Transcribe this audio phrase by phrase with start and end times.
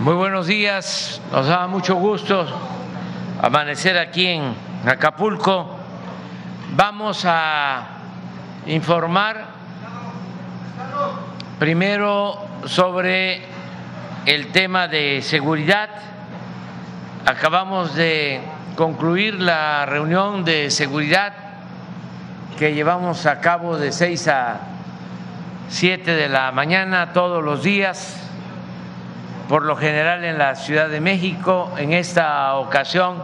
[0.00, 2.46] Muy buenos días, nos da mucho gusto
[3.42, 4.54] amanecer aquí en
[4.86, 5.76] Acapulco.
[6.74, 7.86] Vamos a
[8.64, 9.44] informar
[11.58, 13.42] primero sobre
[14.24, 15.90] el tema de seguridad.
[17.26, 18.40] Acabamos de
[18.76, 21.34] concluir la reunión de seguridad
[22.58, 24.60] que llevamos a cabo de 6 a
[25.68, 28.19] 7 de la mañana todos los días
[29.50, 31.72] por lo general en la Ciudad de México.
[31.76, 33.16] En esta ocasión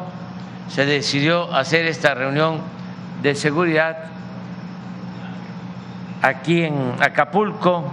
[0.69, 2.63] se decidió hacer esta reunión
[3.23, 3.97] de seguridad
[6.23, 7.93] aquí en Acapulco.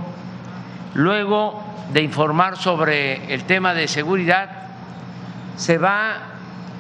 [0.96, 4.50] Luego de informar sobre el tema de seguridad,
[5.56, 6.14] se va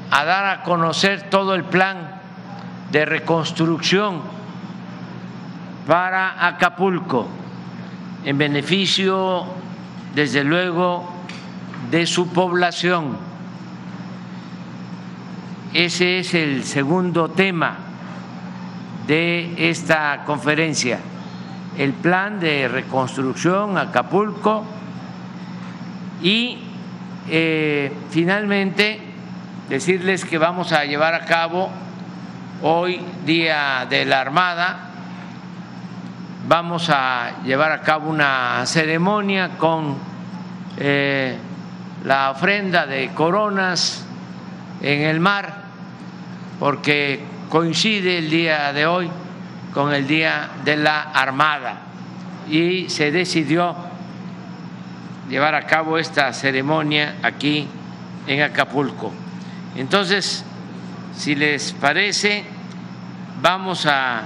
[0.09, 2.19] a dar a conocer todo el plan
[2.89, 4.21] de reconstrucción
[5.85, 7.27] para Acapulco,
[8.25, 9.45] en beneficio,
[10.15, 11.12] desde luego,
[11.89, 13.17] de su población.
[15.73, 17.77] Ese es el segundo tema
[19.07, 20.99] de esta conferencia,
[21.77, 24.63] el plan de reconstrucción Acapulco
[26.21, 26.59] y
[27.29, 28.99] eh, finalmente
[29.69, 31.69] decirles que vamos a llevar a cabo
[32.61, 34.91] hoy, Día de la Armada,
[36.47, 39.95] vamos a llevar a cabo una ceremonia con
[40.77, 41.37] eh,
[42.03, 44.03] la ofrenda de coronas
[44.81, 45.63] en el mar,
[46.59, 49.09] porque coincide el día de hoy
[49.73, 51.77] con el Día de la Armada
[52.49, 53.75] y se decidió
[55.29, 57.67] llevar a cabo esta ceremonia aquí
[58.27, 59.11] en Acapulco.
[59.75, 60.45] Entonces,
[61.15, 62.43] si les parece,
[63.41, 64.21] vamos a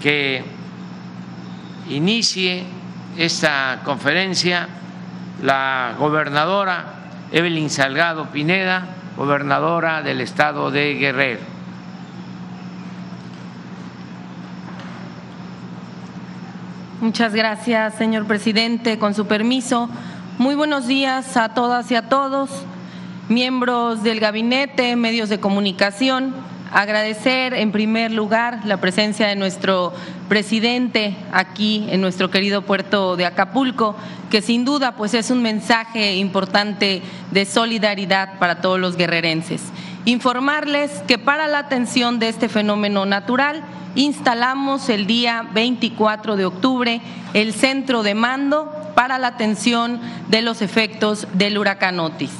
[0.00, 0.44] que
[1.88, 2.64] inicie
[3.16, 4.68] esta conferencia
[5.42, 6.84] la gobernadora
[7.32, 11.40] Evelyn Salgado Pineda, gobernadora del estado de Guerrero.
[17.00, 18.98] Muchas gracias, señor presidente.
[18.98, 19.90] Con su permiso,
[20.38, 22.50] muy buenos días a todas y a todos,
[23.28, 26.32] miembros del gabinete, medios de comunicación.
[26.72, 29.92] Agradecer en primer lugar la presencia de nuestro
[30.30, 33.94] presidente aquí en nuestro querido puerto de Acapulco,
[34.30, 39.62] que sin duda pues es un mensaje importante de solidaridad para todos los guerrerenses.
[40.06, 43.62] Informarles que para la atención de este fenómeno natural
[43.94, 47.02] instalamos el día 24 de octubre
[47.34, 50.00] el centro de mando para la atención
[50.30, 52.30] de los efectos del huracán Otis.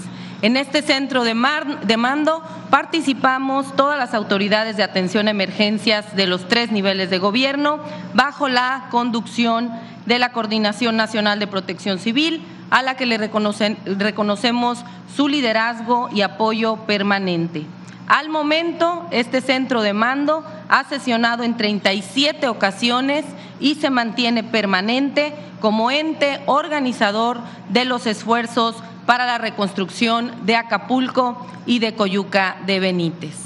[0.43, 6.49] En este centro de, mando participamos todas las autoridades de atención a emergencias de los
[6.49, 7.79] tres niveles de gobierno
[8.13, 9.71] bajo la conducción
[10.05, 16.23] de la Coordinación Nacional de Protección Civil, a la que le reconocemos su liderazgo y
[16.23, 17.65] apoyo permanente.
[18.09, 23.25] Al momento, este centro de mando ha sesionado en 37 ocasiones
[23.61, 27.39] y se mantiene permanente como ente organizador
[27.69, 33.37] de los esfuerzos para la reconstrucción de Acapulco y de Coyuca de Benítez.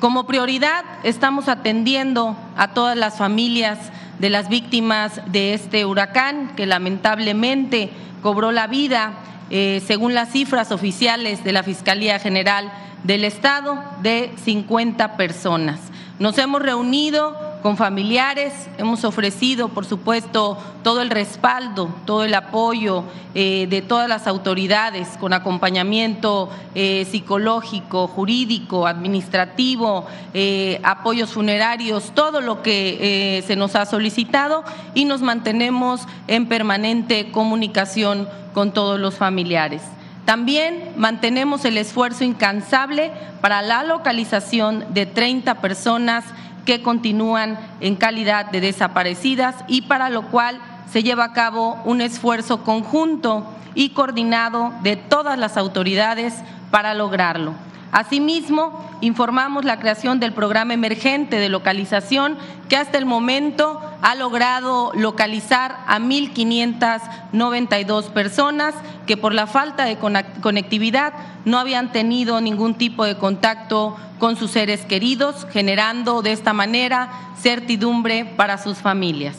[0.00, 3.78] Como prioridad estamos atendiendo a todas las familias
[4.18, 7.90] de las víctimas de este huracán que lamentablemente
[8.22, 9.12] cobró la vida,
[9.50, 12.72] eh, según las cifras oficiales de la Fiscalía General
[13.04, 15.80] del Estado, de 50 personas.
[16.18, 23.04] Nos hemos reunido con familiares, hemos ofrecido, por supuesto, todo el respaldo, todo el apoyo
[23.34, 32.40] eh, de todas las autoridades, con acompañamiento eh, psicológico, jurídico, administrativo, eh, apoyos funerarios, todo
[32.40, 34.64] lo que se nos ha solicitado
[34.94, 39.82] y nos mantenemos en permanente comunicación con todos los familiares.
[40.26, 46.24] También mantenemos el esfuerzo incansable para la localización de 30 personas
[46.66, 50.60] que continúan en calidad de desaparecidas y para lo cual
[50.92, 56.34] se lleva a cabo un esfuerzo conjunto y coordinado de todas las autoridades
[56.70, 57.54] para lograrlo.
[57.92, 62.36] Asimismo, informamos la creación del programa emergente de localización
[62.68, 68.74] que hasta el momento ha logrado localizar a 1.592 personas
[69.06, 69.96] que por la falta de
[70.40, 76.52] conectividad no habían tenido ningún tipo de contacto con sus seres queridos, generando de esta
[76.52, 77.08] manera
[77.40, 79.36] certidumbre para sus familias.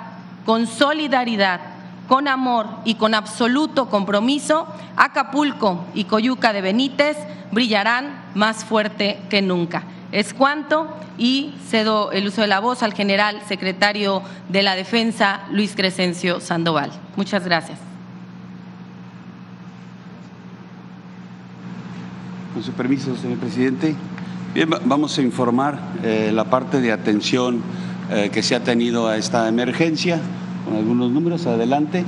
[0.45, 1.59] con solidaridad,
[2.07, 7.17] con amor y con absoluto compromiso, Acapulco y Coyuca de Benítez
[7.51, 9.83] brillarán más fuerte que nunca.
[10.11, 15.41] Es cuanto y cedo el uso de la voz al general secretario de la Defensa,
[15.51, 16.91] Luis Crescencio Sandoval.
[17.15, 17.79] Muchas gracias.
[22.53, 23.95] Con su permiso, señor presidente.
[24.53, 27.62] Bien, vamos a informar eh, la parte de atención
[28.12, 30.19] eh, que se ha tenido a esta emergencia,
[30.65, 32.03] con algunos números, adelante.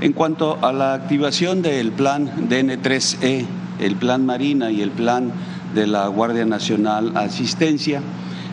[0.00, 3.44] En cuanto a la activación del plan DN3E,
[3.80, 5.32] el plan Marina y el plan
[5.74, 8.00] de la Guardia Nacional Asistencia,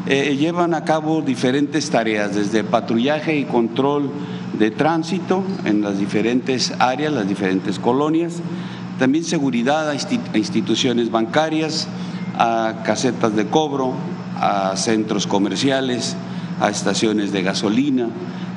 [0.07, 4.11] eh, llevan a cabo diferentes tareas, desde patrullaje y control
[4.59, 8.41] de tránsito en las diferentes áreas, las diferentes colonias,
[9.03, 9.97] también seguridad a
[10.39, 11.89] instituciones bancarias,
[12.39, 13.95] a casetas de cobro,
[14.37, 16.15] a centros comerciales,
[16.61, 18.07] a estaciones de gasolina,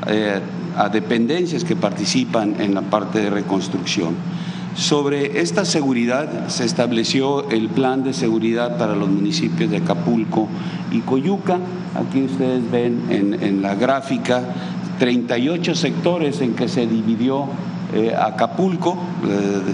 [0.05, 0.39] eh,
[0.77, 4.13] a dependencias que participan en la parte de reconstrucción.
[4.75, 10.47] Sobre esta seguridad se estableció el plan de seguridad para los municipios de Acapulco
[10.91, 11.57] y Coyuca.
[11.95, 14.43] Aquí ustedes ven en, la gráfica
[14.99, 17.47] 38 sectores en que se dividió
[17.95, 18.95] eh, Acapulco.
[19.27, 19.73] Eh,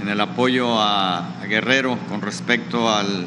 [0.04, 3.24] en el apoyo a, Guerrero con respecto al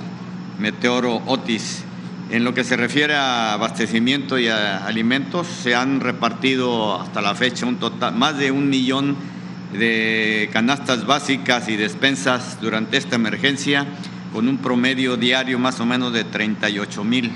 [0.60, 1.84] meteoro Otis.
[2.30, 7.66] En lo que se refiere a abastecimiento y alimentos, se han repartido hasta la fecha
[7.66, 9.16] un total, más de un millón
[9.74, 13.88] de canastas básicas y despensas durante esta emergencia
[14.32, 17.32] con un promedio diario más o menos de 38 mil.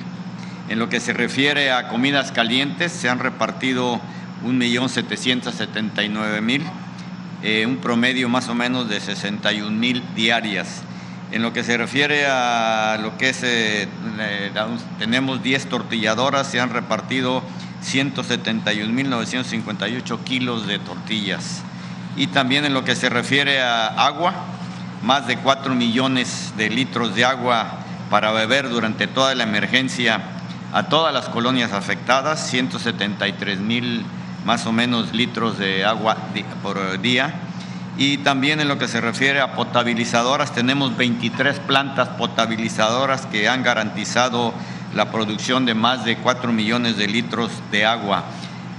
[0.70, 4.00] En lo que se refiere a comidas calientes, se han repartido
[4.46, 6.62] 1.779.000,
[7.44, 10.84] eh, un promedio más o menos de 61 mil diarias.
[11.32, 13.88] En lo que se refiere a lo que es, eh,
[15.00, 17.42] tenemos 10 tortilladoras, se han repartido
[17.84, 21.64] 171.958 kilos de tortillas.
[22.18, 24.34] Y también en lo que se refiere a agua,
[25.04, 27.78] más de 4 millones de litros de agua
[28.10, 30.22] para beber durante toda la emergencia
[30.74, 34.06] a todas las colonias afectadas, 173 mil
[34.46, 36.18] más o menos litros de agua
[36.64, 37.34] por día.
[37.98, 43.64] Y también en lo que se refiere a potabilizadoras, tenemos 23 plantas potabilizadoras que han
[43.64, 44.54] garantizado
[44.96, 48.24] la producción de más de 4 millones de litros de agua.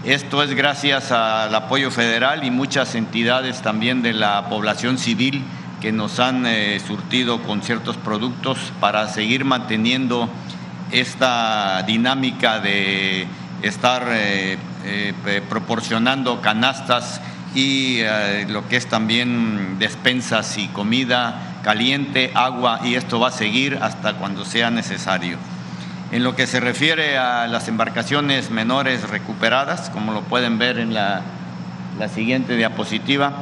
[0.04, 5.44] Esto es gracias al apoyo federal y muchas entidades también de la población civil
[5.80, 10.28] que nos han eh, surtido con ciertos productos para seguir manteniendo
[10.90, 13.26] esta dinámica de
[13.62, 17.20] estar eh, eh, proporcionando canastas
[17.54, 18.00] y
[18.48, 24.14] lo que es también despensas y comida caliente, agua, y esto va a seguir hasta
[24.14, 25.36] cuando sea necesario.
[26.10, 30.92] En lo que se refiere a las embarcaciones menores recuperadas, como lo pueden ver en
[30.92, 31.22] la,
[31.98, 33.32] la siguiente diapositiva,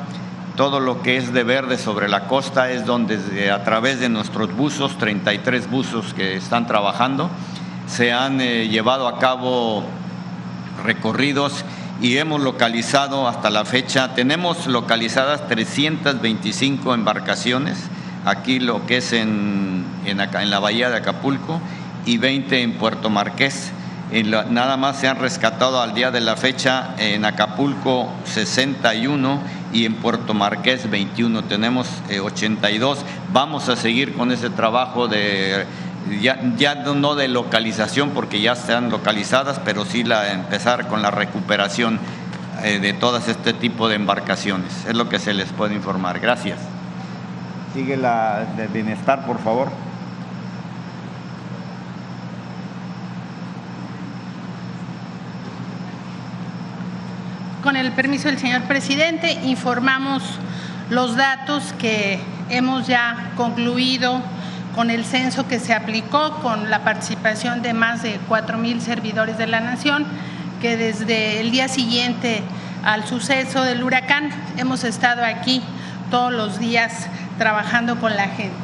[0.57, 4.55] todo lo que es de verde sobre la costa es donde a través de nuestros
[4.55, 7.31] buzos, 33 buzos que están trabajando,
[7.87, 9.85] se han eh, llevado a cabo
[10.85, 11.65] recorridos
[12.01, 17.77] y hemos localizado hasta la fecha, tenemos localizadas 325 embarcaciones,
[18.25, 21.61] aquí lo que es en, en, en la bahía de Acapulco
[22.07, 23.73] y 20 en Puerto Marqués.
[24.51, 29.41] nada más se han rescatado al día de la fecha en Acapulco 61
[29.73, 31.87] y en Puerto Marqués 21, tenemos
[32.23, 32.99] 82.
[32.99, 35.65] Eh, Vamos a seguir con ese trabajo de
[36.21, 41.11] ya, ya, no de localización porque ya están localizadas, pero sí la, empezar con la
[41.11, 41.99] recuperación
[42.63, 44.85] eh, de todas este tipo de embarcaciones.
[44.87, 46.21] Es lo que se les puede informar.
[46.21, 46.59] Gracias.
[47.75, 49.71] Sigue la de bienestar, por favor.
[57.63, 60.23] Con el permiso del señor presidente, informamos
[60.89, 64.21] los datos que hemos ya concluido
[64.75, 69.39] con el censo que se aplicó, con la participación de más de cuatro mil servidores
[69.39, 70.07] de la Nación,
[70.61, 72.43] que desde el día siguiente
[72.85, 75.63] al suceso del huracán hemos estado aquí
[76.11, 77.09] todos los días
[77.39, 78.55] trabajando con la gente.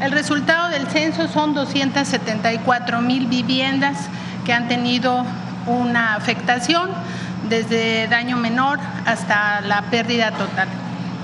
[0.00, 4.08] El resultado del censo son 274 mil viviendas
[4.44, 5.24] que han tenido
[5.66, 6.90] una afectación
[7.48, 10.68] desde daño menor hasta la pérdida total.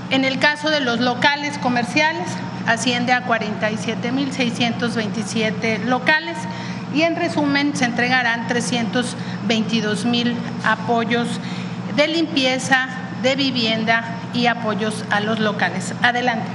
[0.09, 2.27] En el caso de los locales comerciales,
[2.67, 6.37] asciende a 47.627 locales
[6.93, 11.39] y en resumen se entregarán 322 mil apoyos
[11.95, 12.87] de limpieza,
[13.21, 14.03] de vivienda
[14.33, 15.93] y apoyos a los locales.
[16.01, 16.47] Adelante.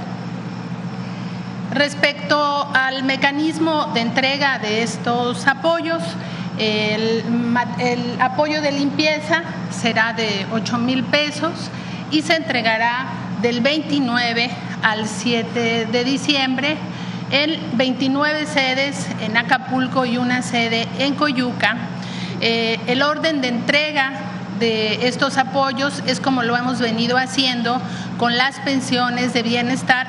[1.71, 6.01] Respecto al mecanismo de entrega de estos apoyos,
[6.57, 7.23] el,
[8.19, 11.69] apoyo de limpieza será de 8 mil pesos
[12.11, 13.05] y se entregará
[13.41, 14.49] del 29
[14.81, 16.77] al 7 de diciembre
[17.31, 21.77] en 29 sedes en Acapulco y una sede en Coyuca.
[22.41, 24.13] Eh, el orden de entrega
[24.59, 27.81] de estos apoyos es como lo hemos venido haciendo
[28.17, 30.07] con las pensiones de bienestar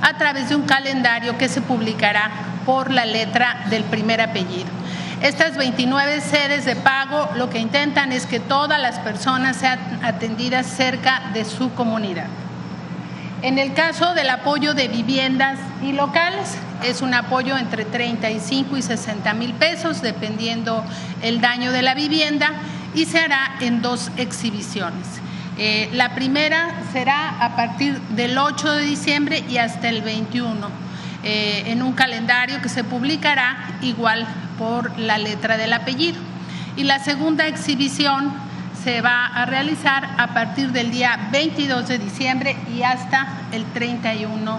[0.00, 2.30] a través de un calendario que se publicará
[2.66, 4.66] por la letra del primer apellido.
[5.22, 10.66] Estas 29 sedes de pago lo que intentan es que todas las personas sean atendidas
[10.66, 12.26] cerca de su comunidad.
[13.42, 18.82] En el caso del apoyo de viviendas y locales, es un apoyo entre 35 y
[18.82, 20.84] 60 mil pesos, dependiendo
[21.22, 22.52] el daño de la vivienda,
[22.94, 25.08] y se hará en dos exhibiciones.
[25.58, 30.68] Eh, la primera será a partir del 8 de diciembre y hasta el 21,
[31.24, 34.24] eh, en un calendario que se publicará igual
[34.56, 36.20] por la letra del apellido.
[36.76, 38.32] Y la segunda exhibición
[38.82, 44.58] se va a realizar a partir del día 22 de diciembre y hasta el 31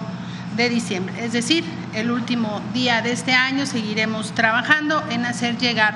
[0.56, 1.26] de diciembre.
[1.26, 5.96] Es decir, el último día de este año seguiremos trabajando en hacer llegar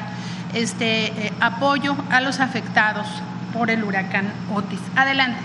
[0.54, 3.08] este eh, apoyo a los afectados
[3.54, 4.80] por el huracán Otis.
[4.96, 5.40] Adelante.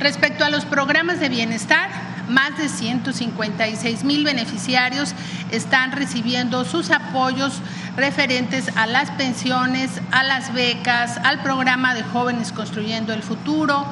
[0.00, 1.88] Respecto a los programas de bienestar,
[2.30, 5.14] más de 156 mil beneficiarios
[5.50, 7.60] están recibiendo sus apoyos
[7.96, 13.84] referentes a las pensiones, a las becas, al programa de jóvenes construyendo el futuro,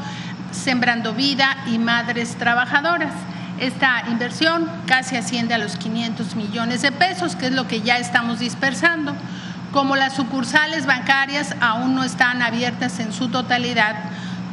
[0.53, 3.13] sembrando vida y madres trabajadoras.
[3.61, 7.99] Esta inversión casi asciende a los 500 millones de pesos, que es lo que ya
[7.99, 9.15] estamos dispersando.
[9.73, 13.97] Como las sucursales bancarias aún no están abiertas en su totalidad,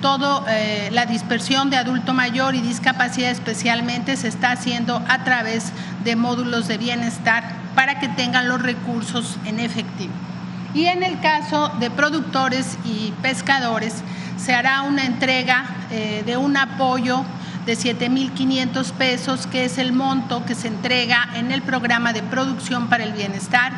[0.05, 5.71] todo eh, la dispersión de adulto mayor y discapacidad especialmente se está haciendo a través
[6.03, 7.43] de módulos de bienestar
[7.74, 10.13] para que tengan los recursos en efectivo.
[10.75, 14.03] Y en el caso de productores y pescadores,
[14.38, 17.25] se hará una entrega eh, de un apoyo
[17.65, 22.89] de 7.500 pesos, que es el monto que se entrega en el programa de producción
[22.89, 23.74] para el bienestar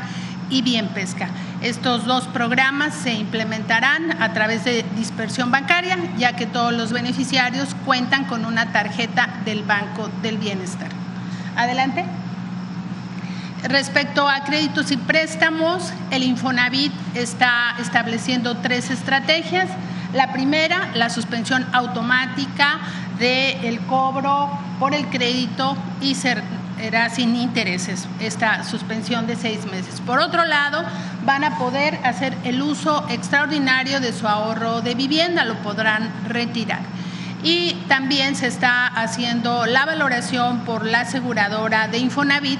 [0.49, 1.29] y Bien Pesca.
[1.61, 7.75] Estos dos programas se implementarán a través de dispersión bancaria, ya que todos los beneficiarios
[7.85, 10.89] cuentan con una tarjeta del Banco del Bienestar.
[11.55, 12.05] Adelante.
[13.63, 19.67] Respecto a créditos y préstamos, el Infonavit está estableciendo tres estrategias.
[20.13, 22.79] La primera, la suspensión automática
[23.17, 26.15] del cobro por el crédito y
[26.79, 30.01] era sin intereses esta suspensión de seis meses.
[30.01, 30.83] Por otro lado,
[31.25, 36.81] van a poder hacer el uso extraordinario de su ahorro de vivienda, lo podrán retirar.
[37.43, 42.59] Y también se está haciendo la valoración por la aseguradora de Infonavit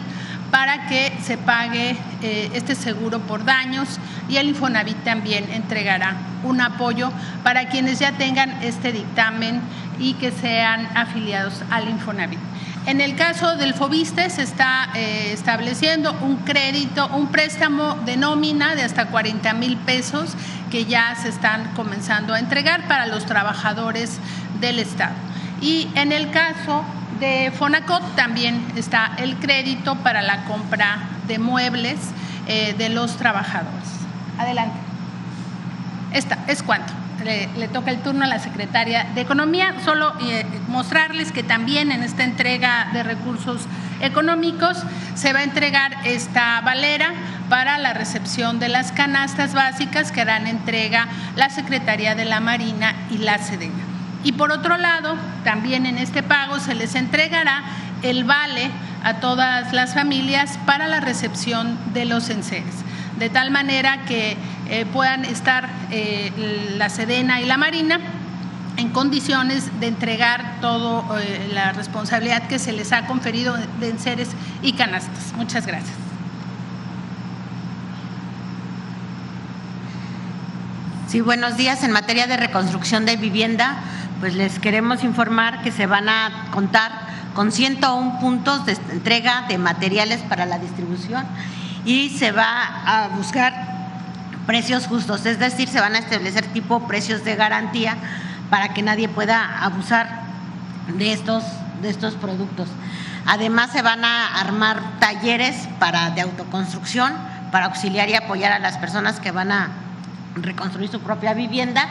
[0.52, 4.00] para que se pague eh, este seguro por daños
[4.30, 7.12] y el Infonavit también entregará un apoyo
[7.44, 9.62] para quienes ya tengan este dictamen
[10.00, 12.40] y que sean afiliados al Infonavit.
[12.88, 18.76] En el caso del FOBISTE se está eh, estableciendo un crédito, un préstamo de nómina
[18.76, 20.36] de hasta 40 mil pesos
[20.72, 24.20] que ya se están comenzando a entregar para los trabajadores
[24.62, 25.16] del Estado.
[25.60, 26.86] Y en el caso
[27.20, 31.98] de Fonacot también está el crédito para la compra de muebles
[32.48, 33.90] eh, de los trabajadores.
[34.40, 34.78] Adelante.
[36.14, 36.94] Esta es cuánto
[37.28, 39.76] le, toca el turno a la secretaria de Economía.
[39.84, 43.64] Solo eh, mostrarles que también en esta entrega de recursos
[44.00, 44.78] económicos
[45.16, 47.12] se va a entregar esta valera
[47.50, 52.96] para la recepción de las canastas básicas que harán entrega la Secretaría de la Marina
[53.10, 53.84] y la Sedena.
[54.24, 57.64] Y por otro lado, también en este pago se les entregará
[58.04, 58.70] el vale
[59.04, 62.76] a todas las familias para la recepción de los enseres,
[63.20, 64.38] de tal manera que
[64.70, 66.32] eh, puedan estar eh,
[66.78, 68.00] la Sedena y la Marina
[68.78, 74.30] en condiciones de entregar toda eh, la responsabilidad que se les ha conferido de enseres
[74.62, 75.34] y canastas.
[75.36, 75.96] Muchas gracias.
[81.08, 81.84] Sí, buenos días.
[81.84, 83.78] En materia de reconstrucción de vivienda,
[84.20, 86.92] pues les queremos informar que se van a contar
[87.34, 91.26] con 101 puntos de entrega de materiales para la distribución
[91.88, 93.54] y se va a buscar
[94.46, 97.96] precios justos, es decir, se van a establecer tipo precios de garantía
[98.50, 100.08] para que nadie pueda abusar
[100.98, 101.46] de estos,
[101.82, 102.68] de estos productos.
[103.26, 107.14] Además, se van a armar talleres para, de autoconstrucción
[107.54, 109.70] para auxiliar y apoyar a las personas que van a
[110.36, 111.88] reconstruir su propia vivienda.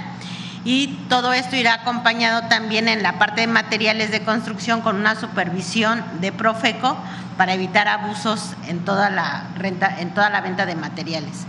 [0.65, 5.15] Y todo esto irá acompañado también en la parte de materiales de construcción con una
[5.15, 6.97] supervisión de Profeco
[7.37, 11.47] para evitar abusos en toda la renta, en toda la venta de materiales.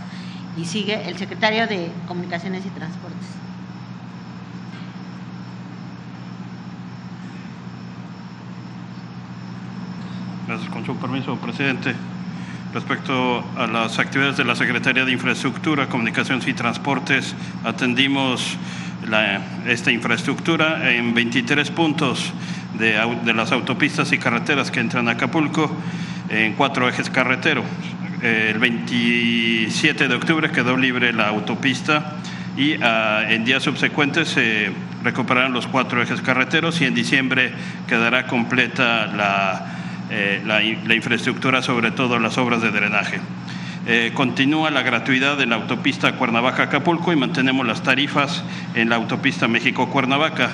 [0.56, 3.26] Y sigue el secretario de Comunicaciones y Transportes.
[10.46, 11.94] Gracias, con su permiso, presidente.
[12.72, 18.56] Respecto a las actividades de la Secretaría de Infraestructura, Comunicaciones y Transportes, atendimos
[19.66, 22.32] esta infraestructura en 23 puntos
[22.78, 25.70] de, las autopistas y carreteras que entran a Acapulco
[26.28, 27.64] en cuatro ejes carreteros.
[28.22, 32.16] El 27 de octubre quedó libre la autopista
[32.56, 34.70] y ah, en días subsecuentes se
[35.04, 37.52] recuperarán los cuatro ejes carreteros y en diciembre
[37.86, 39.78] quedará completa la
[40.10, 43.20] eh, la, infraestructura, sobre todo las obras de drenaje.
[43.90, 49.48] Eh, continúa la gratuidad de la autopista Cuernavaca-Acapulco y mantenemos las tarifas en la autopista
[49.48, 50.50] México-Cuernavaca.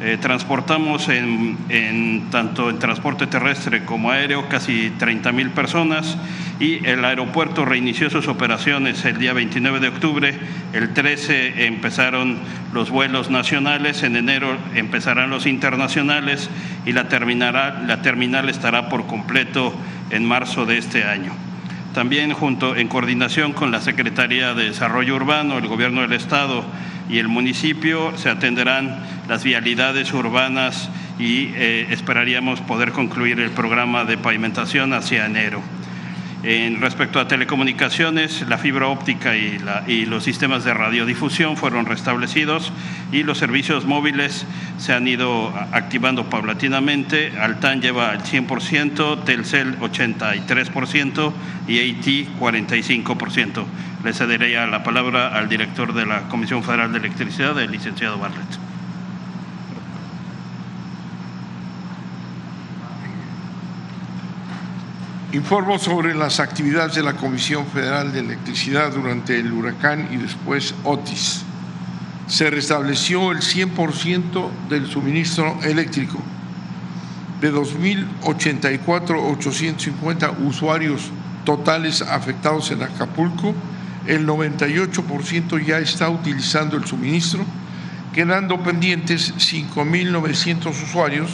[0.00, 6.16] Eh, transportamos en, tanto en transporte terrestre como aéreo casi 30 mil personas
[6.60, 10.38] y el aeropuerto reinició sus operaciones el día 29 de octubre,
[10.72, 12.38] el 13 empezaron
[12.72, 16.48] los vuelos nacionales, en enero empezarán los internacionales
[16.86, 19.74] y la, la terminal estará por completo
[20.08, 21.47] en marzo de este año.
[21.98, 26.64] También junto en coordinación con la Secretaría de Desarrollo Urbano, el Gobierno del Estado
[27.10, 34.04] y el municipio se atenderán las vialidades urbanas y eh, esperaríamos poder concluir el programa
[34.04, 35.60] de pavimentación hacia enero.
[36.50, 42.72] En respecto a telecomunicaciones, la fibra óptica y, los sistemas de radiodifusión fueron restablecidos
[43.12, 44.46] y los servicios móviles
[44.78, 47.38] se han ido activando paulatinamente.
[47.38, 51.32] Altan lleva al 100%, Telcel 83%
[51.68, 53.64] y AT 45%.
[54.02, 58.67] Le cederé la palabra al director de la Comisión Federal de Electricidad, el licenciado Bartlett.
[65.30, 70.74] Informo sobre las actividades de la Comisión Federal de Electricidad durante el huracán y después
[70.84, 71.42] Otis.
[72.26, 76.18] Se restableció el 100% del suministro eléctrico.
[77.42, 81.10] De 2.084.850 usuarios
[81.44, 83.54] totales afectados en Acapulco,
[84.06, 87.44] el 98% ya está utilizando el suministro,
[88.14, 91.32] quedando pendientes 5.900 usuarios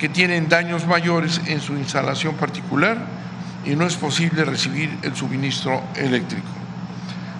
[0.00, 3.19] que tienen daños mayores en su instalación particular
[3.64, 6.48] y no es posible recibir el suministro eléctrico.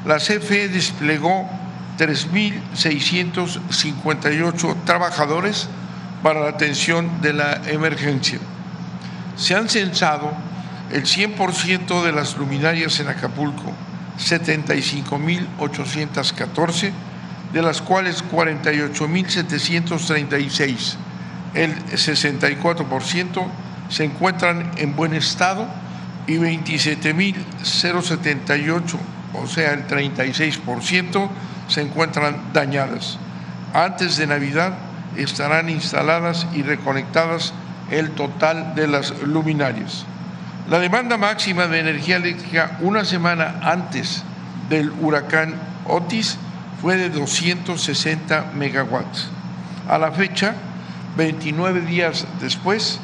[0.06, 1.48] La CFE desplegó
[1.98, 5.68] 3.658 trabajadores
[6.22, 8.38] para la atención de la emergencia.
[9.36, 10.32] Se han censado
[10.90, 13.72] el 100% de las luminarias en Acapulco,
[14.18, 16.92] 75.814,
[17.52, 20.94] de las cuales 48.736,
[21.54, 23.46] el 64%,
[23.88, 25.66] se encuentran en buen estado
[26.30, 28.96] y 27.078,
[29.34, 31.28] o sea, el 36%,
[31.66, 33.18] se encuentran dañadas.
[33.74, 34.74] Antes de Navidad
[35.16, 37.52] estarán instaladas y reconectadas
[37.90, 40.06] el total de las luminarias.
[40.68, 44.22] La demanda máxima de energía eléctrica una semana antes
[44.68, 45.54] del huracán
[45.86, 46.38] Otis
[46.80, 49.26] fue de 260 megawatts.
[49.88, 50.54] A la fecha,
[51.16, 53.00] 29 días después,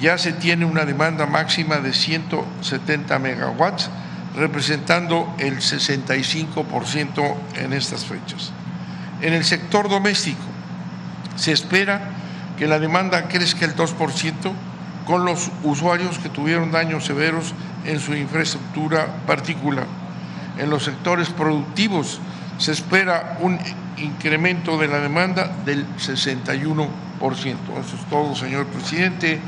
[0.00, 3.90] ya se tiene una demanda máxima de 170 megawatts,
[4.34, 8.52] representando el 65% en estas fechas.
[9.22, 10.42] En el sector doméstico
[11.36, 12.10] se espera
[12.58, 14.52] que la demanda crezca el 2%
[15.06, 17.54] con los usuarios que tuvieron daños severos
[17.84, 19.86] en su infraestructura particular.
[20.58, 22.20] En los sectores productivos
[22.58, 23.58] se espera un
[23.96, 26.88] incremento de la demanda del 61%.
[27.20, 29.40] Eso es todo, señor presidente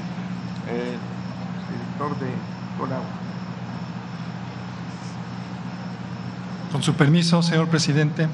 [0.68, 2.32] director de
[6.72, 8.28] Con su permiso, señor presidente.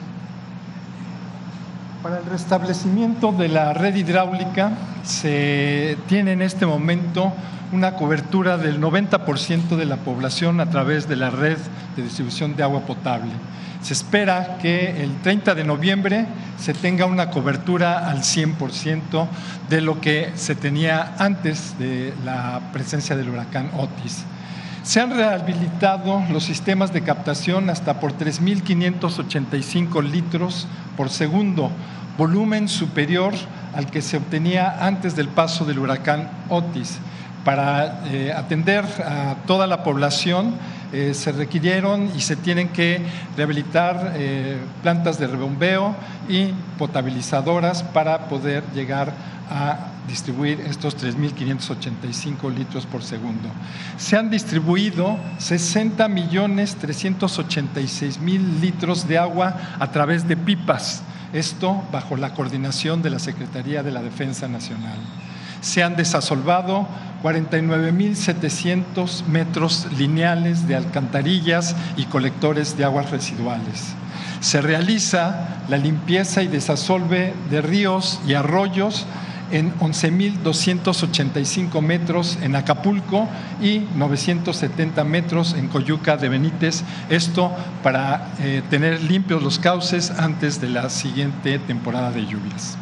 [2.03, 4.73] Para el restablecimiento de la red hidráulica
[5.05, 7.33] se tiene en este momento
[7.73, 11.57] una cobertura del 90% de la población a través de la red
[11.97, 13.33] de distribución de agua potable.
[13.85, 16.25] Se espera que el 30 de noviembre
[16.59, 19.29] se tenga una cobertura al 100%
[19.69, 24.25] de lo que se tenía antes de la presencia del huracán Otis.
[24.85, 30.67] Se han rehabilitado los sistemas de captación hasta por 3.585 litros
[30.97, 31.71] por segundo,
[32.17, 33.35] volumen superior
[33.75, 37.01] al que se obtenía antes del paso del huracán Otis
[37.45, 40.55] para eh, atender a toda la población
[40.95, 43.03] eh, se requirieron y se tienen que
[43.37, 45.93] rehabilitar eh, plantas de rebombeo
[46.29, 49.13] y potabilizadoras para poder llegar
[49.51, 53.49] a distribuir estos 3.585 litros por segundo.
[53.97, 61.03] Se han distribuido 60 millones 386 mil litros de agua a través de pipas,
[61.33, 64.99] esto bajo la coordinación de la Secretaría de la Defensa Nacional.
[65.65, 66.87] Se han desasolvado
[67.23, 73.95] 49.700 metros lineales de alcantarillas y colectores de aguas residuales.
[74.41, 79.07] Se realiza la limpieza y desasolve de ríos y arroyos
[79.53, 83.27] en 11.285 metros en Acapulco
[83.63, 87.51] y 970 metros en Coyuca de Benítez, esto
[87.83, 92.77] para eh, tener limpios los cauces antes de la siguiente temporada de lluvias.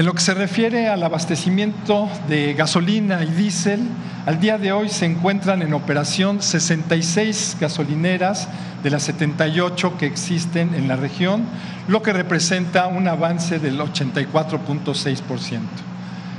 [0.00, 3.80] En lo que se refiere al abastecimiento de gasolina y diésel,
[4.24, 8.48] al día de hoy se encuentran en operación 66 gasolineras
[8.82, 11.44] de las 78 que existen en la región,
[11.86, 15.60] lo que representa un avance del 84.6%.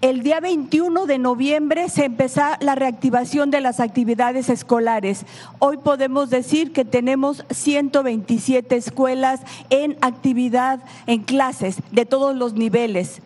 [0.00, 5.24] El día 21 de noviembre se empezó la reactivación de las actividades escolares.
[5.58, 13.22] Hoy podemos decir que tenemos 127 escuelas en actividad, en clases de todos los niveles.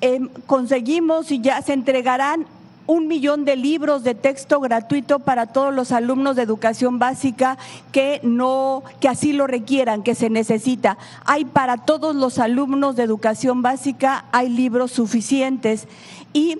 [0.00, 2.46] Em, conseguimos y ya se entregarán
[2.86, 7.58] un millón de libros de texto gratuito para todos los alumnos de educación básica
[7.92, 10.98] que no, que así lo requieran, que se necesita.
[11.24, 15.86] Hay para todos los alumnos de educación básica, hay libros suficientes
[16.32, 16.58] y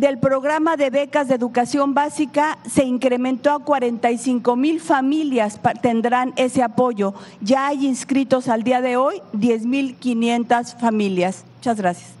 [0.00, 6.62] del programa de becas de educación básica se incrementó a 45 mil familias tendrán ese
[6.62, 7.12] apoyo.
[7.42, 11.44] Ya hay inscritos al día de hoy 10 mil 500 familias.
[11.58, 12.19] Muchas gracias.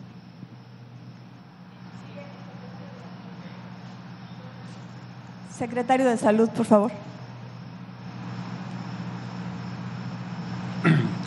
[5.60, 6.90] Secretario de Salud, por favor.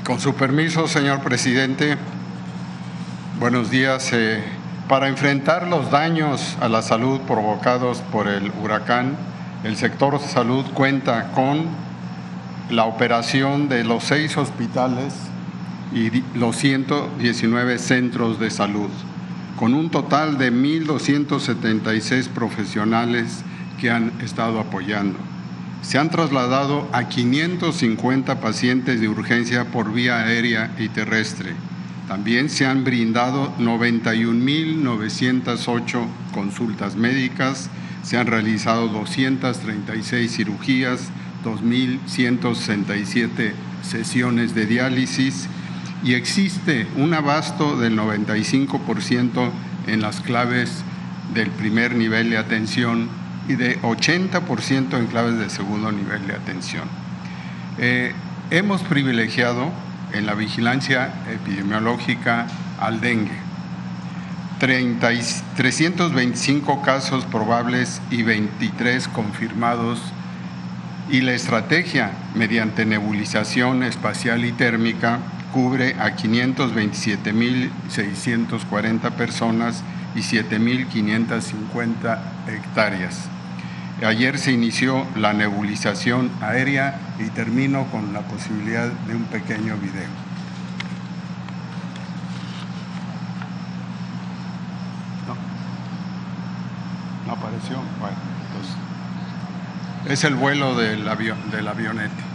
[0.03, 1.97] Con su permiso, señor presidente,
[3.39, 4.09] buenos días.
[4.11, 4.41] Eh,
[4.89, 9.17] para enfrentar los daños a la salud provocados por el huracán,
[9.63, 11.67] el sector salud cuenta con
[12.71, 15.13] la operación de los seis hospitales
[15.93, 18.89] y los 119 centros de salud,
[19.59, 23.43] con un total de 1.276 profesionales
[23.79, 25.19] que han estado apoyando.
[25.81, 31.53] Se han trasladado a 550 pacientes de urgencia por vía aérea y terrestre.
[32.07, 37.69] También se han brindado 91.908 consultas médicas,
[38.03, 41.09] se han realizado 236 cirugías,
[41.43, 45.49] 2.167 sesiones de diálisis
[46.03, 49.49] y existe un abasto del 95%
[49.87, 50.83] en las claves
[51.33, 53.09] del primer nivel de atención
[53.47, 56.83] y de 80% en claves de segundo nivel de atención.
[57.77, 58.13] Eh,
[58.51, 59.69] hemos privilegiado
[60.13, 62.47] en la vigilancia epidemiológica
[62.79, 63.43] al dengue.
[64.59, 69.99] 325 casos probables y 23 confirmados
[71.09, 75.19] y la estrategia mediante nebulización espacial y térmica
[75.51, 79.83] cubre a 527.640 personas
[80.15, 83.32] y 7.550 hectáreas.
[84.03, 90.09] Ayer se inició la nebulización aérea y termino con la posibilidad de un pequeño video.
[95.25, 95.35] No,
[97.25, 97.77] no apareció.
[98.01, 98.75] Bueno, entonces,
[100.09, 102.32] es el vuelo del, avión, del avionete.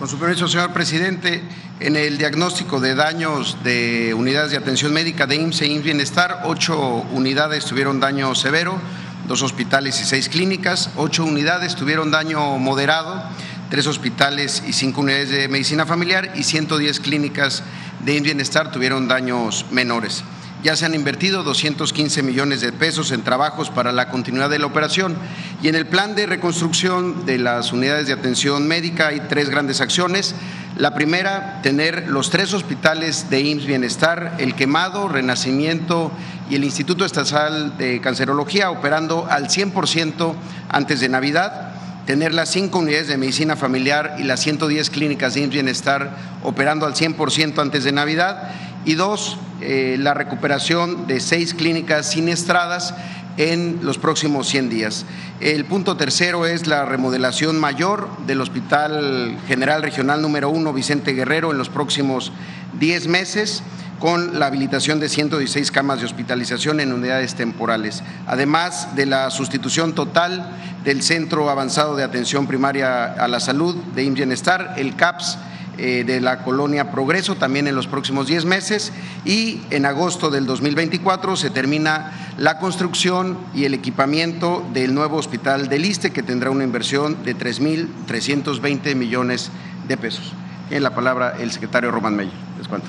[0.00, 1.42] Con su permiso, señor presidente,
[1.78, 6.40] en el diagnóstico de daños de unidades de atención médica de IMSS e IMSS Bienestar,
[6.44, 8.80] ocho unidades tuvieron daño severo,
[9.28, 13.22] dos hospitales y seis clínicas, ocho unidades tuvieron daño moderado,
[13.68, 17.62] tres hospitales y cinco unidades de medicina familiar y 110 clínicas
[18.02, 20.24] de IMSS Bienestar tuvieron daños menores.
[20.62, 24.66] Ya se han invertido 215 millones de pesos en trabajos para la continuidad de la
[24.66, 25.16] operación.
[25.62, 29.80] Y en el plan de reconstrucción de las unidades de atención médica hay tres grandes
[29.80, 30.34] acciones.
[30.76, 36.12] La primera, tener los tres hospitales de IMSS Bienestar, el Quemado, Renacimiento
[36.48, 40.34] y el Instituto Estatal de Cancerología operando al 100%
[40.68, 41.74] antes de Navidad
[42.06, 46.10] tener las cinco unidades de medicina familiar y las 110 clínicas de IMSS Bienestar
[46.42, 48.50] operando al 100% antes de Navidad
[48.84, 52.94] y dos, eh, la recuperación de seis clínicas siniestradas
[53.36, 55.06] en los próximos 100 días.
[55.40, 61.50] El punto tercero es la remodelación mayor del Hospital General Regional número 1 Vicente Guerrero
[61.50, 62.32] en los próximos
[62.78, 63.62] 10 meses
[63.98, 69.94] con la habilitación de 116 camas de hospitalización en unidades temporales, además de la sustitución
[69.94, 70.50] total
[70.84, 75.38] del Centro Avanzado de Atención Primaria a la Salud de IMSS Bienestar, el CAPS,
[75.80, 78.92] de la colonia Progreso también en los próximos 10 meses
[79.24, 85.68] y en agosto del 2024 se termina la construcción y el equipamiento del nuevo hospital
[85.68, 89.50] del ISTE que tendrá una inversión de 3.320 millones
[89.88, 90.32] de pesos.
[90.70, 92.32] En la palabra el secretario Román Meyer.
[92.58, 92.86] Les cuento.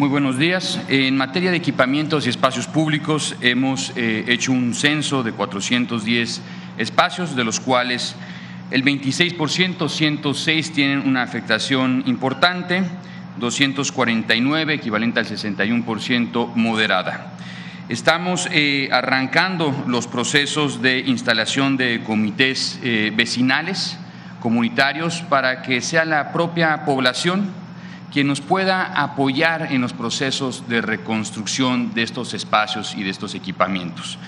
[0.00, 0.80] Muy buenos días.
[0.88, 6.40] En materia de equipamientos y espacios públicos, hemos eh, hecho un censo de 410
[6.80, 8.16] espacios, de los cuales
[8.70, 12.82] el 26%, 106 tienen una afectación importante,
[13.38, 17.34] 249, equivalente al 61%, moderada.
[17.88, 23.98] Estamos eh, arrancando los procesos de instalación de comités eh, vecinales,
[24.38, 27.50] comunitarios, para que sea la propia población
[28.12, 33.34] quien nos pueda apoyar en los procesos de reconstrucción de estos espacios y de estos
[33.34, 34.18] equipamientos.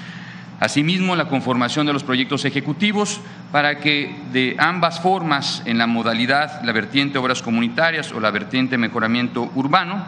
[0.63, 3.21] Asimismo, la conformación de los proyectos ejecutivos
[3.51, 8.79] para que de ambas formas, en la modalidad, la vertiente obras comunitarias o la vertiente
[8.79, 10.05] mejoramiento urbano,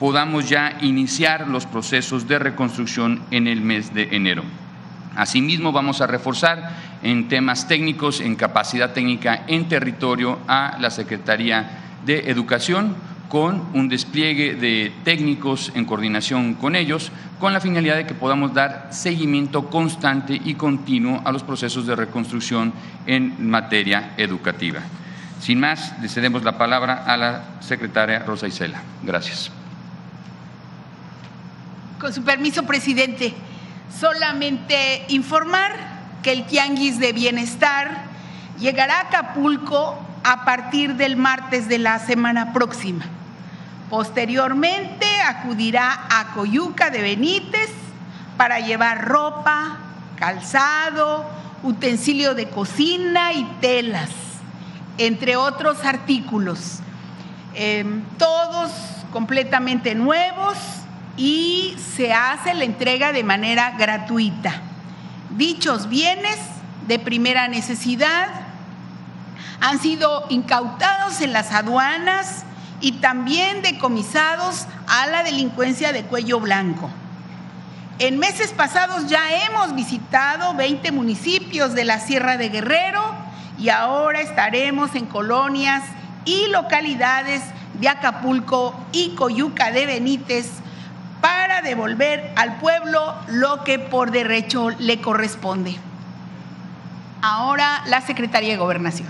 [0.00, 4.44] podamos ya iniciar los procesos de reconstrucción en el mes de enero.
[5.14, 6.70] Asimismo, vamos a reforzar
[7.02, 12.96] en temas técnicos, en capacidad técnica en territorio a la Secretaría de Educación
[13.28, 18.54] con un despliegue de técnicos en coordinación con ellos, con la finalidad de que podamos
[18.54, 22.72] dar seguimiento constante y continuo a los procesos de reconstrucción
[23.06, 24.80] en materia educativa.
[25.40, 28.82] Sin más, le cedemos la palabra a la secretaria Rosa Isela.
[29.02, 29.52] Gracias.
[32.00, 33.34] Con su permiso, presidente,
[33.94, 35.72] solamente informar
[36.22, 38.04] que el Tianguis de Bienestar
[38.58, 43.04] llegará a Acapulco a partir del martes de la semana próxima.
[43.90, 47.70] Posteriormente acudirá a Coyuca de Benítez
[48.36, 49.78] para llevar ropa,
[50.16, 51.24] calzado,
[51.62, 54.10] utensilio de cocina y telas,
[54.98, 56.80] entre otros artículos,
[57.54, 58.70] em, todos
[59.10, 60.58] completamente nuevos
[61.16, 64.60] y se hace la entrega de manera gratuita.
[65.30, 66.38] Dichos bienes
[66.86, 68.28] de primera necesidad
[69.60, 72.44] han sido incautados en las aduanas
[72.80, 76.90] y también decomisados a la delincuencia de cuello blanco.
[77.98, 83.02] En meses pasados ya hemos visitado 20 municipios de la Sierra de Guerrero
[83.58, 85.82] y ahora estaremos en colonias
[86.24, 87.42] y localidades
[87.80, 90.48] de Acapulco y Coyuca de Benítez
[91.20, 95.76] para devolver al pueblo lo que por derecho le corresponde.
[97.20, 99.08] Ahora la Secretaría de Gobernación.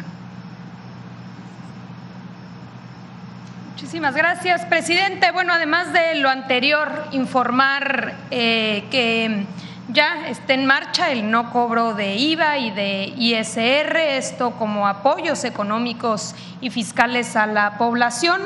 [3.78, 5.30] Muchísimas gracias, presidente.
[5.30, 9.46] Bueno, además de lo anterior, informar eh, que
[9.92, 15.44] ya está en marcha el no cobro de IVA y de ISR, esto como apoyos
[15.44, 18.40] económicos y fiscales a la población,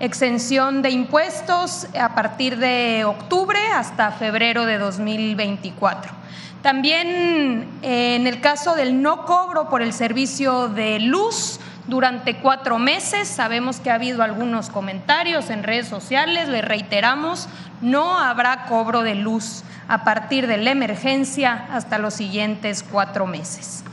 [0.00, 6.12] exención de impuestos a partir de octubre hasta febrero de 2024.
[6.60, 12.78] También eh, en el caso del no cobro por el servicio de luz, durante cuatro
[12.78, 13.28] meses.
[13.28, 17.48] Sabemos que ha habido algunos comentarios en redes sociales, le reiteramos,
[17.80, 23.84] no habrá cobro de luz a partir de la emergencia hasta los siguientes cuatro meses.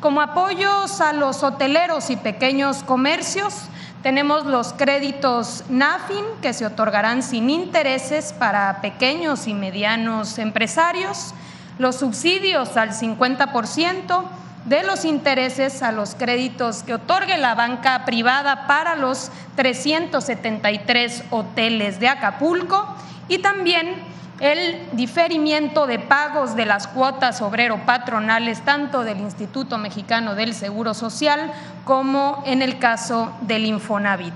[0.00, 3.68] Como apoyos a los hoteleros y pequeños comercios,
[4.02, 11.34] tenemos los créditos NAFIN que se otorgarán sin intereses para pequeños y medianos empresarios,
[11.78, 14.24] los subsidios al 50%,
[14.68, 21.98] de los intereses a los créditos que otorgue la banca privada para los 373 hoteles
[22.00, 22.86] de Acapulco
[23.28, 23.96] y también
[24.40, 31.50] el diferimiento de pagos de las cuotas obrero-patronales tanto del Instituto Mexicano del Seguro Social
[31.84, 34.34] como en el caso del Infonavit.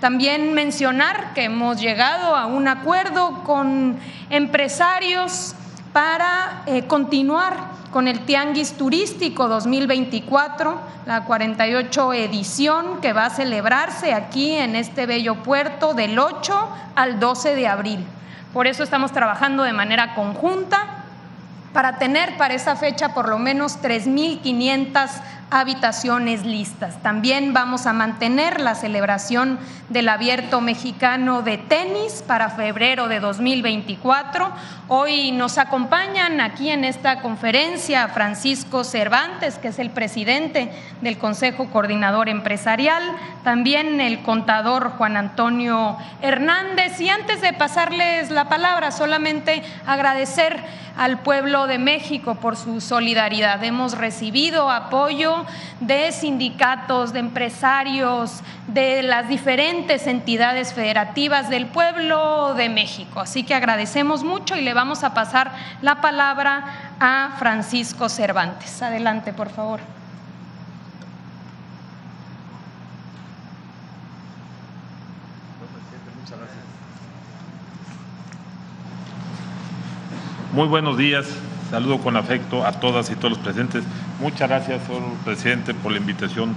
[0.00, 3.98] También mencionar que hemos llegado a un acuerdo con
[4.30, 5.54] empresarios
[5.96, 7.56] para eh, continuar
[7.90, 15.06] con el Tianguis Turístico 2024, la 48 edición que va a celebrarse aquí en este
[15.06, 18.04] bello puerto del 8 al 12 de abril.
[18.52, 21.04] Por eso estamos trabajando de manera conjunta
[21.72, 25.08] para tener para esa fecha por lo menos 3.500
[25.50, 27.00] habitaciones listas.
[27.02, 34.52] También vamos a mantener la celebración del abierto mexicano de tenis para febrero de 2024.
[34.88, 41.66] Hoy nos acompañan aquí en esta conferencia Francisco Cervantes, que es el presidente del Consejo
[41.66, 43.02] Coordinador Empresarial,
[43.44, 47.00] también el contador Juan Antonio Hernández.
[47.00, 50.60] Y antes de pasarles la palabra, solamente agradecer
[50.96, 53.62] al pueblo de México por su solidaridad.
[53.62, 55.35] Hemos recibido apoyo
[55.80, 63.20] de sindicatos, de empresarios, de las diferentes entidades federativas del pueblo de México.
[63.20, 68.82] Así que agradecemos mucho y le vamos a pasar la palabra a Francisco Cervantes.
[68.82, 69.80] Adelante, por favor.
[80.56, 81.26] Muy buenos días,
[81.70, 83.84] saludo con afecto a todas y todos los presentes.
[84.20, 86.56] Muchas gracias, señor presidente, por la invitación.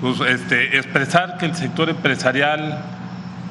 [0.00, 2.84] Pues, este, expresar que el sector empresarial,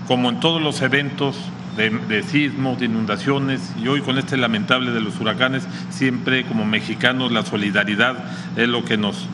[0.08, 1.38] como en todos los eventos
[1.78, 6.66] de, de sismos, de inundaciones y hoy con este lamentable de los huracanes, siempre como
[6.66, 8.16] mexicanos la solidaridad
[8.56, 9.28] es lo que nos,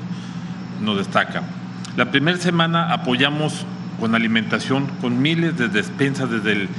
[0.81, 1.43] nos destaca.
[1.97, 3.65] La primera semana apoyamos
[3.99, 6.69] con alimentación, con miles de despensas desde el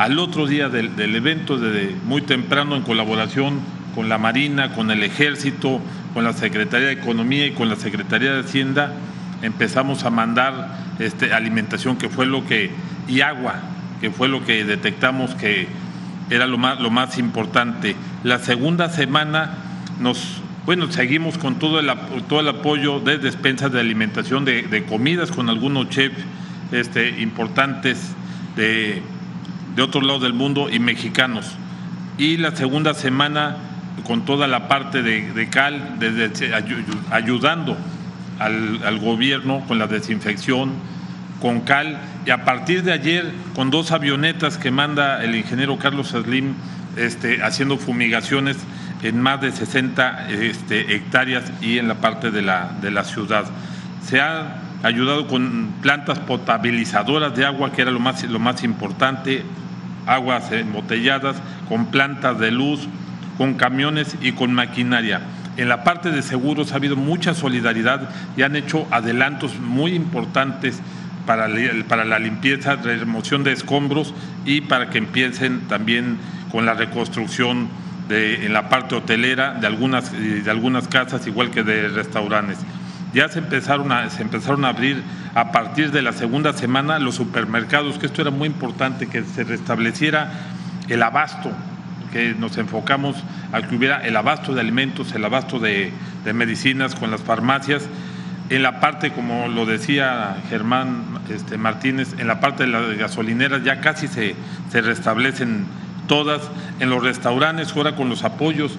[0.00, 3.60] al otro día del, evento, desde muy temprano, en colaboración
[3.94, 5.78] con la Marina, con el Ejército,
[6.14, 8.94] con la Secretaría de Economía y con la Secretaría de Hacienda,
[9.42, 12.70] empezamos a mandar este, alimentación, que fue lo que,
[13.08, 13.56] y agua,
[14.00, 15.68] que fue lo que detectamos que
[16.30, 17.94] era lo más, lo más importante.
[18.24, 19.52] La segunda semana
[20.00, 21.90] nos, bueno, seguimos con todo el,
[22.26, 26.24] todo el apoyo de despensas de alimentación, de, de comidas con algunos chefs
[26.72, 28.14] este, importantes
[28.56, 29.02] de
[29.74, 31.52] de otro lado del mundo y mexicanos.
[32.18, 33.56] Y la segunda semana
[34.06, 35.98] con toda la parte de, CAL,
[37.10, 37.76] ayudando
[38.38, 40.72] al, gobierno con la desinfección,
[41.40, 46.08] con CAL, y a partir de ayer con dos avionetas que manda el ingeniero Carlos
[46.08, 46.54] Slim
[46.96, 48.58] este, haciendo fumigaciones
[49.02, 53.46] en más de 60 este, hectáreas y en la parte de la, de la ciudad.
[54.04, 59.42] Se ha ayudado con plantas potabilizadoras de agua, que era lo más, lo más importante,
[60.06, 61.36] aguas embotelladas,
[61.68, 62.88] con plantas de luz,
[63.36, 65.20] con camiones y con maquinaria.
[65.56, 70.80] En la parte de seguros ha habido mucha solidaridad y han hecho adelantos muy importantes
[71.26, 71.48] para,
[71.88, 74.14] para la limpieza, remoción de escombros
[74.44, 76.18] y para que empiecen también
[76.50, 77.68] con la reconstrucción
[78.08, 82.58] en la parte hotelera de algunas, de algunas casas, igual que de restaurantes.
[83.12, 85.02] Ya se empezaron, a, se empezaron a abrir
[85.34, 89.44] a partir de la segunda semana los supermercados, que esto era muy importante, que se
[89.44, 90.30] restableciera
[90.88, 91.50] el abasto,
[92.12, 93.16] que nos enfocamos
[93.52, 95.92] a que hubiera el abasto de alimentos, el abasto de,
[96.34, 97.88] medicinas con las farmacias.
[98.48, 103.62] En la parte, como lo decía Germán este, Martínez, en la parte de las gasolineras
[103.62, 104.34] ya casi se,
[104.70, 105.66] se restablecen
[106.06, 106.42] todas.
[106.80, 108.78] En los restaurantes, ahora con los apoyos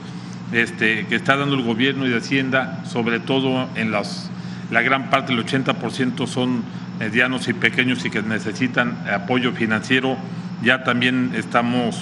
[0.51, 4.29] este, que está dando el gobierno y de Hacienda, sobre todo en las,
[4.69, 6.63] la gran parte, el 80% son
[6.99, 10.17] medianos y pequeños y que necesitan apoyo financiero,
[10.61, 11.99] ya también estamos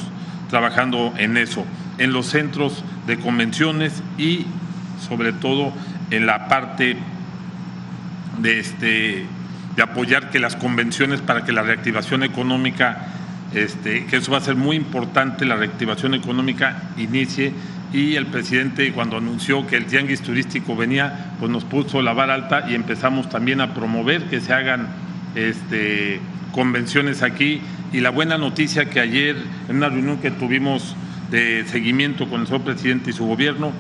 [0.50, 1.66] trabajando en eso,
[1.98, 4.46] en los centros de convenciones y
[5.08, 5.72] sobre todo
[6.12, 6.98] en la parte
[8.40, 9.26] de, este,
[9.76, 13.08] de apoyar que las convenciones para que la reactivación económica,
[13.54, 17.54] este, que eso va a ser muy importante, la reactivación económica inicie
[17.92, 22.36] y el presidente cuando anunció que el tianguis turístico venía, pues nos puso la vara
[22.36, 24.88] alta y empezamos también a promover que se hagan
[25.36, 26.20] este,
[26.52, 27.62] convenciones aquí.
[27.92, 29.36] Y la buena noticia que ayer
[29.68, 30.96] en una reunión que tuvimos
[31.32, 33.72] de seguimiento con el señor presidente y su gobierno,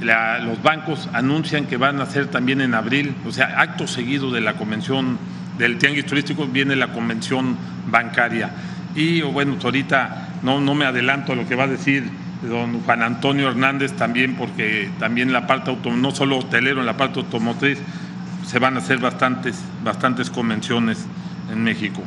[0.00, 4.40] los bancos anuncian que van a hacer también en abril, o sea, acto seguido de
[4.40, 5.16] la convención
[5.58, 7.56] del tianguis turístico viene la convención
[7.86, 8.50] bancaria.
[8.96, 12.04] Y bueno, ahorita no, no me adelanto a lo que va a decir
[12.42, 17.20] don Juan Antonio Hernández también, porque también la parte no solo hotelero, en la parte
[17.20, 17.78] automotriz
[18.46, 21.06] se van a hacer bastantes, bastantes convenciones
[21.50, 22.02] en México.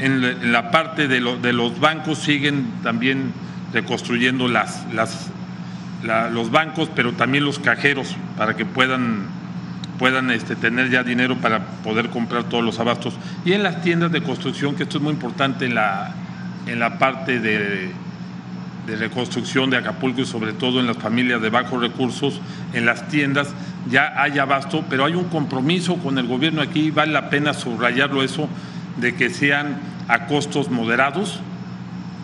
[0.00, 3.32] En la parte de, de los bancos siguen también
[3.72, 5.30] reconstruyendo las, las,
[6.32, 9.26] los bancos, pero también los cajeros para que puedan,
[9.98, 13.14] puedan este, tener ya dinero para poder comprar todos los abastos.
[13.44, 16.14] Y en las tiendas de construcción, que esto es muy importante en la,
[16.66, 17.92] en la parte de,
[18.88, 22.40] de reconstrucción de Acapulco y sobre todo en las familias de bajos recursos,
[22.72, 23.54] en las tiendas
[23.90, 26.62] ya hay abasto, pero hay un compromiso con el gobierno.
[26.62, 28.48] Aquí, vale la pena subrayarlo eso,
[28.96, 29.78] de que sean
[30.08, 31.40] a costos moderados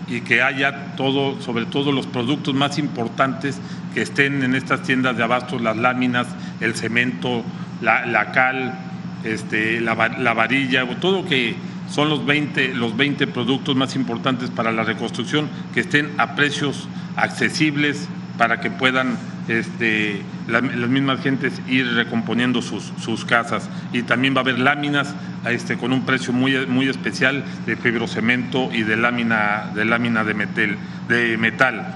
[0.09, 3.61] y que haya todo, sobre todo los productos más importantes
[3.93, 6.27] que estén en estas tiendas de abastos, las láminas,
[6.61, 7.45] el cemento,
[7.83, 8.75] la, cal,
[9.23, 11.57] este, la, la varilla, todo que
[11.91, 16.89] son los 20, los 20 productos más importantes para la reconstrucción que estén a precios
[17.17, 18.09] accesibles
[18.39, 19.17] para que puedan
[19.49, 23.69] este, las mismas gentes ir recomponiendo sus, sus, casas.
[23.93, 25.15] Y también va a haber láminas
[25.49, 30.35] este, con un precio muy, muy especial de fibrocemento y de lámina de, lámina de,
[30.35, 30.77] metal,
[31.09, 31.95] de metal.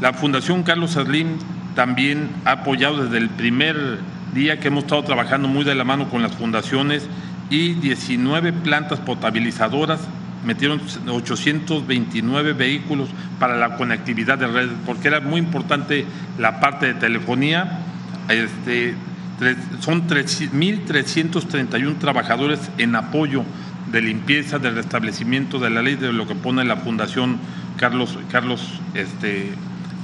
[0.00, 1.38] La Fundación Carlos Slim
[1.74, 3.98] también ha apoyado desde el primer
[4.34, 7.08] día que hemos estado trabajando muy de la mano con las fundaciones
[7.50, 10.00] y 19 plantas potabilizadoras
[10.44, 16.06] metieron 829 vehículos para la conectividad de redes, porque era muy importante
[16.38, 17.80] la parte de telefonía.
[18.28, 18.94] Este,
[19.80, 23.44] son 1.331 trabajadores en apoyo
[23.90, 27.38] de limpieza, del restablecimiento de la ley, de lo que pone la Fundación
[27.76, 29.52] Carlos, Carlos este,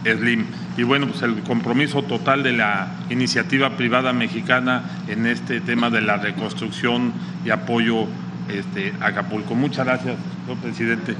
[0.04, 0.46] Slim.
[0.76, 6.00] Y bueno, pues el compromiso total de la iniciativa privada mexicana en este tema de
[6.00, 7.12] la reconstrucción
[7.44, 8.06] y apoyo
[8.48, 9.54] este, Acapulco.
[9.54, 11.16] Muchas gracias, señor presidente.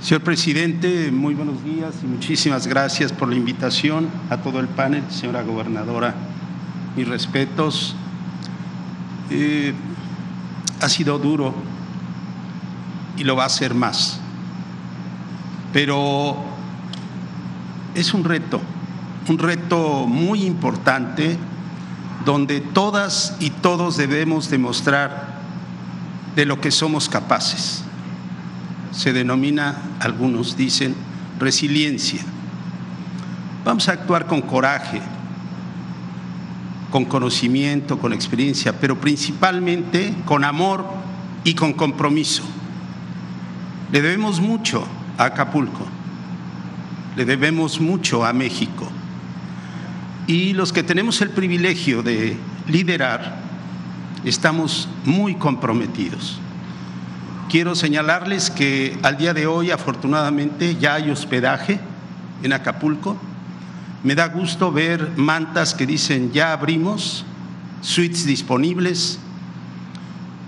[0.00, 5.04] Señor presidente, muy buenos días y muchísimas gracias por la invitación a todo el panel,
[5.08, 6.14] señora gobernadora.
[6.96, 7.94] Mis respetos.
[9.30, 9.72] Eh,
[10.82, 11.54] ha sido duro
[13.16, 14.20] y lo va a ser más,
[15.72, 16.36] pero
[17.94, 18.60] es un reto
[19.28, 21.36] un reto muy importante
[22.24, 25.40] donde todas y todos debemos demostrar
[26.36, 27.82] de lo que somos capaces.
[28.92, 30.94] Se denomina, algunos dicen,
[31.38, 32.22] resiliencia.
[33.64, 35.00] Vamos a actuar con coraje,
[36.92, 40.84] con conocimiento, con experiencia, pero principalmente con amor
[41.42, 42.44] y con compromiso.
[43.90, 44.86] Le debemos mucho
[45.18, 45.86] a Acapulco,
[47.16, 48.86] le debemos mucho a México
[50.26, 52.36] y los que tenemos el privilegio de
[52.68, 53.40] liderar
[54.24, 56.38] estamos muy comprometidos.
[57.48, 61.80] Quiero señalarles que al día de hoy afortunadamente ya hay hospedaje
[62.42, 63.16] en Acapulco.
[64.02, 67.24] Me da gusto ver mantas que dicen ya abrimos,
[67.80, 69.18] suites disponibles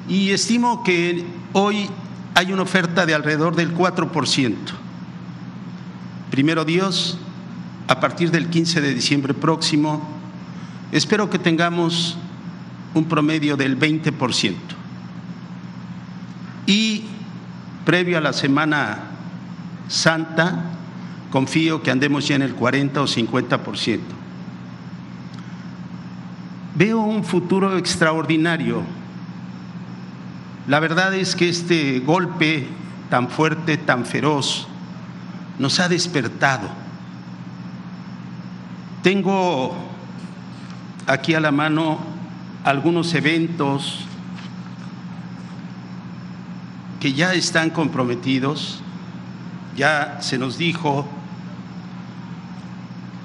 [0.08, 1.88] y estimo que hoy
[2.34, 4.54] hay una oferta de alrededor del 4%.
[6.30, 7.16] Primero Dios,
[7.86, 10.02] a partir del 15 de diciembre próximo,
[10.90, 12.18] espero que tengamos
[12.92, 14.54] un promedio del 20%.
[16.66, 17.04] Y
[17.84, 19.10] previo a la Semana
[19.86, 20.64] Santa,
[21.34, 23.98] confío que andemos ya en el 40 o 50%.
[26.76, 28.84] Veo un futuro extraordinario.
[30.68, 32.68] La verdad es que este golpe
[33.10, 34.68] tan fuerte, tan feroz,
[35.58, 36.84] nos ha despertado
[39.04, 39.76] tengo
[41.06, 41.98] aquí a la mano
[42.64, 43.98] algunos eventos
[47.00, 48.80] que ya están comprometidos,
[49.76, 51.06] ya se nos dijo,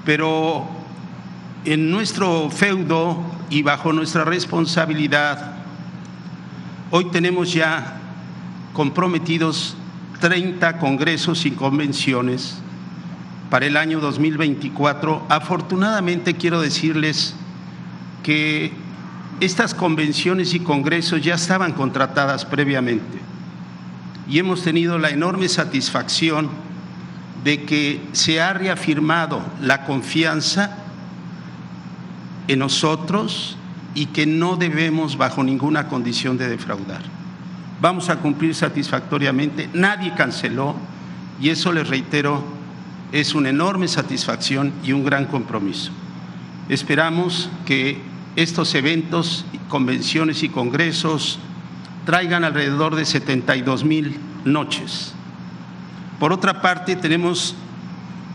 [0.04, 0.66] pero
[1.64, 5.56] en nuestro feudo y bajo nuestra responsabilidad,
[6.90, 8.00] hoy tenemos ya
[8.72, 9.76] comprometidos
[10.20, 12.58] 30 congresos y convenciones
[13.50, 15.26] para el año 2024.
[15.28, 17.34] Afortunadamente quiero decirles
[18.22, 18.72] que
[19.40, 23.18] estas convenciones y congresos ya estaban contratadas previamente
[24.28, 26.48] y hemos tenido la enorme satisfacción
[27.44, 30.76] de que se ha reafirmado la confianza
[32.48, 33.56] en nosotros
[33.94, 37.02] y que no debemos bajo ninguna condición de defraudar.
[37.80, 40.76] Vamos a cumplir satisfactoriamente, nadie canceló
[41.40, 42.44] y eso les reitero
[43.12, 45.90] es una enorme satisfacción y un gran compromiso.
[46.68, 48.00] Esperamos que
[48.36, 51.38] estos eventos, convenciones y congresos
[52.04, 55.14] traigan alrededor de 72 mil noches.
[56.20, 57.54] Por otra parte, tenemos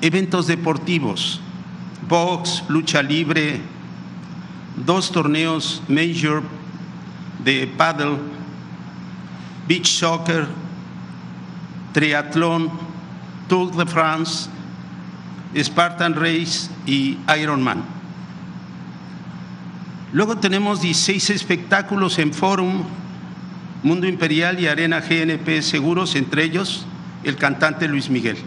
[0.01, 1.39] eventos deportivos,
[2.09, 3.61] box, lucha libre,
[4.75, 6.41] dos torneos major,
[7.43, 8.17] de paddle,
[9.67, 10.47] beach soccer,
[11.93, 12.71] triatlón,
[13.47, 14.49] Tour de France,
[15.55, 17.83] Spartan Race y Ironman.
[20.11, 22.81] Luego tenemos 16 espectáculos en Forum,
[23.83, 26.88] Mundo Imperial y Arena GNP Seguros, entre ellos
[27.26, 28.38] el cantante Luis Miguel.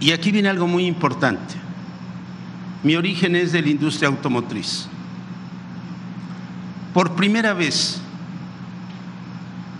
[0.00, 1.54] Y aquí viene algo muy importante.
[2.82, 4.86] Mi origen es de la industria automotriz.
[6.92, 8.00] Por primera vez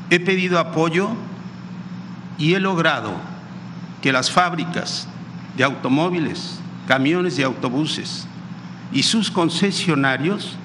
[0.09, 1.11] he pedido apoyo
[2.39, 3.13] y he logrado
[4.01, 5.07] que las fábricas
[5.57, 6.59] de automóviles,
[6.89, 8.27] camiones y autobuses
[8.93, 10.57] y sus concesionarios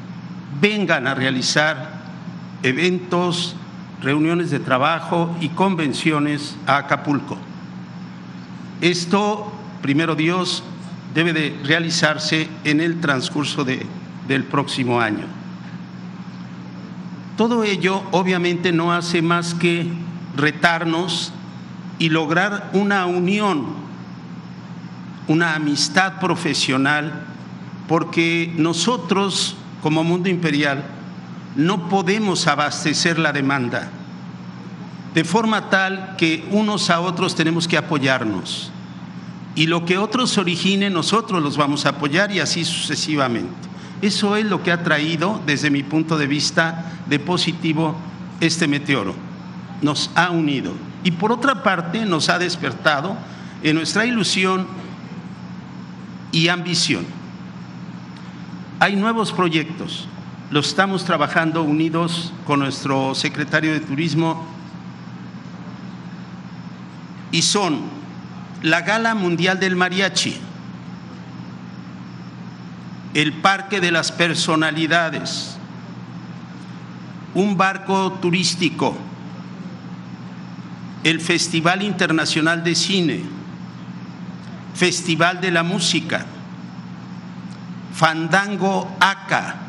[0.62, 2.00] vengan a realizar
[2.64, 3.56] eventos,
[4.02, 7.38] reuniones de trabajo y convenciones a Acapulco.
[8.82, 10.64] Esto, primero Dios,
[11.14, 13.86] debe de realizarse en el transcurso de,
[14.28, 15.26] del próximo año.
[17.36, 19.88] Todo ello obviamente no hace más que
[20.36, 21.34] retarnos
[21.98, 23.66] y lograr una unión,
[25.28, 27.26] una amistad profesional,
[27.88, 30.84] porque nosotros como mundo imperial
[31.56, 33.90] no podemos abastecer la demanda,
[35.14, 38.72] de forma tal que unos a otros tenemos que apoyarnos.
[39.56, 43.70] Y lo que otros originen, nosotros los vamos a apoyar y así sucesivamente.
[44.02, 47.96] Eso es lo que ha traído, desde mi punto de vista, de positivo
[48.40, 49.16] este meteoro.
[49.82, 50.74] Nos ha unido.
[51.04, 53.18] Y por otra parte, nos ha despertado
[53.64, 54.68] en nuestra ilusión
[56.32, 57.06] y ambición.
[58.80, 60.08] Hay nuevos proyectos,
[60.52, 64.48] los estamos trabajando unidos con nuestro secretario de Turismo
[67.32, 67.82] y son
[68.64, 70.36] la Gala Mundial del Mariachi,
[73.14, 75.56] el Parque de las Personalidades,
[77.36, 78.98] un barco turístico,
[81.04, 83.22] el Festival Internacional de Cine,
[84.74, 86.26] Festival de la Música,
[87.94, 89.69] Fandango Aca,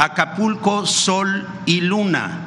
[0.00, 2.38] Acapulco Sol y Luna,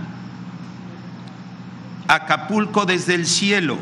[2.08, 3.78] Acapulco desde el cielo,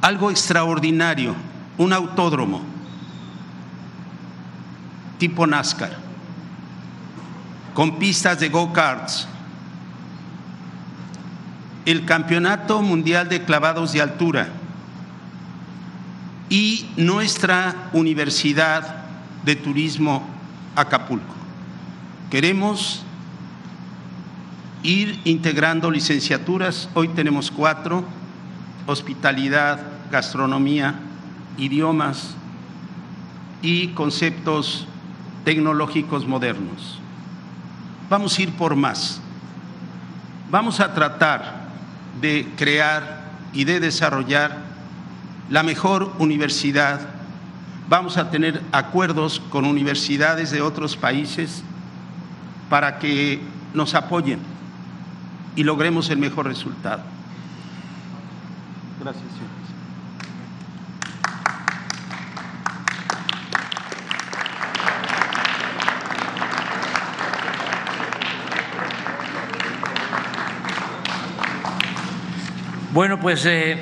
[0.00, 1.36] algo extraordinario,
[1.76, 2.62] un autódromo
[5.18, 5.98] tipo NASCAR,
[7.74, 9.28] con pistas de go-karts,
[11.84, 14.48] el Campeonato Mundial de Clavados de Altura
[16.48, 19.04] y nuestra Universidad
[19.44, 20.26] de Turismo
[20.74, 21.35] Acapulco.
[22.30, 23.02] Queremos
[24.82, 28.04] ir integrando licenciaturas, hoy tenemos cuatro,
[28.86, 30.96] hospitalidad, gastronomía,
[31.56, 32.34] idiomas
[33.62, 34.88] y conceptos
[35.44, 36.98] tecnológicos modernos.
[38.10, 39.20] Vamos a ir por más.
[40.50, 41.68] Vamos a tratar
[42.20, 44.58] de crear y de desarrollar
[45.48, 47.00] la mejor universidad.
[47.88, 51.62] Vamos a tener acuerdos con universidades de otros países
[52.68, 53.40] para que
[53.74, 54.40] nos apoyen
[55.54, 57.02] y logremos el mejor resultado.
[59.00, 59.56] Gracias, señor.
[72.92, 73.78] Bueno, pues eh,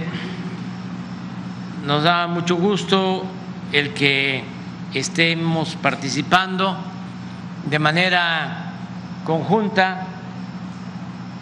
[1.87, 3.25] nos da mucho gusto
[3.71, 4.43] el que
[4.93, 6.77] estemos participando
[7.65, 8.64] de manera
[9.25, 10.07] conjunta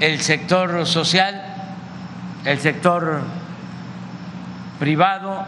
[0.01, 1.43] el sector social,
[2.45, 3.20] el sector
[4.78, 5.45] privado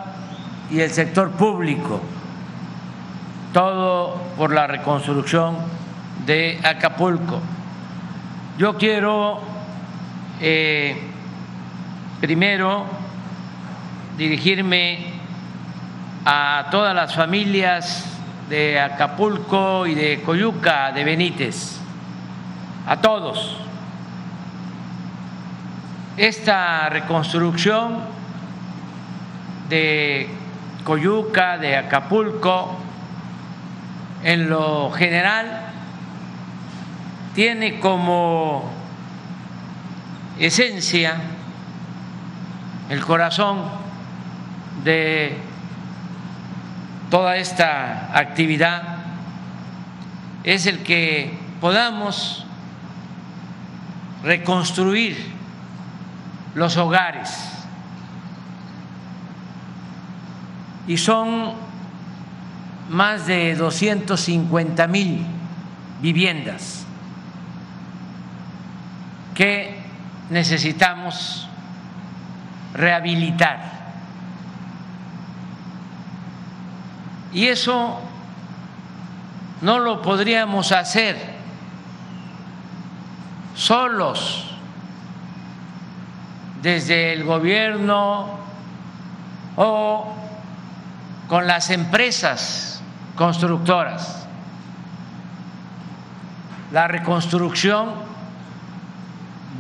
[0.71, 2.01] y el sector público,
[3.53, 5.57] todo por la reconstrucción
[6.27, 7.41] de Acapulco.
[8.59, 9.41] Yo quiero
[10.41, 10.97] eh,
[12.21, 12.87] primero
[14.17, 15.15] dirigirme
[16.25, 18.05] a todas las familias
[18.49, 21.84] de Acapulco y de Coyuca, de Benítez,
[22.87, 23.57] a todos.
[26.17, 27.99] Esta reconstrucción
[29.69, 30.29] de
[30.85, 32.79] Coyuca, de Acapulco,
[34.23, 35.73] en lo general,
[37.35, 38.71] tiene como
[40.39, 41.17] esencia
[42.91, 43.63] el corazón
[44.85, 45.37] de
[47.11, 48.95] toda esta actividad
[50.45, 52.44] es el que podamos
[54.25, 55.17] reconstruir
[56.55, 57.31] los hogares.
[60.87, 61.53] Y son
[62.91, 65.25] más de 250 mil
[66.01, 66.85] viviendas
[69.35, 69.83] que
[70.31, 71.49] necesitamos
[72.73, 73.73] rehabilitar.
[77.33, 78.01] Y eso
[79.61, 81.34] no lo podríamos hacer
[83.55, 84.51] solos
[86.63, 88.39] desde el gobierno
[89.57, 90.15] o
[91.29, 92.83] con las empresas
[93.17, 94.27] constructoras.
[96.73, 97.91] La reconstrucción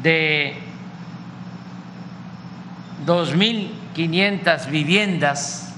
[0.03, 0.61] de
[3.07, 5.75] 2.500 viviendas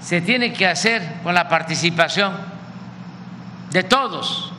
[0.00, 2.32] se tiene que hacer con la participación
[3.70, 4.52] de todos,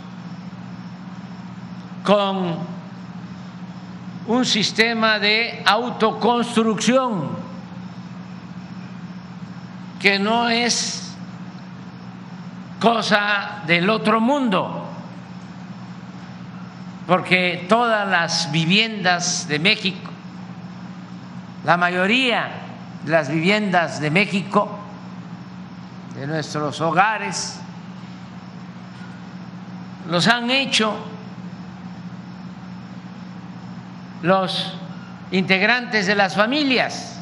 [2.10, 2.58] con
[4.26, 7.30] un sistema de autoconstrucción
[10.00, 11.16] que no es
[12.80, 14.90] cosa del otro mundo,
[17.06, 20.10] porque todas las viviendas de México,
[21.64, 22.50] la mayoría
[23.04, 24.80] de las viviendas de México,
[26.16, 27.60] de nuestros hogares,
[30.10, 31.09] los han hecho
[34.22, 34.74] los
[35.32, 37.22] integrantes de las familias.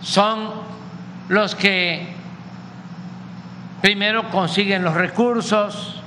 [0.00, 0.50] Son
[1.28, 2.14] los que
[3.82, 6.00] primero consiguen los recursos,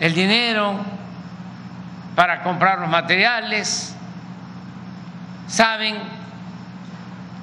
[0.00, 0.74] el dinero
[2.14, 3.94] para comprar los materiales,
[5.46, 5.96] saben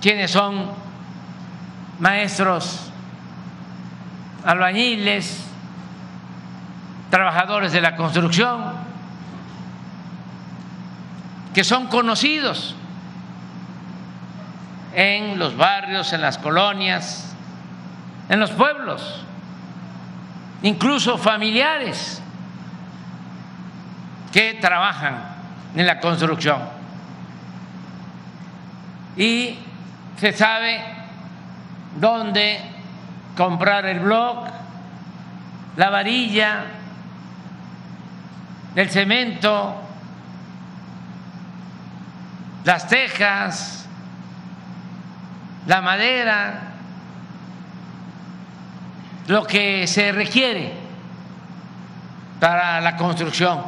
[0.02, 0.72] quiénes son
[2.00, 2.90] maestros,
[4.46, 5.51] albañiles,
[7.12, 8.74] trabajadores de la construcción,
[11.54, 12.74] que son conocidos
[14.94, 17.36] en los barrios, en las colonias,
[18.30, 19.26] en los pueblos,
[20.64, 22.24] incluso familiares
[24.32, 25.18] que trabajan
[25.76, 26.62] en la construcción.
[29.18, 29.58] Y
[30.16, 30.82] se sabe
[32.00, 32.62] dónde
[33.36, 34.46] comprar el blog,
[35.76, 36.66] la varilla,
[38.76, 39.76] el cemento,
[42.64, 43.86] las tejas,
[45.68, 46.62] la madera,
[49.28, 50.74] lo que se requiere
[52.40, 53.62] para la construcción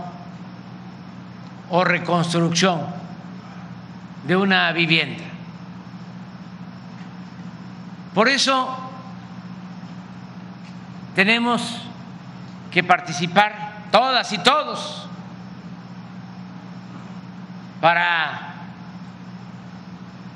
[1.70, 2.82] o reconstrucción
[4.26, 5.24] de una vivienda.
[8.14, 8.78] Por eso
[11.16, 11.82] tenemos
[12.72, 15.06] que participar todas y todos
[17.80, 18.56] para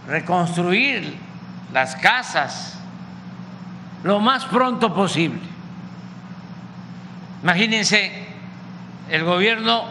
[0.08, 1.18] reconstruir
[1.74, 2.78] las casas
[4.04, 5.42] lo más pronto posible.
[7.42, 8.28] Imagínense
[9.10, 9.86] el gobierno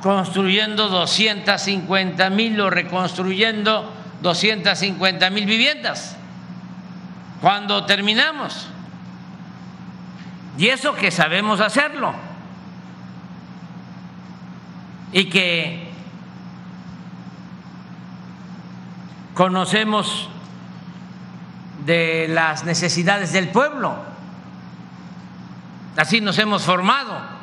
[0.00, 3.92] construyendo 250 mil o reconstruyendo
[4.22, 6.16] 250 mil viviendas.
[7.42, 8.68] Cuando terminamos,
[10.58, 12.14] y eso que sabemos hacerlo.
[15.12, 15.90] Y que
[19.34, 20.28] conocemos
[21.84, 23.96] de las necesidades del pueblo.
[25.96, 27.36] Así nos hemos formado.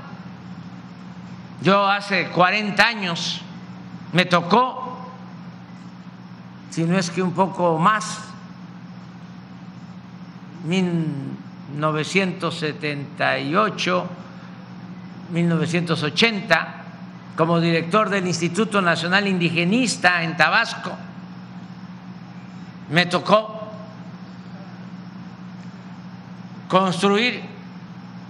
[1.61, 3.41] Yo hace 40 años
[4.11, 5.07] me tocó,
[6.70, 8.20] si no es que un poco más,
[11.74, 14.09] 1978,
[15.32, 16.84] 1980,
[17.36, 20.91] como director del Instituto Nacional Indigenista en Tabasco.
[22.89, 23.71] Me tocó
[26.67, 27.41] construir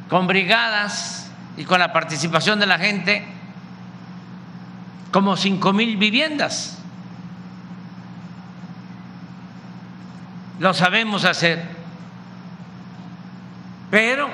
[0.09, 3.25] con brigadas y con la participación de la gente
[5.11, 6.79] como cinco mil viviendas.
[10.59, 11.72] Lo sabemos hacer
[13.93, 14.27] pero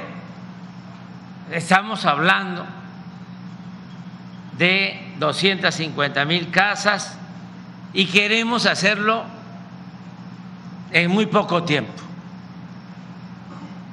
[1.52, 2.66] estamos hablando
[4.54, 7.18] de 250 mil casas
[7.92, 9.26] y queremos hacerlo
[10.94, 11.92] en muy poco tiempo.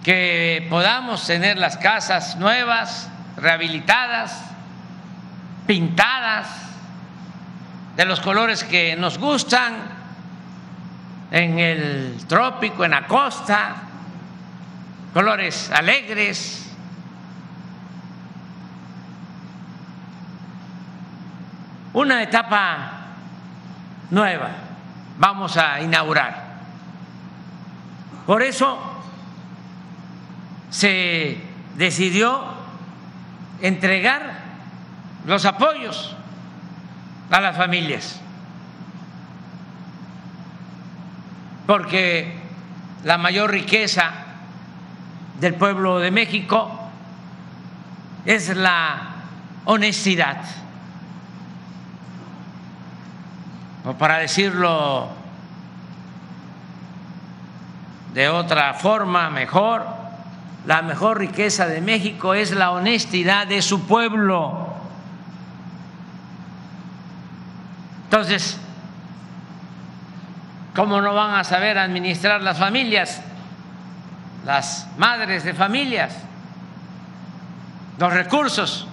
[0.05, 4.41] Que podamos tener las casas nuevas, rehabilitadas,
[5.67, 6.47] pintadas,
[7.97, 9.75] de los colores que nos gustan,
[11.33, 13.86] en el trópico, en la costa,
[15.17, 16.71] colores alegres.
[21.95, 22.91] Una etapa
[24.11, 24.51] nueva
[25.17, 26.59] vamos a inaugurar.
[28.27, 28.79] Por eso
[30.69, 31.41] se
[31.77, 32.49] decidió
[33.63, 34.39] entregar
[35.25, 36.15] los apoyos
[37.31, 38.21] a las familias,
[41.67, 42.39] porque
[43.03, 44.26] la mayor riqueza
[45.41, 46.71] del pueblo de México
[48.25, 49.15] es la
[49.65, 50.39] honestidad.
[53.85, 55.09] O para decirlo
[58.15, 59.87] de otra forma, mejor,
[60.65, 64.75] la mejor riqueza de México es la honestidad de su pueblo.
[68.05, 68.59] Entonces,
[70.75, 73.21] ¿cómo no van a saber administrar las familias,
[74.47, 76.15] las madres de familias,
[77.99, 78.87] los recursos,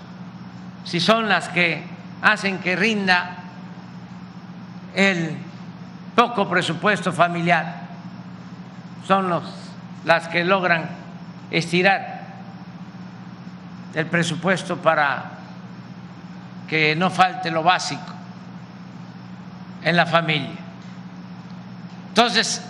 [0.84, 1.84] si son las que
[2.24, 3.36] hacen que rinda
[4.95, 5.38] el
[6.16, 7.84] poco presupuesto familiar?
[9.08, 9.43] Son los,
[10.06, 10.89] las que logran
[11.51, 12.24] estirar
[13.93, 15.34] el presupuesto para
[16.68, 18.12] que no falte lo básico
[19.84, 20.58] en la familia.
[22.08, 22.66] Entonces,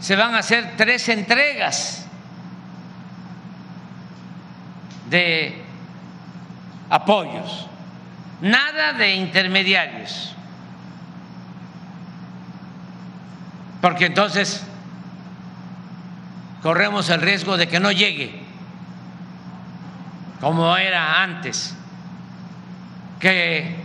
[0.00, 2.07] se van a hacer tres entregas
[5.10, 5.62] de
[6.90, 7.66] apoyos,
[8.40, 10.34] nada de intermediarios,
[13.80, 14.66] porque entonces
[16.62, 18.48] corremos el riesgo de que no llegue
[20.40, 21.74] como era antes,
[23.18, 23.76] que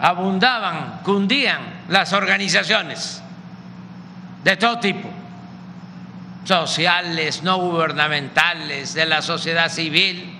[0.00, 3.22] abundaban, cundían las organizaciones
[4.42, 5.08] de todo tipo,
[6.44, 10.34] sociales, no gubernamentales, de la sociedad civil,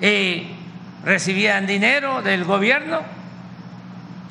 [0.00, 0.46] y
[1.04, 3.02] recibían dinero del gobierno,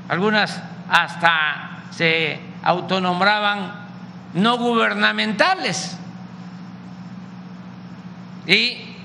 [0.07, 3.87] algunas hasta se autonombraban
[4.33, 5.97] no gubernamentales
[8.47, 8.95] y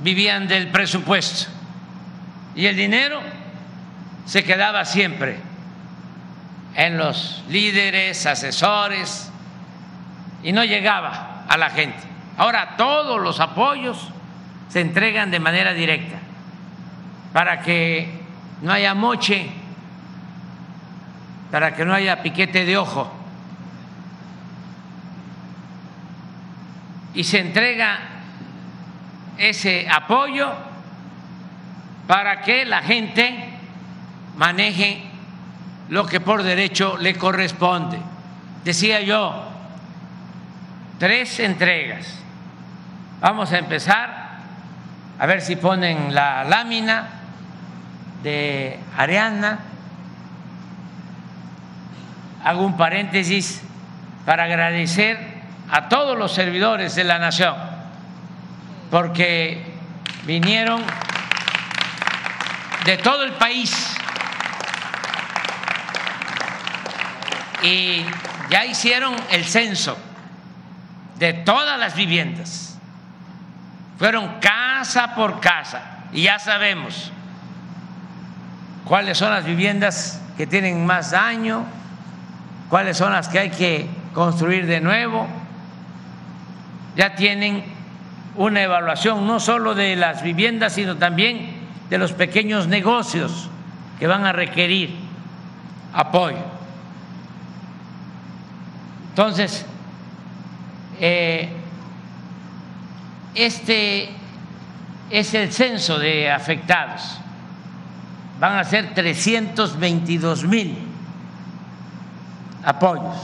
[0.00, 1.50] vivían del presupuesto.
[2.54, 3.20] Y el dinero
[4.26, 5.38] se quedaba siempre
[6.74, 9.30] en los líderes, asesores
[10.44, 11.98] y no llegaba a la gente.
[12.36, 14.10] Ahora todos los apoyos
[14.68, 16.18] se entregan de manera directa
[17.32, 18.20] para que
[18.62, 19.50] no haya moche,
[21.50, 23.10] para que no haya piquete de ojo
[27.14, 27.98] y se entrega
[29.38, 30.52] ese apoyo
[32.06, 33.50] para que la gente
[34.36, 35.02] maneje
[35.88, 37.98] lo que por derecho le corresponde.
[38.64, 39.53] Decía yo,
[41.04, 42.06] tres entregas.
[43.20, 44.38] Vamos a empezar,
[45.18, 47.08] a ver si ponen la lámina
[48.22, 49.58] de Ariana.
[52.42, 53.60] Hago un paréntesis
[54.24, 55.18] para agradecer
[55.70, 57.54] a todos los servidores de la nación,
[58.90, 59.74] porque
[60.24, 60.82] vinieron
[62.86, 63.94] de todo el país
[67.62, 68.06] y
[68.48, 69.98] ya hicieron el censo
[71.18, 72.78] de todas las viviendas.
[73.98, 77.12] Fueron casa por casa y ya sabemos
[78.84, 81.64] cuáles son las viviendas que tienen más daño,
[82.68, 85.28] cuáles son las que hay que construir de nuevo
[86.96, 87.64] ya tienen
[88.36, 93.48] una evaluación no solo de las viviendas, sino también de los pequeños negocios
[93.98, 94.96] que van a requerir
[95.92, 96.38] apoyo.
[99.10, 99.66] Entonces,
[101.06, 101.50] eh,
[103.34, 104.08] este
[105.10, 107.18] es el censo de afectados.
[108.40, 110.78] Van a ser 322 mil
[112.64, 113.16] apoyos.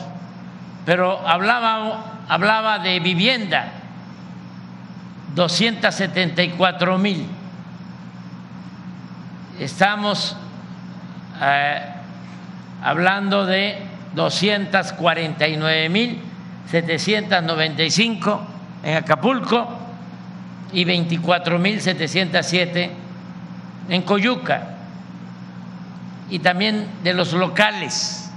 [0.84, 3.72] Pero hablaba hablaba de vivienda,
[5.34, 7.26] 274 mil.
[9.58, 10.36] Estamos
[11.40, 11.82] eh,
[12.82, 13.78] hablando de
[14.14, 16.29] 249 mil
[16.66, 18.46] 795
[18.82, 19.68] en Acapulco
[20.72, 22.90] y 24 mil 707
[23.88, 24.76] en Coyuca
[26.28, 28.30] y también de los locales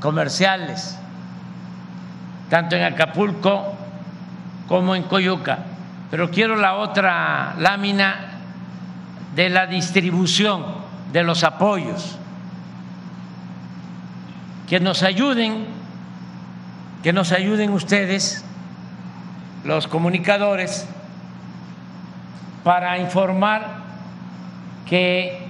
[0.00, 0.98] comerciales
[2.48, 3.74] tanto en Acapulco
[4.68, 5.58] como en Coyuca.
[6.10, 8.16] Pero quiero la otra lámina
[9.34, 10.64] de la distribución
[11.12, 12.18] de los apoyos.
[14.68, 15.66] Que nos ayuden,
[17.04, 18.42] que nos ayuden ustedes,
[19.62, 20.88] los comunicadores,
[22.64, 23.82] para informar
[24.86, 25.46] que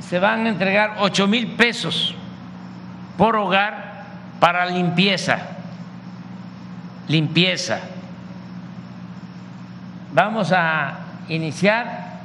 [0.00, 2.14] se van a entregar 8 mil pesos
[3.18, 4.04] por hogar
[4.40, 5.38] para limpieza.
[7.08, 7.80] Limpieza.
[10.14, 10.94] Vamos a
[11.28, 12.20] iniciar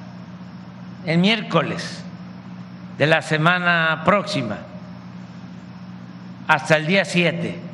[1.05, 2.05] el miércoles
[2.97, 4.59] de la semana próxima
[6.47, 7.66] hasta el día 7.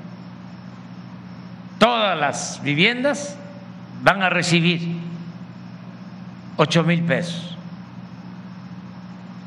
[1.84, 3.38] Todas las viviendas
[4.04, 5.00] van a recibir
[6.56, 7.58] 8 mil pesos.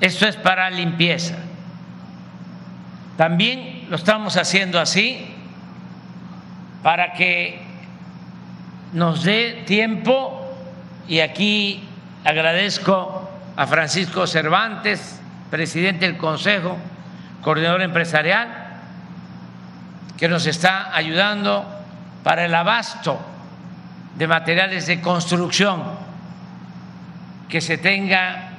[0.02, 1.36] Esto es para limpieza.
[3.16, 5.34] También lo estamos haciendo así
[6.82, 7.58] para que
[8.92, 10.54] nos dé tiempo
[11.08, 11.84] y aquí
[12.22, 16.76] agradezco a Francisco Cervantes, presidente del Consejo,
[17.40, 18.82] coordinador empresarial,
[20.18, 21.75] que nos está ayudando
[22.26, 23.20] para el abasto
[24.16, 25.80] de materiales de construcción,
[27.48, 28.50] que se tenga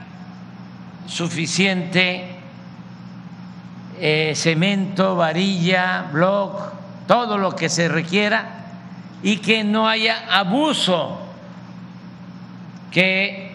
[1.05, 2.28] suficiente
[3.99, 6.61] eh, cemento, varilla, bloc,
[7.07, 8.45] todo lo que se requiera
[9.22, 11.20] y que no haya abuso,
[12.89, 13.51] que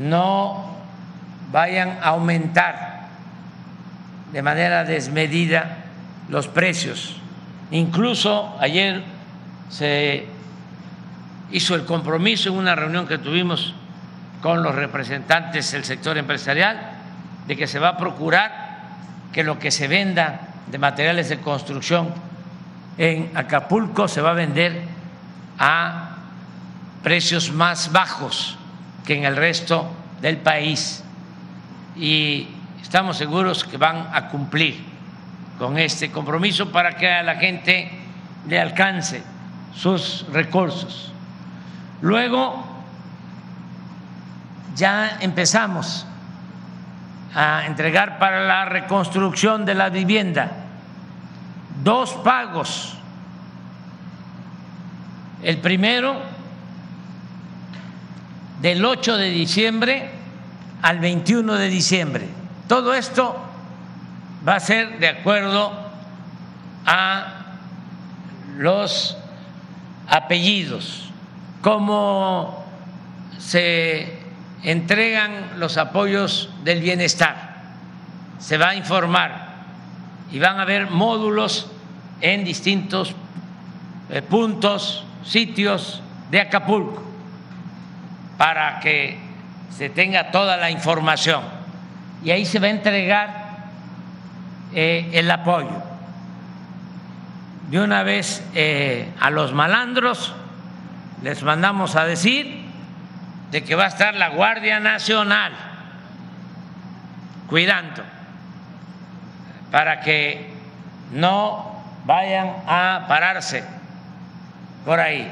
[0.00, 0.74] no
[1.52, 3.08] vayan a aumentar
[4.32, 5.84] de manera desmedida
[6.30, 7.16] los precios.
[7.70, 9.13] Incluso ayer
[9.74, 10.24] se
[11.50, 13.74] hizo el compromiso en una reunión que tuvimos
[14.40, 16.92] con los representantes del sector empresarial
[17.48, 18.52] de que se va a procurar
[19.32, 22.14] que lo que se venda de materiales de construcción
[22.98, 24.80] en Acapulco se va a vender
[25.58, 26.18] a
[27.02, 28.56] precios más bajos
[29.04, 31.02] que en el resto del país.
[31.96, 32.46] Y
[32.80, 34.84] estamos seguros que van a cumplir
[35.58, 37.90] con este compromiso para que a la gente
[38.46, 39.33] le alcance
[39.76, 41.12] sus recursos.
[42.00, 42.64] Luego,
[44.76, 46.06] ya empezamos
[47.34, 50.52] a entregar para la reconstrucción de la vivienda
[51.82, 52.96] dos pagos.
[55.42, 56.16] El primero
[58.60, 60.10] del 8 de diciembre
[60.80, 62.28] al 21 de diciembre.
[62.68, 63.36] Todo esto
[64.46, 65.72] va a ser de acuerdo
[66.86, 67.26] a
[68.56, 69.18] los
[70.08, 71.10] apellidos,
[71.62, 72.64] cómo
[73.38, 74.18] se
[74.62, 77.54] entregan los apoyos del bienestar.
[78.38, 79.54] Se va a informar
[80.32, 81.70] y van a haber módulos
[82.20, 83.14] en distintos
[84.10, 87.02] eh, puntos, sitios de Acapulco,
[88.36, 89.18] para que
[89.70, 91.42] se tenga toda la información.
[92.22, 93.44] Y ahí se va a entregar
[94.74, 95.93] eh, el apoyo.
[97.74, 100.32] De una vez eh, a los malandros
[101.24, 102.66] les mandamos a decir
[103.50, 105.50] de que va a estar la Guardia Nacional
[107.48, 108.04] cuidando
[109.72, 110.52] para que
[111.14, 113.64] no vayan a pararse
[114.84, 115.28] por ahí.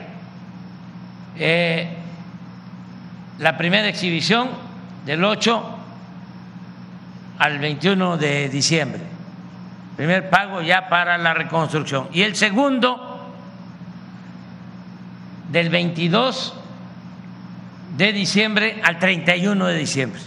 [1.36, 1.97] Eh,
[3.38, 4.51] la primera exhibición
[5.07, 5.78] del 8
[7.38, 9.12] al 21 de diciembre.
[9.97, 12.09] Primer pago ya para la reconstrucción.
[12.12, 13.30] Y el segundo
[15.51, 16.55] del 22
[17.97, 20.20] de diciembre al 31 de diciembre.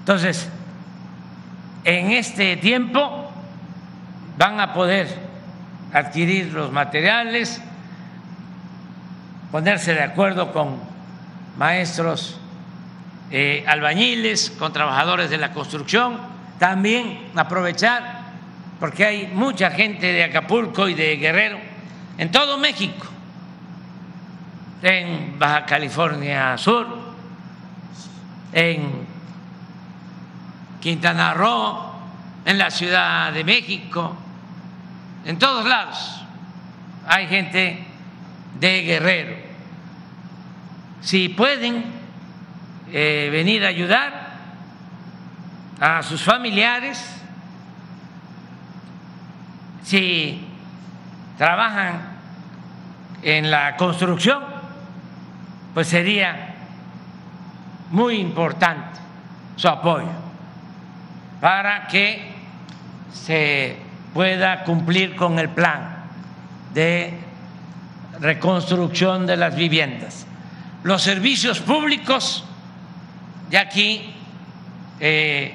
[0.00, 0.50] Entonces,
[1.84, 3.30] en este tiempo
[4.36, 5.06] van a poder
[5.92, 7.62] adquirir los materiales,
[9.52, 10.78] ponerse de acuerdo con
[11.56, 12.38] maestros
[13.30, 16.33] eh, albañiles, con trabajadores de la construcción,
[16.64, 18.22] también aprovechar,
[18.80, 21.58] porque hay mucha gente de Acapulco y de Guerrero
[22.16, 23.06] en todo México
[24.80, 26.86] en Baja California Sur,
[28.54, 29.06] en
[30.80, 31.92] Quintana Roo,
[32.46, 34.16] en la Ciudad de México,
[35.26, 36.24] en todos lados
[37.06, 37.84] hay gente
[38.58, 39.36] de Guerrero.
[41.02, 41.84] Si pueden
[42.90, 44.23] eh, venir a ayudar
[45.80, 47.04] a sus familiares,
[49.82, 50.46] si
[51.36, 52.00] trabajan
[53.22, 54.42] en la construcción,
[55.72, 56.54] pues sería
[57.90, 59.00] muy importante
[59.56, 60.08] su apoyo
[61.40, 62.32] para que
[63.12, 63.76] se
[64.12, 66.04] pueda cumplir con el plan
[66.72, 67.18] de
[68.20, 70.26] reconstrucción de las viviendas.
[70.82, 72.44] Los servicios públicos,
[73.50, 74.14] ya aquí
[75.00, 75.54] eh,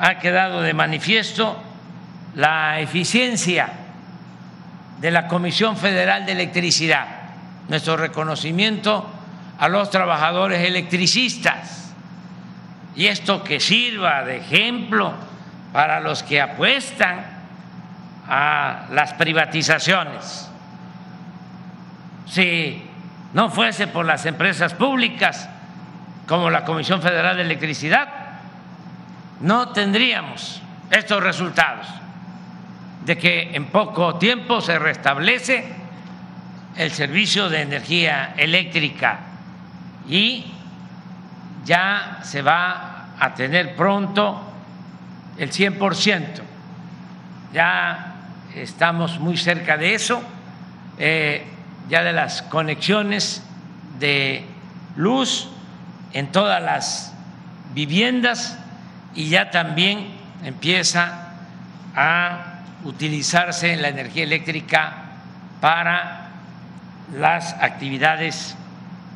[0.00, 1.62] ha quedado de manifiesto
[2.34, 3.68] la eficiencia
[4.98, 7.06] de la Comisión Federal de Electricidad,
[7.68, 9.06] nuestro reconocimiento
[9.58, 11.92] a los trabajadores electricistas
[12.96, 15.12] y esto que sirva de ejemplo
[15.70, 17.20] para los que apuestan
[18.26, 20.50] a las privatizaciones.
[22.26, 22.82] Si
[23.34, 25.48] no fuese por las empresas públicas
[26.26, 28.29] como la Comisión Federal de Electricidad,
[29.40, 30.60] no tendríamos
[30.90, 31.86] estos resultados
[33.04, 35.64] de que en poco tiempo se restablece
[36.76, 39.20] el servicio de energía eléctrica
[40.08, 40.44] y
[41.64, 44.40] ya se va a tener pronto
[45.38, 46.42] el 100%.
[47.52, 48.14] Ya
[48.54, 50.22] estamos muy cerca de eso,
[50.98, 51.44] eh,
[51.88, 53.42] ya de las conexiones
[53.98, 54.44] de
[54.96, 55.48] luz
[56.12, 57.14] en todas las
[57.74, 58.58] viviendas
[59.14, 60.08] y ya también
[60.44, 61.32] empieza
[61.94, 64.92] a utilizarse la energía eléctrica
[65.60, 66.28] para
[67.14, 68.56] las actividades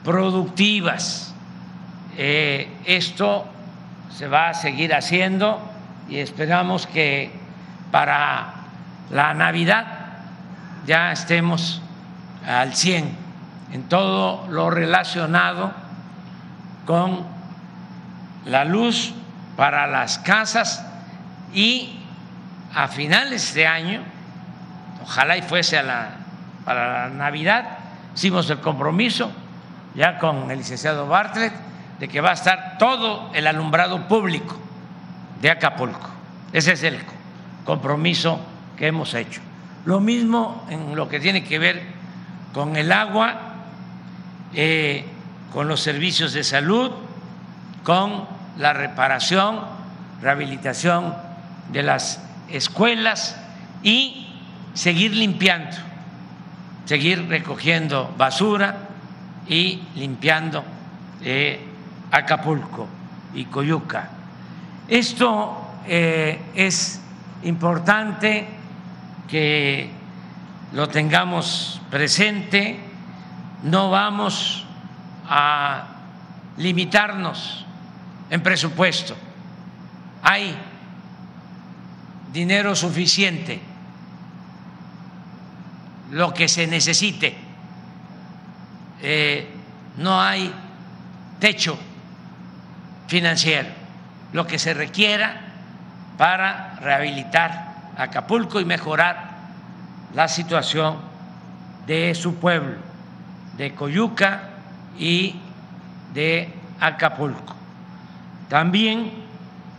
[0.04, 1.34] productivas.
[2.16, 3.46] Eh, esto
[4.16, 5.60] se va a seguir haciendo
[6.08, 7.30] y esperamos que
[7.90, 8.54] para
[9.10, 9.86] la Navidad
[10.86, 11.80] ya estemos
[12.46, 13.16] al 100
[13.72, 15.72] en todo lo relacionado
[16.86, 17.24] con
[18.44, 19.14] la luz
[19.56, 20.84] para las casas
[21.52, 22.00] y
[22.74, 24.02] a finales de año,
[25.02, 26.10] ojalá y fuese a la,
[26.64, 27.78] para la Navidad,
[28.14, 29.30] hicimos el compromiso
[29.94, 31.52] ya con el licenciado Bartlett
[32.00, 34.58] de que va a estar todo el alumbrado público
[35.40, 36.10] de Acapulco.
[36.52, 36.98] Ese es el
[37.64, 38.40] compromiso
[38.76, 39.40] que hemos hecho.
[39.84, 41.82] Lo mismo en lo que tiene que ver
[42.52, 43.54] con el agua,
[44.54, 45.04] eh,
[45.52, 46.90] con los servicios de salud,
[47.84, 49.60] con la reparación,
[50.20, 51.14] rehabilitación
[51.72, 53.40] de las escuelas
[53.82, 54.28] y
[54.74, 55.76] seguir limpiando,
[56.84, 58.76] seguir recogiendo basura
[59.48, 60.64] y limpiando
[61.22, 61.60] eh,
[62.10, 62.86] Acapulco
[63.34, 64.08] y Coyuca.
[64.88, 67.00] Esto eh, es
[67.42, 68.46] importante
[69.28, 69.90] que
[70.72, 72.78] lo tengamos presente,
[73.62, 74.64] no vamos
[75.28, 75.84] a
[76.56, 77.63] limitarnos
[78.34, 79.14] en presupuesto.
[80.24, 80.56] Hay
[82.32, 83.60] dinero suficiente,
[86.10, 87.36] lo que se necesite.
[89.00, 89.48] Eh,
[89.98, 90.52] no hay
[91.38, 91.78] techo
[93.06, 93.68] financiero,
[94.32, 95.40] lo que se requiera
[96.18, 99.30] para rehabilitar Acapulco y mejorar
[100.12, 100.96] la situación
[101.86, 102.78] de su pueblo,
[103.56, 104.50] de Coyuca
[104.98, 105.36] y
[106.12, 107.63] de Acapulco.
[108.48, 109.10] También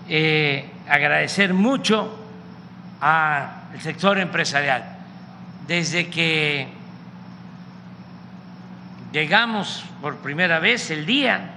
[0.07, 2.15] eh, agradecer mucho
[3.01, 4.83] al sector empresarial.
[5.67, 6.67] Desde que
[9.11, 11.51] llegamos por primera vez el día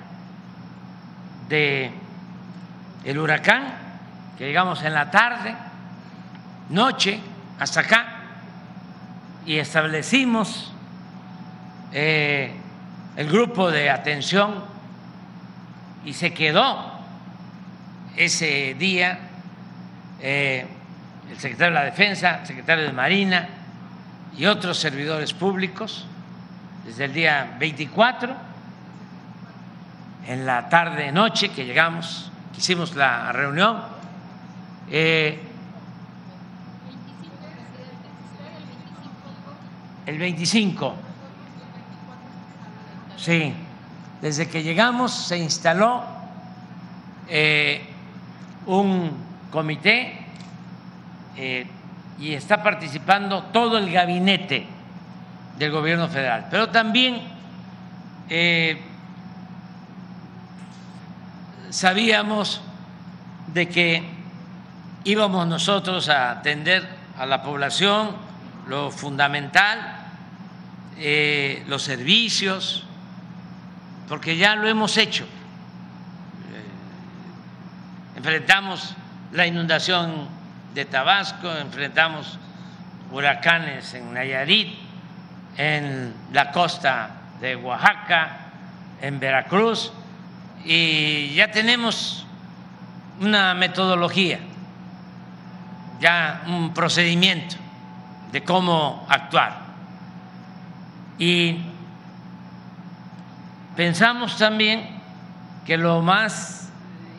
[1.49, 1.91] de
[3.05, 3.75] el huracán,
[4.37, 5.55] que llegamos en la tarde,
[6.69, 7.21] noche,
[7.59, 8.07] hasta acá,
[9.47, 10.73] y establecimos
[11.93, 12.53] eh,
[13.17, 14.63] el grupo de atención
[16.05, 16.98] y se quedó
[18.19, 19.19] ese día
[20.21, 20.67] eh,
[21.31, 23.49] el secretario de la Defensa, el secretario de Marina
[24.37, 26.05] y otros servidores públicos
[26.85, 28.35] desde el día 24,
[30.27, 33.83] en la tarde noche que llegamos, que hicimos la reunión.
[34.91, 35.39] Eh,
[40.07, 40.95] el 25,
[43.17, 43.55] sí,
[44.21, 46.03] desde que llegamos se instaló
[47.29, 47.87] eh,
[48.69, 49.11] un
[49.51, 50.19] comité
[51.37, 51.67] eh,
[52.19, 54.67] y está participando todo el gabinete
[55.59, 57.21] del gobierno federal, pero también
[58.29, 58.81] eh,
[61.71, 62.61] sabíamos
[63.47, 64.03] de que
[65.05, 66.87] íbamos nosotros a atender
[67.19, 68.11] a la población
[68.69, 69.97] lo fundamental,
[70.99, 72.85] eh, los servicios,
[74.09, 75.27] porque ya lo hemos hecho.
[78.19, 78.97] Enfrentamos
[79.31, 80.27] la inundación
[80.75, 82.37] de Tabasco, enfrentamos
[83.13, 84.77] huracanes en Nayarit,
[85.57, 88.39] en la costa de Oaxaca,
[89.01, 89.93] en Veracruz,
[90.65, 92.27] y ya tenemos
[93.21, 94.41] una metodología,
[96.01, 97.55] ya un procedimiento
[98.33, 99.59] de cómo actuar.
[101.21, 101.57] Y
[103.77, 105.01] pensamos también
[105.65, 106.68] que lo más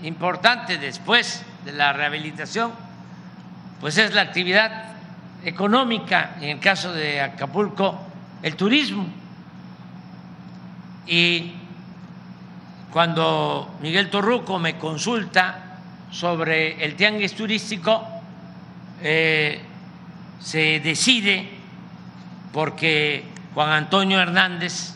[0.04, 2.72] importante después de la rehabilitación
[3.80, 4.94] pues es la actividad
[5.44, 7.98] económica, en el caso de Acapulco,
[8.42, 9.08] el turismo.
[11.08, 11.54] Y
[12.92, 15.80] cuando Miguel Torruco me consulta
[16.12, 18.06] sobre el tianguis turístico,
[19.02, 19.62] eh,
[20.40, 21.50] se decide
[22.52, 23.24] porque
[23.54, 24.96] Juan Antonio Hernández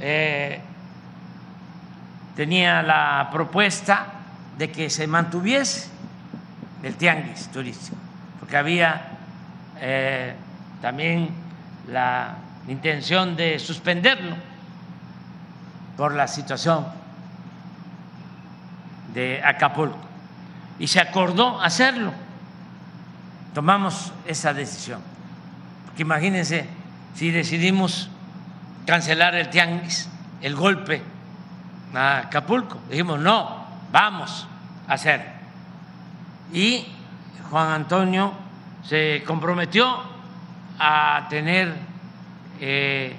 [0.00, 0.60] eh,
[2.38, 4.06] tenía la propuesta
[4.56, 5.88] de que se mantuviese
[6.84, 7.96] el tianguis turístico,
[8.38, 9.18] porque había
[9.80, 10.36] eh,
[10.80, 11.30] también
[11.88, 12.36] la
[12.68, 14.36] intención de suspenderlo
[15.96, 16.86] por la situación
[19.12, 19.98] de Acapulco.
[20.78, 22.12] Y se acordó hacerlo.
[23.52, 25.00] Tomamos esa decisión.
[25.86, 26.68] Porque imagínense
[27.16, 28.08] si decidimos
[28.86, 30.08] cancelar el tianguis,
[30.40, 31.02] el golpe
[31.94, 32.78] a Acapulco.
[32.88, 34.46] Dijimos, no, vamos
[34.86, 35.24] a hacer.
[36.52, 36.86] Y
[37.50, 38.32] Juan Antonio
[38.84, 40.02] se comprometió
[40.78, 41.74] a tener
[42.60, 43.16] eh,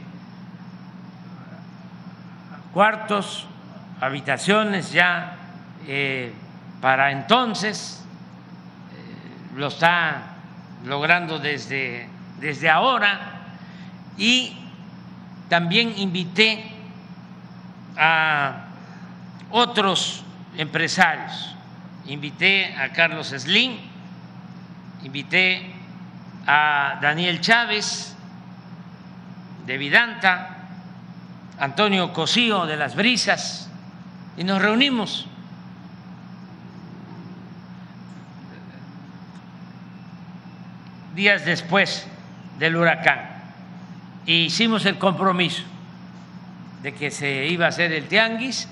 [2.74, 3.48] cuartos,
[4.00, 5.36] habitaciones ya
[5.88, 6.34] eh,
[6.82, 8.04] para entonces,
[8.94, 10.22] eh, lo está
[10.86, 12.08] logrando desde,
[12.40, 13.20] desde ahora
[14.18, 14.58] y
[15.50, 16.69] también invité
[18.00, 18.66] a
[19.52, 20.24] otros
[20.58, 21.56] empresarios,
[22.08, 23.78] invité a Carlos Slim,
[25.04, 25.76] invité
[26.48, 28.16] a Daniel Chávez
[29.66, 30.56] de Vidanta,
[31.60, 33.70] Antonio Cosío de Las Brisas,
[34.38, 35.28] y nos reunimos.
[41.16, 42.08] días después
[42.60, 43.20] del huracán.
[44.26, 45.64] E hicimos el compromiso
[46.82, 48.68] de que se iba a hacer el tianguis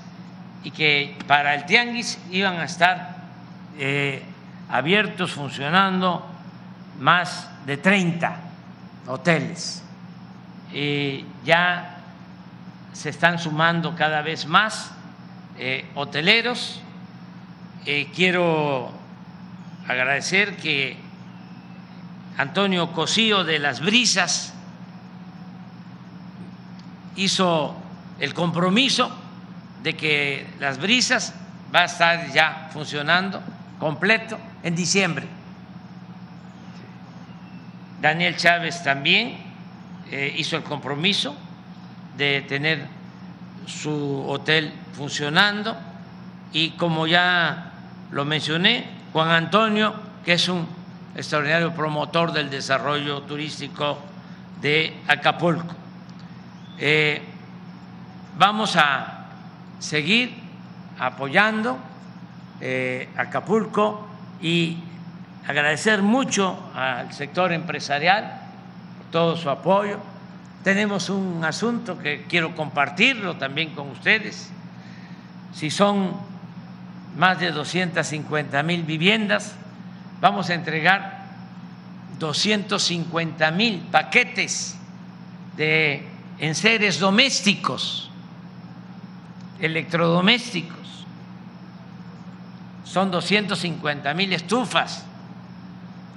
[0.64, 3.18] y que para el tianguis iban a estar
[3.78, 4.24] eh,
[4.70, 6.26] abiertos, funcionando
[7.00, 8.40] más de 30
[9.08, 9.84] hoteles.
[11.46, 11.98] ya
[12.98, 14.92] se están sumando cada vez más
[15.60, 16.82] eh, hoteleros.
[17.86, 18.92] Eh, quiero
[19.88, 20.98] agradecer que
[22.38, 24.54] Antonio Cosío de Las Brisas
[27.16, 27.76] hizo
[28.20, 29.12] el compromiso
[29.84, 31.34] de que Las Brisas
[31.74, 33.42] va a estar ya funcionando
[33.80, 35.28] completo en diciembre.
[38.02, 39.38] Daniel Chávez también
[40.12, 41.36] eh, hizo el compromiso
[42.16, 42.88] de tener
[43.66, 45.76] su hotel funcionando
[46.54, 47.72] y como ya
[48.12, 50.68] lo mencioné, Juan Antonio, que es un
[51.16, 54.00] extraordinario promotor del desarrollo turístico
[54.62, 55.76] de Acapulco.
[56.80, 57.22] Eh,
[58.38, 59.28] vamos a
[59.80, 60.34] seguir
[61.00, 61.78] apoyando
[62.62, 64.08] eh, Acapulco
[64.42, 64.78] y
[65.48, 68.42] agradecer mucho al sector empresarial
[68.98, 70.00] por todo su apoyo
[70.68, 74.50] tenemos un asunto que quiero compartirlo también con ustedes.
[75.54, 76.12] Si son
[77.16, 79.56] más de 250 mil viviendas,
[80.20, 81.26] vamos a entregar
[82.20, 84.78] 250 mil paquetes
[85.56, 86.06] de
[86.40, 88.07] enseres domésticos,
[89.60, 91.06] electrodomésticos.
[92.84, 95.06] Son 250 mil estufas,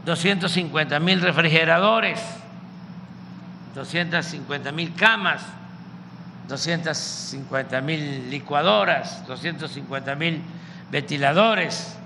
[0.05, 2.21] 250 mil refrigeradores
[3.75, 5.43] 250 mil camas,
[6.49, 10.43] 250 mil licuadoras, 250 mil
[10.91, 11.97] ventiladores,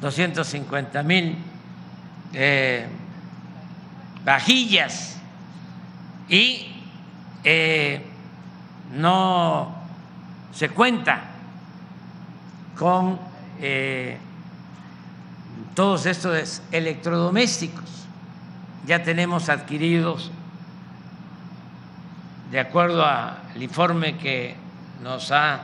[0.00, 1.36] 250 mil
[2.34, 2.86] eh,
[4.24, 5.16] vajillas
[6.28, 6.66] y
[7.44, 8.04] eh,
[8.92, 9.83] no
[10.54, 11.20] se cuenta
[12.78, 13.18] con
[13.60, 14.16] eh,
[15.74, 18.06] todos estos electrodomésticos.
[18.86, 20.30] Ya tenemos adquiridos
[22.50, 24.54] de acuerdo al informe que
[25.02, 25.60] nos ha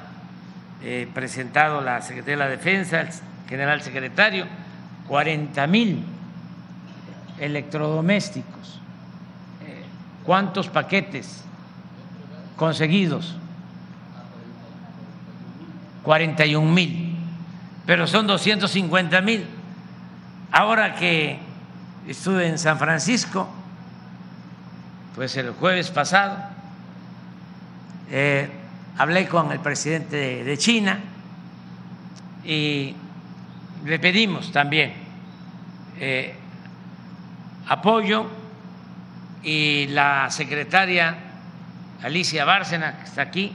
[0.83, 3.09] eh, presentado la Secretaría de la Defensa, el
[3.49, 4.47] general secretario,
[5.07, 6.05] 40 mil
[7.39, 8.81] electrodomésticos.
[9.65, 9.85] Eh,
[10.25, 11.45] ¿Cuántos paquetes
[12.57, 13.37] conseguidos?
[16.03, 17.17] 41 mil,
[17.87, 19.47] pero son 250 mil.
[20.53, 21.39] Ahora que
[22.07, 23.49] estuve en San Francisco,
[25.15, 26.39] pues el jueves pasado,
[28.11, 28.49] eh,
[28.99, 30.99] hablé con el presidente de China
[32.45, 32.95] y
[33.85, 34.93] le pedimos también
[35.99, 36.35] eh,
[37.69, 38.27] apoyo
[39.43, 41.17] y la secretaria
[42.03, 43.53] Alicia Bárcena, que está aquí,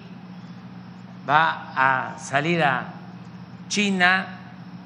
[1.27, 2.93] va a salir a
[3.68, 4.27] China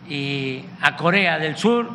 [0.07, 1.89] y a Corea del Sur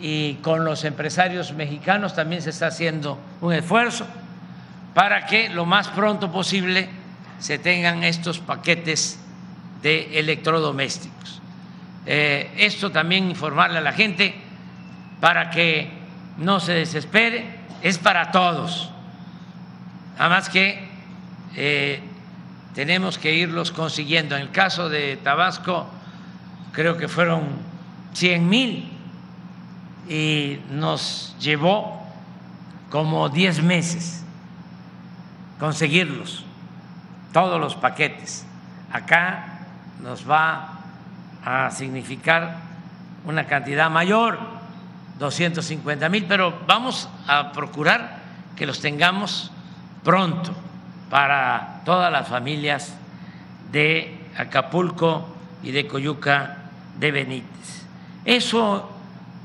[0.00, 4.06] y con los empresarios mexicanos también se está haciendo un esfuerzo
[4.94, 6.88] para que lo más pronto posible
[7.38, 9.18] se tengan estos paquetes
[9.82, 11.40] de electrodomésticos.
[12.06, 14.34] Eh, esto también informarle a la gente
[15.20, 15.90] para que
[16.38, 18.90] no se desespere, es para todos.
[20.18, 20.88] Además que
[21.56, 22.00] eh,
[22.74, 24.36] tenemos que irlos consiguiendo.
[24.36, 25.86] En el caso de Tabasco,
[26.72, 27.44] creo que fueron
[28.14, 28.92] 100 mil
[30.08, 32.06] y nos llevó
[32.90, 34.24] como 10 meses
[35.58, 36.44] conseguirlos,
[37.32, 38.46] todos los paquetes.
[38.92, 39.66] Acá
[40.02, 40.78] nos va
[41.44, 42.56] a significar
[43.24, 44.38] una cantidad mayor,
[45.18, 48.20] 250 mil, pero vamos a procurar
[48.56, 49.52] que los tengamos
[50.02, 50.54] pronto
[51.10, 52.94] para todas las familias
[53.72, 55.28] de Acapulco
[55.62, 56.56] y de Coyuca
[56.98, 57.84] de Benítez.
[58.24, 58.88] Eso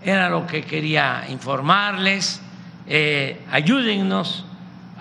[0.04, 2.42] era lo que quería informarles.
[2.88, 4.46] Eh, ayúdennos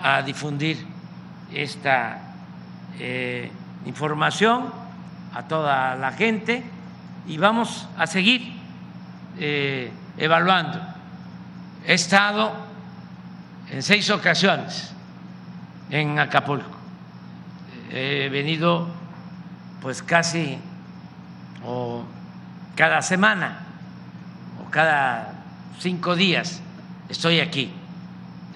[0.01, 0.83] a difundir
[1.53, 2.19] esta
[2.99, 3.51] eh,
[3.85, 4.73] información
[5.35, 6.63] a toda la gente
[7.27, 8.53] y vamos a seguir
[9.37, 10.81] eh, evaluando.
[11.85, 12.53] He estado
[13.69, 14.94] en seis ocasiones
[15.89, 16.77] en Acapulco.
[17.91, 18.87] He venido
[19.81, 20.57] pues casi
[21.63, 22.03] o
[22.75, 23.59] cada semana
[24.61, 25.33] o cada
[25.79, 26.61] cinco días
[27.09, 27.71] estoy aquí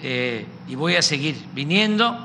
[0.02, 2.18] eh, y voy a seguir viniendo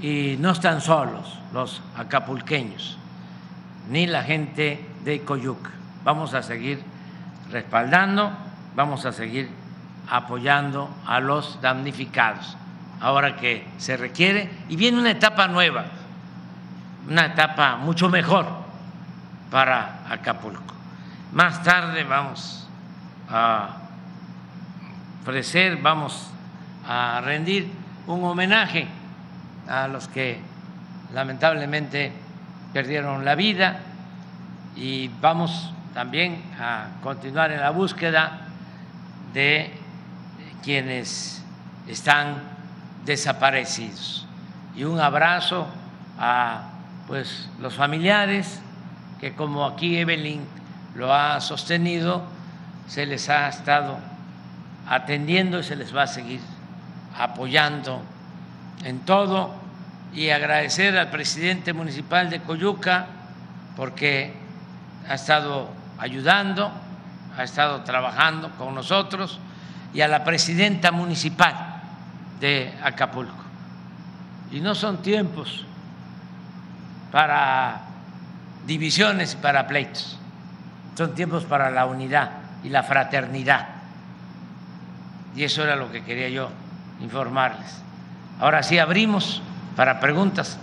[0.00, 2.98] y no están solos los acapulqueños
[3.88, 5.70] ni la gente de Coyuca.
[6.04, 6.82] Vamos a seguir
[7.50, 8.32] respaldando,
[8.74, 9.48] vamos a seguir
[10.08, 12.56] apoyando a los damnificados
[13.00, 15.84] ahora que se requiere, y viene una etapa nueva,
[17.08, 18.46] una etapa mucho mejor
[19.50, 20.74] para Acapulco.
[21.32, 22.66] Más tarde vamos
[23.28, 23.76] a
[25.22, 26.30] ofrecer, vamos
[26.86, 27.70] a rendir
[28.06, 28.86] un homenaje
[29.68, 30.40] a los que
[31.12, 32.12] lamentablemente
[32.72, 33.80] perdieron la vida
[34.76, 38.48] y vamos también a continuar en la búsqueda
[39.32, 39.72] de
[40.62, 41.42] quienes
[41.88, 42.55] están
[43.06, 44.26] desaparecidos.
[44.76, 45.66] Y un abrazo
[46.18, 46.72] a
[47.06, 48.60] pues los familiares
[49.20, 50.44] que como aquí Evelyn
[50.94, 52.22] lo ha sostenido,
[52.86, 53.98] se les ha estado
[54.88, 56.40] atendiendo y se les va a seguir
[57.16, 58.02] apoyando
[58.84, 59.54] en todo
[60.12, 63.06] y agradecer al presidente municipal de Coyuca
[63.76, 64.34] porque
[65.08, 66.70] ha estado ayudando,
[67.36, 69.38] ha estado trabajando con nosotros
[69.94, 71.75] y a la presidenta municipal
[72.40, 73.44] de Acapulco.
[74.50, 75.64] Y no son tiempos
[77.10, 77.80] para
[78.66, 80.18] divisiones y para pleitos,
[80.96, 82.30] son tiempos para la unidad
[82.62, 83.68] y la fraternidad.
[85.34, 86.50] Y eso era lo que quería yo
[87.00, 87.82] informarles.
[88.40, 89.42] Ahora sí abrimos
[89.76, 90.58] para preguntas.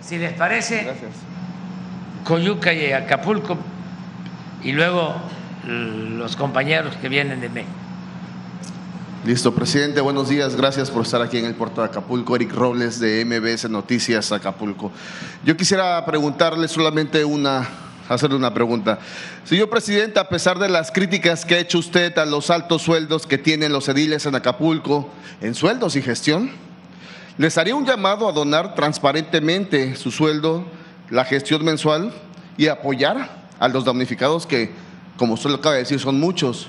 [0.00, 1.35] Si les parece, Gracias.
[2.26, 3.56] Coyuca y Acapulco
[4.64, 5.14] y luego
[5.64, 7.72] los compañeros que vienen de México.
[9.24, 10.56] Listo, presidente, buenos días.
[10.56, 12.34] Gracias por estar aquí en el puerto de Acapulco.
[12.34, 14.90] Eric Robles de MBS Noticias Acapulco.
[15.44, 17.68] Yo quisiera preguntarle solamente una,
[18.08, 18.98] hacerle una pregunta.
[19.44, 23.24] Señor presidente, a pesar de las críticas que ha hecho usted a los altos sueldos
[23.24, 25.08] que tienen los ediles en Acapulco,
[25.40, 26.50] en sueldos y gestión,
[27.38, 30.64] les haría un llamado a donar transparentemente su sueldo
[31.10, 32.12] la gestión mensual
[32.56, 34.72] y apoyar a los damnificados que,
[35.16, 36.68] como usted lo acaba de decir, son muchos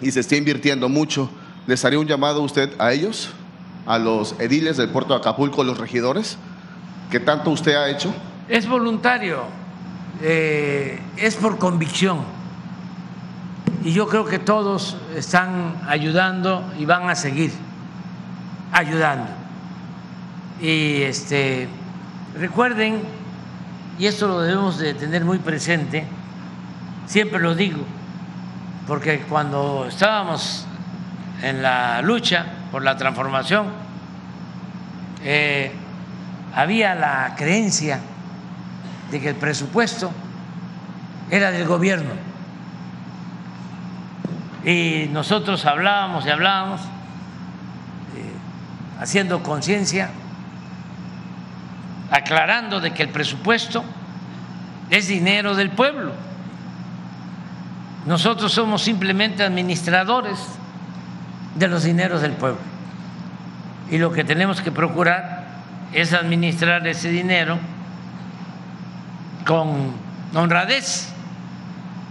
[0.00, 1.30] y se está invirtiendo mucho.
[1.66, 3.30] ¿Les haría un llamado a usted a ellos,
[3.86, 6.36] a los ediles del puerto de Acapulco, los regidores,
[7.10, 8.12] que tanto usted ha hecho?
[8.48, 9.44] Es voluntario,
[10.22, 12.18] eh, es por convicción.
[13.82, 17.52] Y yo creo que todos están ayudando y van a seguir
[18.72, 19.30] ayudando.
[20.60, 21.68] Y este,
[22.38, 23.02] recuerden
[23.98, 26.04] y esto lo debemos de tener muy presente,
[27.06, 27.84] siempre lo digo,
[28.86, 30.66] porque cuando estábamos
[31.42, 33.66] en la lucha por la transformación,
[35.22, 35.72] eh,
[36.54, 38.00] había la creencia
[39.10, 40.10] de que el presupuesto
[41.30, 42.10] era del gobierno.
[44.64, 46.84] Y nosotros hablábamos y hablábamos, eh,
[49.00, 50.10] haciendo conciencia
[52.10, 53.84] aclarando de que el presupuesto
[54.90, 56.12] es dinero del pueblo.
[58.06, 60.38] Nosotros somos simplemente administradores
[61.54, 62.60] de los dineros del pueblo.
[63.90, 65.44] Y lo que tenemos que procurar
[65.92, 67.58] es administrar ese dinero
[69.46, 69.92] con
[70.34, 71.08] honradez,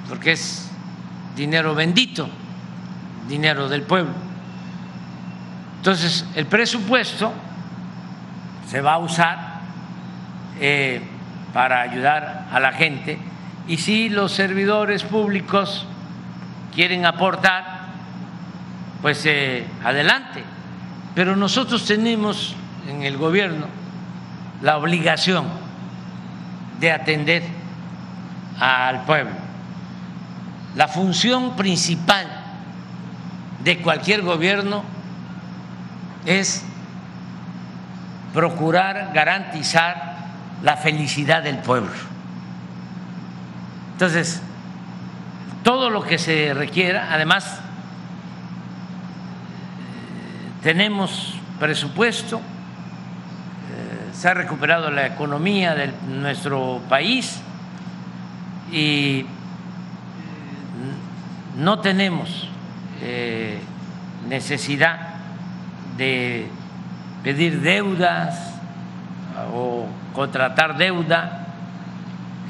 [0.08, 0.70] porque es
[1.36, 2.30] dinero bendito,
[3.28, 4.14] dinero del pueblo.
[5.78, 7.34] Entonces, el presupuesto
[8.70, 9.53] se va a usar
[10.66, 11.02] eh,
[11.54, 13.18] para ayudar a la gente
[13.68, 15.86] y si los servidores públicos
[16.74, 17.82] quieren aportar,
[19.02, 20.42] pues eh, adelante.
[21.16, 22.56] Pero nosotros tenemos
[22.88, 23.66] en el gobierno
[24.62, 25.48] la obligación
[26.80, 27.44] de atender
[28.58, 29.36] al pueblo.
[30.78, 32.26] La función principal
[33.66, 34.86] de cualquier gobierno
[36.26, 36.64] es
[38.34, 40.13] procurar garantizar
[40.62, 41.92] la felicidad del pueblo.
[43.94, 44.42] Entonces,
[45.64, 47.60] todo lo que se requiera, además,
[50.62, 52.42] tenemos presupuesto, eh,
[54.14, 57.40] se ha recuperado la economía de nuestro país
[58.72, 59.26] y
[61.58, 62.50] no tenemos
[63.02, 63.60] eh,
[64.28, 65.16] necesidad
[65.98, 66.48] de
[67.24, 68.53] pedir deudas
[69.54, 71.48] o contratar deuda,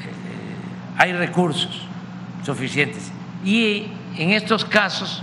[0.02, 1.86] eh, hay recursos
[2.44, 3.10] suficientes.
[3.44, 5.22] Y en estos casos,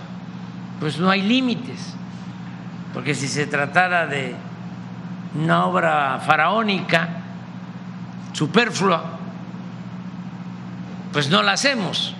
[0.79, 1.93] pues no hay límites,
[2.93, 4.35] porque si se tratara de
[5.35, 7.09] una obra faraónica,
[8.33, 9.19] superflua,
[11.11, 12.15] pues no la hacemos.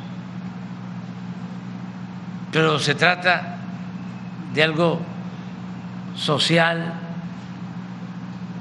[2.52, 3.58] Pero se trata
[4.54, 5.00] de algo
[6.16, 6.94] social,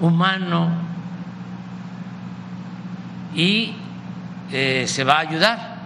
[0.01, 0.69] humano,
[3.35, 3.75] y
[4.51, 5.77] eh, se va a ayudar,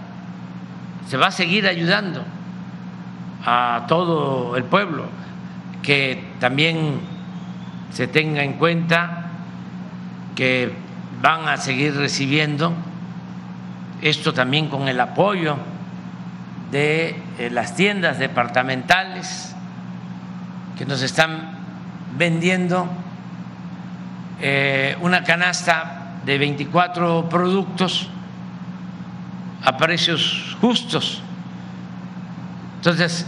[1.08, 2.24] se va a seguir ayudando
[3.44, 5.04] a todo el pueblo,
[5.82, 7.00] que también
[7.92, 9.26] se tenga en cuenta
[10.34, 10.72] que
[11.20, 12.72] van a seguir recibiendo
[14.02, 15.56] esto también con el apoyo
[16.70, 19.54] de eh, las tiendas departamentales
[20.76, 21.58] que nos están
[22.18, 22.88] vendiendo
[24.40, 28.08] eh, una canasta de 24 productos
[29.64, 31.22] a precios justos.
[32.76, 33.26] Entonces,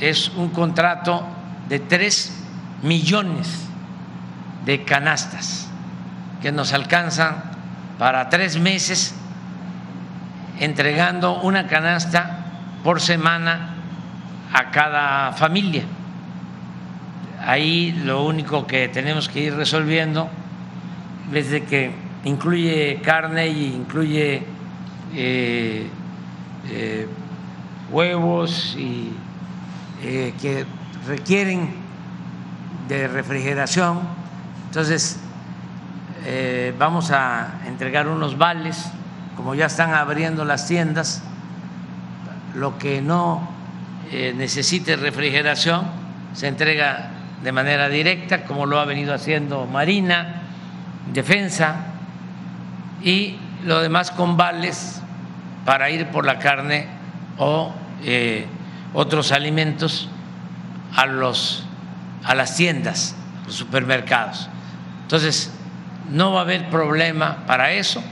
[0.00, 1.26] es un contrato
[1.68, 2.44] de 3
[2.82, 3.68] millones
[4.64, 5.68] de canastas
[6.40, 7.42] que nos alcanzan
[7.98, 9.14] para tres meses
[10.60, 12.44] entregando una canasta
[12.84, 13.74] por semana
[14.52, 15.84] a cada familia.
[17.40, 20.28] Ahí lo único que tenemos que ir resolviendo
[21.30, 21.92] desde que
[22.24, 24.42] incluye carne y incluye
[25.14, 25.88] eh,
[26.68, 27.08] eh,
[27.90, 29.12] huevos y
[30.02, 30.66] eh, que
[31.06, 31.70] requieren
[32.88, 34.00] de refrigeración.
[34.66, 35.20] Entonces,
[36.78, 38.90] vamos a entregar unos vales,
[39.34, 41.22] como ya están abriendo las tiendas,
[42.54, 43.48] lo que no
[44.12, 45.86] necesite refrigeración
[46.34, 50.42] se entrega de manera directa, como lo ha venido haciendo Marina,
[51.12, 51.76] Defensa,
[53.02, 55.00] y lo demás con vales
[55.64, 56.86] para ir por la carne
[57.38, 57.72] o
[58.04, 58.46] eh,
[58.92, 60.08] otros alimentos
[60.96, 61.64] a, los,
[62.24, 63.16] a las tiendas,
[63.46, 64.48] los supermercados.
[65.02, 65.52] Entonces,
[66.10, 68.02] no va a haber problema para eso.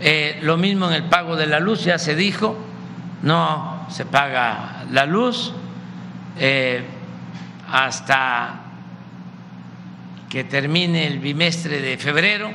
[0.00, 2.56] Eh, lo mismo en el pago de la luz, ya se dijo,
[3.22, 5.52] no se paga la luz.
[6.38, 6.84] Eh,
[7.70, 8.59] hasta
[10.30, 12.50] que termine el bimestre de febrero.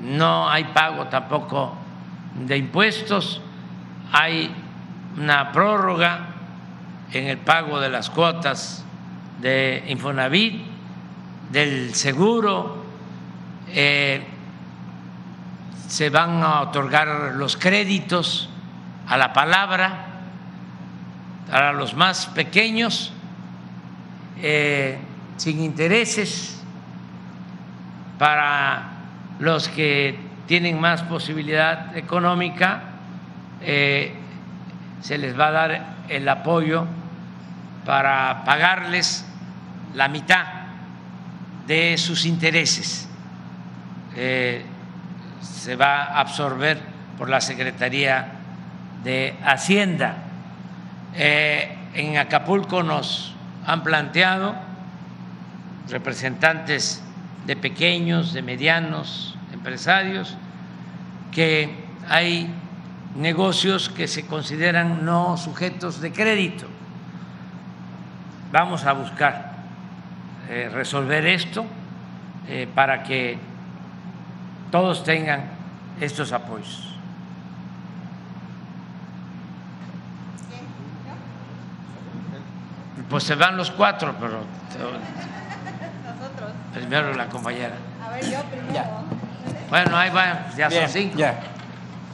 [0.00, 1.76] No hay pago tampoco
[2.46, 3.42] de impuestos,
[4.12, 4.54] hay
[5.18, 6.28] una prórroga
[7.12, 8.84] en el pago de las cuotas
[9.40, 10.62] de Infonavit,
[11.50, 12.84] del seguro,
[13.68, 14.24] eh,
[15.88, 18.48] se van a otorgar los créditos
[19.08, 20.06] a la palabra
[21.50, 23.12] para los más pequeños.
[24.40, 24.98] Eh,
[25.40, 26.60] sin intereses
[28.18, 28.90] para
[29.38, 32.82] los que tienen más posibilidad económica,
[33.62, 34.12] eh,
[35.00, 36.84] se les va a dar el apoyo
[37.86, 39.24] para pagarles
[39.94, 40.44] la mitad
[41.66, 43.08] de sus intereses.
[44.16, 44.62] Eh,
[45.40, 46.78] se va a absorber
[47.16, 48.32] por la Secretaría
[49.02, 50.16] de Hacienda.
[51.14, 53.34] en Acapulco nos
[53.66, 54.69] han planteado
[55.90, 57.02] representantes
[57.46, 60.36] de pequeños, de medianos empresarios,
[61.32, 62.52] que hay
[63.14, 66.66] negocios que se consideran no sujetos de crédito.
[68.52, 69.52] Vamos a buscar
[70.48, 71.64] eh, resolver esto
[72.48, 73.38] eh, para que
[74.70, 75.44] todos tengan
[76.00, 76.86] estos apoyos.
[83.08, 84.44] Pues se van los cuatro, pero
[86.74, 87.74] primero la compañera.
[88.04, 88.86] A ver, yo primero.
[89.68, 91.16] Bueno, ahí va, ya Bien, son cinco.
[91.18, 91.40] Ya.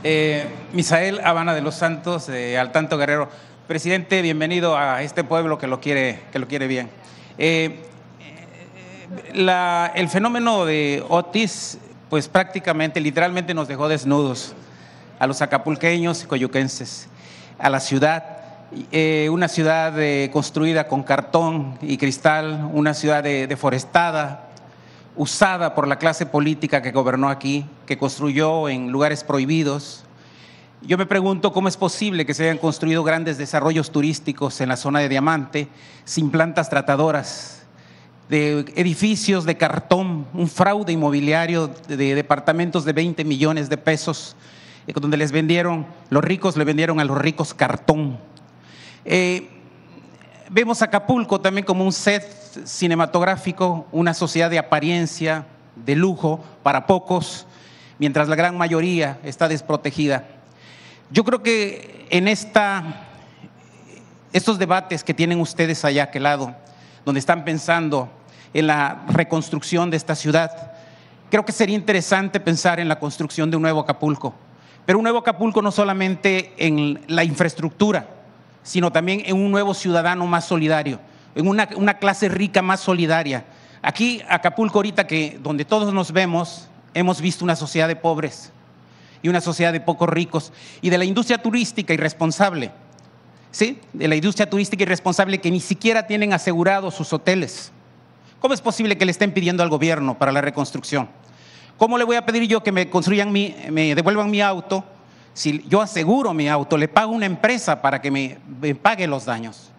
[0.05, 3.29] Eh, Misael Habana de los Santos, de Altanto Guerrero.
[3.67, 6.89] Presidente, bienvenido a este pueblo que lo quiere, que lo quiere bien.
[7.39, 7.83] Eh,
[9.35, 11.79] la- el fenómeno de Otis,
[12.09, 14.55] pues prácticamente, literalmente nos dejó desnudos
[15.19, 17.09] a los acapulqueños y coyuquenses,
[17.59, 18.25] a la ciudad.
[18.93, 24.46] Eh, una ciudad eh, construida con cartón y cristal, una ciudad de- deforestada,
[25.17, 30.05] usada por la clase política que gobernó aquí, que construyó en lugares prohibidos.
[30.83, 34.77] Yo me pregunto cómo es posible que se hayan construido grandes desarrollos turísticos en la
[34.77, 35.69] zona de Diamante
[36.05, 37.65] sin plantas tratadoras,
[38.29, 44.37] de edificios de cartón, un fraude inmobiliario de departamentos de 20 millones de pesos,
[44.87, 48.19] eh, donde les vendieron, los ricos le vendieron a los ricos cartón.
[49.05, 49.56] Eh,
[50.51, 52.25] vemos Acapulco también como un set
[52.65, 57.47] cinematográfico, una sociedad de apariencia, de lujo para pocos,
[57.99, 60.25] mientras la gran mayoría está desprotegida.
[61.11, 63.07] Yo creo que en esta,
[64.33, 66.55] estos debates que tienen ustedes allá a aquel lado,
[67.05, 68.09] donde están pensando
[68.55, 70.73] en la reconstrucción de esta ciudad,
[71.31, 74.35] creo que sería interesante pensar en la construcción de un nuevo Acapulco.
[74.85, 78.16] Pero un nuevo Acapulco no solamente en la infraestructura,
[78.67, 80.99] sino también en un nuevo ciudadano más solidario,
[81.37, 83.45] en una, clase rica más solidaria.
[83.81, 88.51] Aquí, Acapulco, ahorita que donde todos nos vemos, hemos visto una sociedad de pobres
[89.23, 90.53] y una sociedad de pocos ricos
[90.83, 92.73] y de la industria turística irresponsable,
[93.53, 93.79] ¿sí?
[93.93, 97.71] De la industria turística irresponsable que ni siquiera tienen asegurados sus hoteles.
[98.41, 101.09] ¿Cómo es posible que le estén pidiendo al gobierno para la reconstrucción?
[101.79, 104.85] ¿Cómo le voy a pedir yo que me construyan mi, me devuelvan mi auto
[105.37, 108.39] si yo aseguro mi auto, le pago una empresa para que me,
[108.75, 109.71] pague los daños?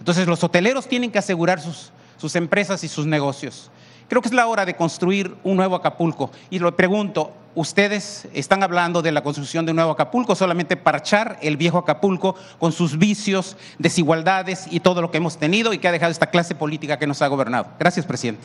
[0.00, 3.70] Entonces los hoteleros tienen que asegurar sus, sus empresas y sus negocios.
[4.08, 6.32] Creo que es la hora de construir un nuevo Acapulco.
[6.50, 10.98] Y lo pregunto, ¿ustedes están hablando de la construcción de un nuevo Acapulco solamente para
[10.98, 15.78] echar el viejo Acapulco con sus vicios, desigualdades y todo lo que hemos tenido y
[15.78, 17.68] que ha dejado esta clase política que nos ha gobernado?
[17.78, 18.42] Gracias, presidente.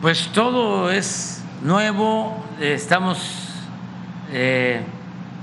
[0.00, 3.18] Pues todo es nuevo, estamos
[4.30, 4.84] eh,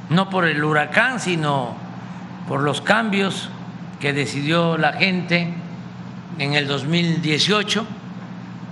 [0.10, 1.76] no por el huracán, sino
[2.48, 3.50] por los cambios
[4.00, 5.54] que decidió la gente
[6.38, 7.86] en el 2018.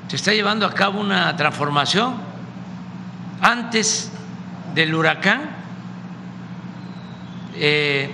[0.08, 2.16] Se está llevando a cabo una transformación
[3.42, 4.12] antes
[4.74, 5.50] del huracán.
[7.56, 8.14] eh,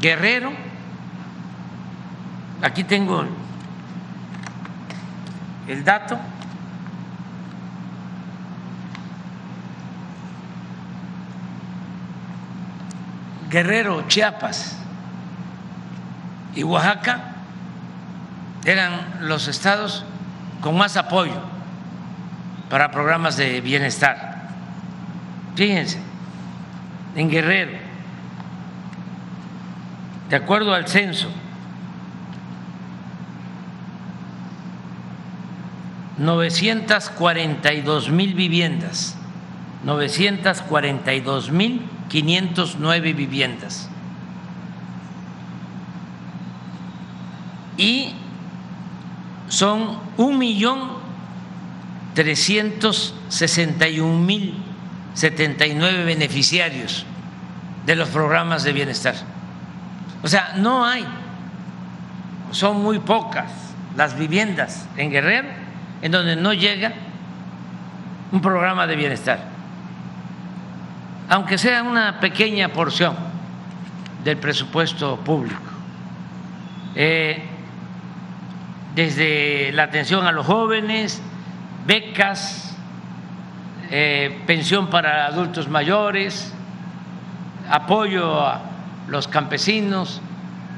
[0.00, 0.52] Guerrero,
[2.62, 3.24] aquí tengo
[5.66, 6.16] el dato.
[13.50, 14.76] Guerrero, Chiapas
[16.54, 17.36] y Oaxaca
[18.64, 20.04] eran los estados
[20.60, 21.40] con más apoyo
[22.68, 24.48] para programas de bienestar.
[25.54, 25.98] Fíjense,
[27.16, 27.78] en Guerrero,
[30.28, 31.28] de acuerdo al censo,
[36.18, 39.16] 942 mil viviendas,
[39.84, 43.88] 942 mil 509 viviendas.
[47.76, 48.14] Y
[49.48, 50.98] son un millón
[52.14, 54.54] trescientos sesenta y un mil
[55.14, 57.04] setenta y nueve beneficiarios
[57.86, 59.14] de los programas de bienestar.
[60.22, 61.04] O sea, no hay,
[62.50, 63.50] son muy pocas
[63.96, 65.48] las viviendas en Guerrero
[66.02, 66.92] en donde no llega
[68.32, 69.57] un programa de bienestar
[71.28, 73.14] aunque sea una pequeña porción
[74.24, 75.60] del presupuesto público.
[76.94, 77.42] Eh,
[78.94, 81.22] desde la atención a los jóvenes,
[81.86, 82.76] becas,
[83.90, 86.52] eh, pensión para adultos mayores,
[87.70, 88.62] apoyo a
[89.06, 90.20] los campesinos,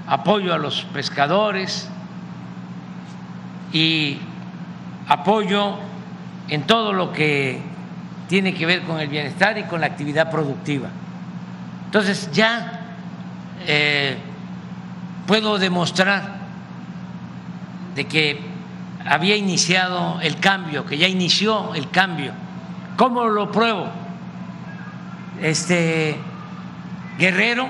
[0.06, 1.88] apoyo a los pescadores
[3.72, 4.18] y
[5.08, 5.76] apoyo
[6.48, 7.69] en todo lo que
[8.30, 10.88] tiene que ver con el bienestar y con la actividad productiva.
[11.86, 12.94] Entonces ya
[13.66, 14.16] eh,
[15.26, 16.38] puedo demostrar
[17.96, 18.40] de que
[19.04, 22.30] había iniciado el cambio, que ya inició el cambio.
[22.96, 23.88] ¿Cómo lo pruebo?
[25.42, 26.16] Este
[27.18, 27.68] Guerrero,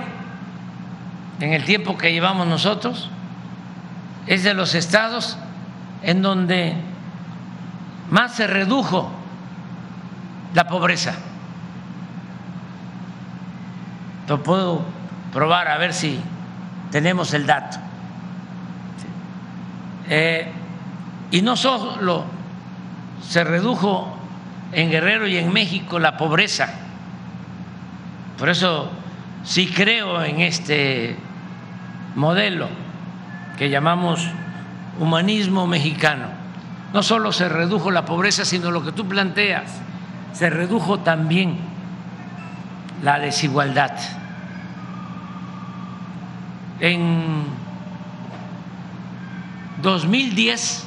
[1.41, 3.09] en el tiempo que llevamos nosotros,
[4.27, 5.39] es de los estados
[6.03, 6.75] en donde
[8.11, 9.20] más se redujo
[10.55, 11.15] la pobreza.
[14.29, 14.83] Lo puedo
[15.33, 16.21] probar a ver si
[16.91, 17.79] tenemos el dato.
[20.09, 20.51] Eh,
[21.31, 22.25] y no solo
[23.27, 24.17] se redujo
[24.73, 26.69] en Guerrero y en México la pobreza,
[28.39, 28.91] por eso
[29.45, 31.17] sí creo en este
[32.17, 32.69] modelo
[33.59, 34.27] que llamamos
[34.99, 36.27] humanismo mexicano.
[36.93, 39.81] No solo se redujo la pobreza, sino lo que tú planteas,
[40.33, 41.59] se redujo también
[43.03, 43.93] la desigualdad.
[46.81, 47.45] En
[49.83, 50.87] 2010,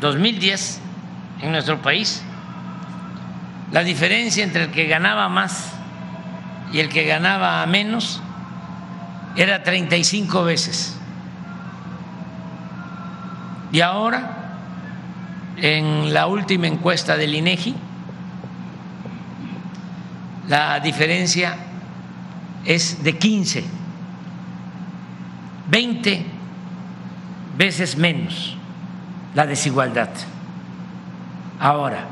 [0.00, 0.80] 2010,
[1.42, 2.22] en nuestro país,
[3.72, 5.72] la diferencia entre el que ganaba más
[6.72, 8.20] y el que ganaba menos
[9.36, 10.96] era 35 veces.
[13.72, 14.39] Y ahora,
[15.60, 17.74] en la última encuesta del INEGI,
[20.48, 21.54] la diferencia
[22.64, 23.64] es de 15,
[25.68, 26.26] 20
[27.56, 28.56] veces menos
[29.34, 30.08] la desigualdad.
[31.60, 32.04] Ahora,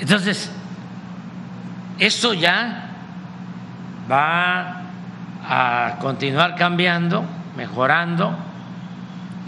[0.00, 0.50] entonces,
[1.98, 2.90] esto ya
[4.10, 4.82] va
[5.44, 7.24] a continuar cambiando,
[7.56, 8.47] mejorando,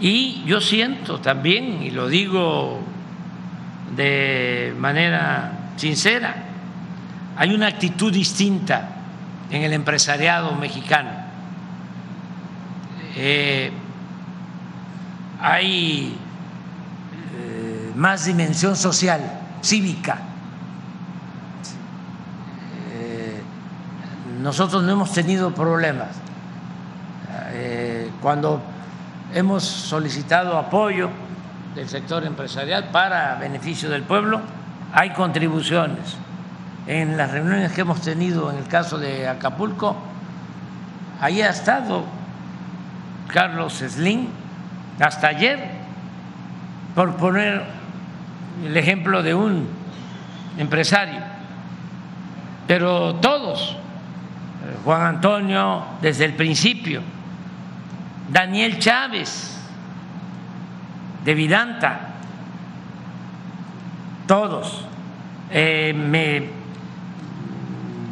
[0.01, 2.79] y yo siento también, y lo digo
[3.95, 6.35] de manera sincera,
[7.37, 8.89] hay una actitud distinta
[9.51, 11.11] en el empresariado mexicano.
[13.15, 13.71] Eh,
[15.39, 16.15] hay
[17.35, 19.21] eh, más dimensión social,
[19.61, 20.17] cívica.
[22.91, 23.41] Eh,
[24.41, 26.09] nosotros no hemos tenido problemas.
[28.21, 28.61] cuando
[29.33, 31.09] hemos solicitado apoyo
[31.75, 34.41] del sector empresarial para beneficio del pueblo,
[34.93, 36.17] hay contribuciones.
[36.87, 39.95] En las reuniones que hemos tenido en el caso de Acapulco,
[41.19, 42.03] ahí ha estado
[43.27, 44.27] Carlos Slim
[44.99, 45.59] hasta ayer,
[46.95, 47.63] por poner
[48.65, 49.67] el ejemplo de un
[50.57, 51.21] empresario,
[52.67, 53.77] pero todos,
[54.83, 57.01] Juan Antonio desde el principio,
[58.31, 59.57] Daniel Chávez
[61.25, 62.15] de Vidanta,
[64.25, 64.85] todos,
[65.49, 66.49] eh, me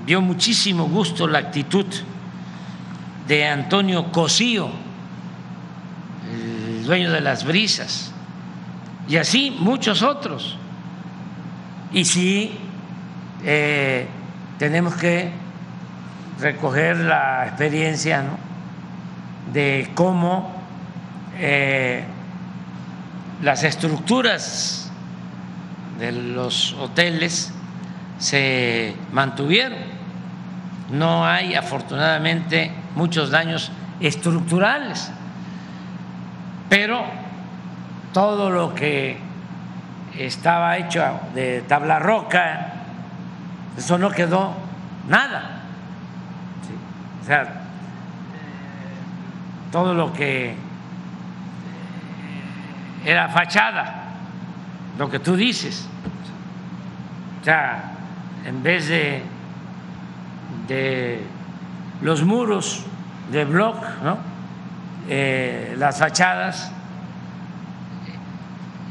[0.05, 1.85] dio muchísimo gusto la actitud
[3.27, 4.69] de Antonio Cosío,
[6.29, 8.11] el dueño de las brisas,
[9.07, 10.57] y así muchos otros.
[11.93, 12.57] Y sí,
[13.45, 14.05] eh,
[14.57, 15.31] tenemos que
[16.41, 18.25] recoger la experiencia
[19.53, 20.61] de cómo
[21.37, 22.03] eh,
[23.41, 24.91] las estructuras
[25.99, 27.53] de los hoteles
[28.17, 29.99] se mantuvieron
[30.91, 35.11] no hay afortunadamente muchos daños estructurales,
[36.67, 37.03] pero
[38.13, 39.17] todo lo que
[40.17, 41.03] estaba hecho
[41.33, 42.73] de tabla roca,
[43.77, 44.53] eso no quedó
[45.07, 45.61] nada.
[47.21, 47.58] O sea,
[49.71, 50.55] todo lo que
[53.05, 54.13] era fachada,
[54.97, 55.87] lo que tú dices.
[57.41, 57.91] O sea,
[58.45, 59.23] en vez de
[60.69, 61.23] de
[62.01, 62.85] los muros
[63.31, 63.75] de bloc,
[65.09, 66.71] eh, las fachadas,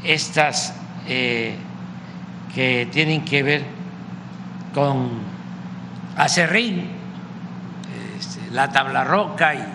[0.03, 0.75] estas
[1.07, 1.55] eh,
[2.53, 3.63] que tienen que ver
[4.73, 5.09] con
[6.17, 6.89] acerrín,
[8.17, 9.65] este, la tabla roca y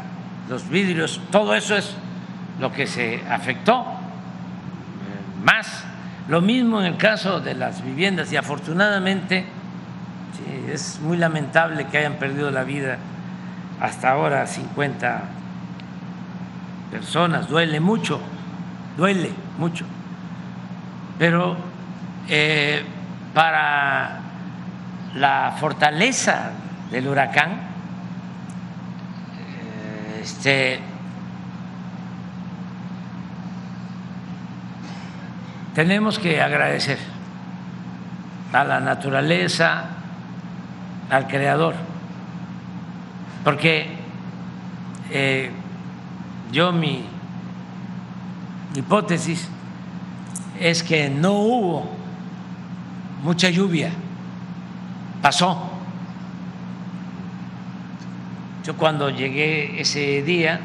[0.49, 1.95] los vidrios, todo eso es
[2.61, 3.85] lo que se afectó.
[5.43, 5.85] Más,
[6.29, 9.45] lo mismo en el caso de las viviendas y afortunadamente
[10.73, 12.99] es muy lamentable que hayan perdido la vida
[13.81, 15.23] hasta ahora 50
[16.91, 18.21] personas, duele mucho,
[18.97, 19.85] duele mucho.
[21.19, 21.57] Pero
[22.29, 22.85] eh,
[23.35, 24.21] para
[25.15, 26.53] la fortaleza
[26.91, 27.74] del huracán, eh,
[30.25, 30.81] este,
[35.75, 36.99] tenemos que agradecer
[38.55, 39.85] a la naturaleza,
[41.11, 41.75] al creador.
[43.45, 43.99] Porque
[45.11, 45.51] eh,
[46.51, 47.05] yo mi
[48.75, 49.47] hipótesis
[50.59, 51.91] es que no hubo
[53.23, 53.91] mucha lluvia,
[55.21, 55.74] pasó.
[58.65, 60.59] Yo cuando llegué ese día,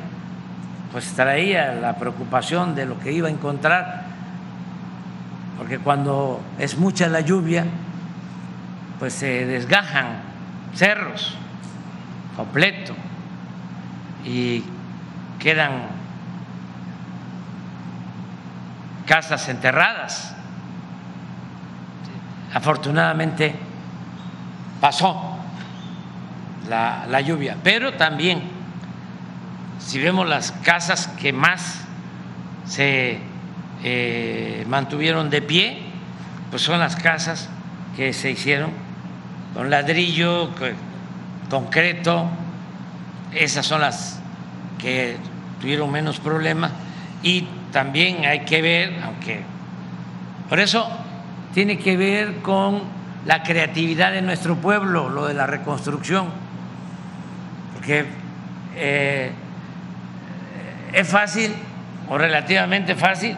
[0.93, 4.05] pues traía la preocupación de lo que iba a encontrar,
[5.57, 7.65] porque cuando es mucha la lluvia,
[8.99, 10.21] pues se desgajan
[10.73, 11.35] cerros
[12.37, 12.93] completo
[14.23, 14.63] y
[15.37, 15.87] quedan
[19.05, 20.35] casas enterradas.
[22.53, 23.55] Afortunadamente
[24.79, 25.38] pasó
[26.67, 28.41] la, la lluvia, pero también
[29.79, 31.81] si vemos las casas que más
[32.65, 33.19] se
[33.83, 35.79] eh, mantuvieron de pie,
[36.49, 37.49] pues son las casas
[37.95, 38.71] que se hicieron
[39.53, 40.51] con ladrillo,
[41.49, 42.29] concreto,
[43.33, 44.19] esas son las
[44.77, 45.17] que
[45.59, 46.71] tuvieron menos problemas
[47.23, 49.41] y también hay que ver, aunque
[50.49, 50.87] por eso
[51.53, 52.81] tiene que ver con
[53.25, 56.27] la creatividad de nuestro pueblo, lo de la reconstrucción,
[57.79, 58.05] porque
[58.75, 59.31] eh,
[60.91, 61.53] es fácil
[62.09, 63.37] o relativamente fácil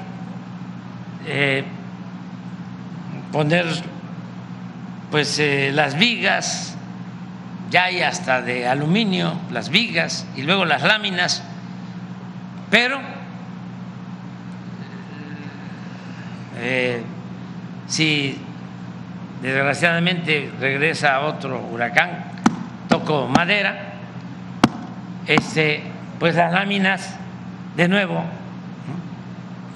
[1.28, 1.64] eh,
[3.32, 3.68] poner
[5.12, 6.76] pues eh, las vigas,
[7.70, 11.44] ya hay hasta de aluminio, las vigas y luego las láminas,
[12.72, 13.00] pero
[17.88, 18.40] si
[19.42, 22.32] desgraciadamente regresa otro huracán,
[22.88, 23.91] toco madera,
[25.28, 25.84] este,
[26.20, 27.16] pues las láminas
[27.76, 28.24] de nuevo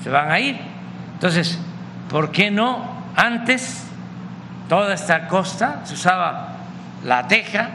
[0.04, 0.60] se van a ir.
[1.14, 1.60] Entonces,
[2.10, 2.86] ¿por qué no
[3.16, 3.84] antes
[4.70, 6.58] toda esta costa se usaba
[7.04, 7.70] la teja?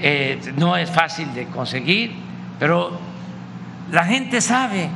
[0.00, 2.14] Eh, no es fácil de conseguir,
[2.58, 2.98] pero
[3.90, 4.88] la gente sabe,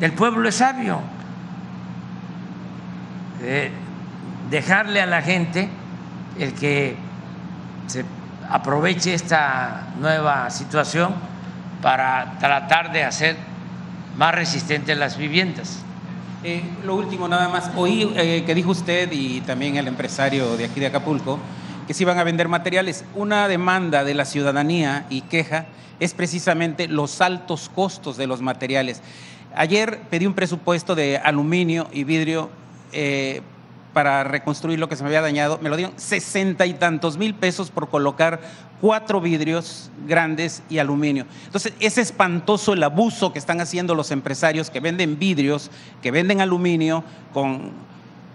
[0.00, 1.00] el pueblo es sabio.
[3.42, 3.70] Eh,
[4.50, 5.68] dejarle a la gente
[6.38, 6.96] el que
[7.86, 8.04] se
[8.50, 11.14] aproveche esta nueva situación
[11.82, 13.36] para tratar de hacer
[14.16, 15.82] más resistentes las viviendas.
[16.44, 20.66] Eh, lo último, nada más, oí eh, que dijo usted y también el empresario de
[20.66, 21.38] aquí de Acapulco
[21.86, 23.04] que se iban a vender materiales.
[23.14, 25.66] Una demanda de la ciudadanía y queja
[26.00, 29.00] es precisamente los altos costos de los materiales.
[29.54, 32.50] Ayer pedí un presupuesto de aluminio y vidrio
[32.92, 33.40] eh,
[33.92, 37.34] para reconstruir lo que se me había dañado, me lo dieron sesenta y tantos mil
[37.34, 38.40] pesos por colocar
[38.80, 41.26] cuatro vidrios grandes y aluminio.
[41.46, 45.70] Entonces, es espantoso el abuso que están haciendo los empresarios que venden vidrios,
[46.02, 47.02] que venden aluminio
[47.32, 47.72] con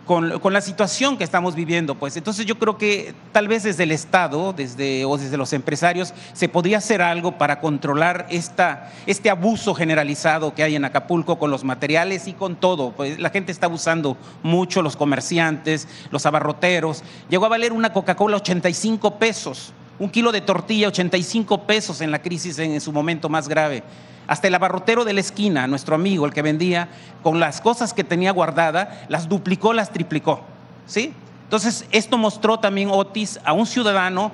[0.06, 1.96] con, la situación que estamos viviendo.
[1.96, 6.14] Pues entonces yo creo que tal vez desde el Estado desde, o desde los empresarios
[6.34, 11.52] se podría hacer algo para controlar esta, este abuso generalizado que hay en Acapulco con
[11.52, 12.92] los materiales y con todo.
[12.92, 17.04] Pues la gente está abusando mucho, los comerciantes, los abarroteros.
[17.30, 22.22] Llegó a valer una Coca-Cola 85 pesos, un kilo de tortilla 85 pesos en la
[22.22, 23.84] crisis en su momento más grave.
[24.28, 26.88] Hasta el abarrotero de la esquina, nuestro amigo, el que vendía,
[27.22, 30.42] con las cosas que tenía guardada, las duplicó, las triplicó.
[30.86, 31.14] ¿Sí?
[31.44, 34.32] Entonces, esto mostró también Otis a un ciudadano,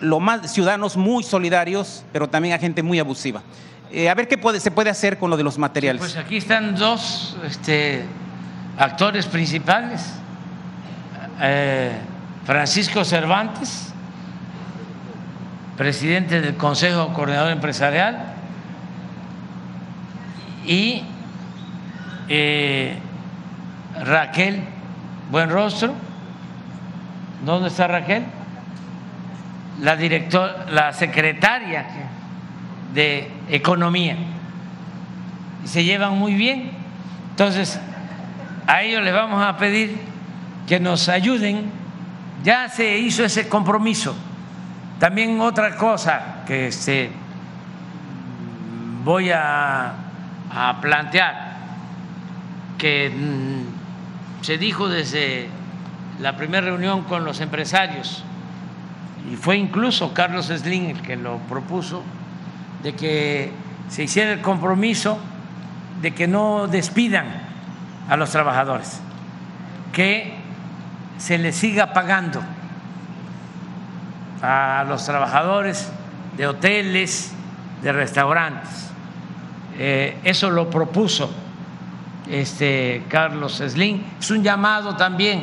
[0.00, 3.42] lo más, ciudadanos muy solidarios, pero también a gente muy abusiva.
[3.90, 6.00] Eh, a ver qué se puede hacer con lo de los materiales.
[6.00, 8.04] Pues aquí están dos este,
[8.78, 10.02] actores principales.
[11.40, 11.92] Eh,
[12.44, 13.92] Francisco Cervantes,
[15.76, 18.35] presidente del Consejo Coordinador Empresarial,
[20.66, 21.02] y
[22.28, 22.98] eh,
[24.04, 24.62] Raquel
[25.30, 25.94] Buenrostro.
[27.44, 28.24] ¿Dónde está Raquel?
[29.80, 31.86] La directora, la secretaria
[32.94, 34.16] de Economía.
[35.64, 36.70] Y se llevan muy bien.
[37.30, 37.78] Entonces,
[38.66, 39.98] a ellos les vamos a pedir
[40.66, 41.70] que nos ayuden.
[42.42, 44.16] Ya se hizo ese compromiso.
[44.98, 47.10] También otra cosa que se
[49.04, 50.05] voy a
[50.54, 51.56] a plantear
[52.78, 55.48] que mm, se dijo desde
[56.20, 58.24] la primera reunión con los empresarios,
[59.30, 62.02] y fue incluso Carlos Slim el que lo propuso,
[62.82, 63.52] de que
[63.88, 65.18] se hiciera el compromiso
[66.00, 67.26] de que no despidan
[68.08, 69.00] a los trabajadores,
[69.92, 70.34] que
[71.18, 72.42] se les siga pagando
[74.42, 75.90] a los trabajadores
[76.36, 77.34] de hoteles,
[77.82, 78.86] de restaurantes
[79.78, 81.30] eh, eso lo propuso
[82.28, 84.02] este Carlos Slim.
[84.18, 85.42] Es un llamado también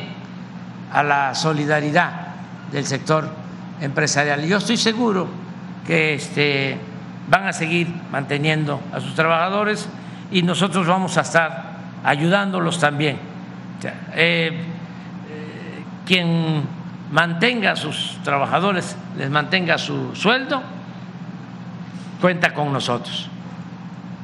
[0.92, 2.34] a la solidaridad
[2.70, 3.28] del sector
[3.80, 4.44] empresarial.
[4.44, 5.28] Yo estoy seguro
[5.86, 6.78] que este,
[7.28, 9.88] van a seguir manteniendo a sus trabajadores
[10.30, 11.74] y nosotros vamos a estar
[12.04, 13.18] ayudándolos también.
[14.14, 16.62] Eh, eh, quien
[17.12, 20.62] mantenga a sus trabajadores, les mantenga su sueldo,
[22.20, 23.30] cuenta con nosotros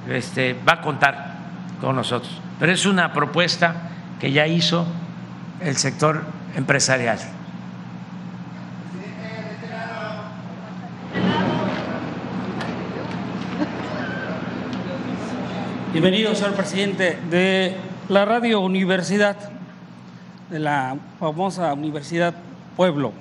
[0.08, 1.36] este, va a contar
[1.80, 2.40] con nosotros.
[2.58, 4.86] Pero es una propuesta que ya hizo
[5.60, 6.22] el sector
[6.56, 7.18] empresarial.
[15.92, 17.76] Bienvenido, señor presidente, de
[18.08, 19.36] la Radio Universidad,
[20.48, 22.34] de la famosa Universidad
[22.76, 23.12] Pueblo.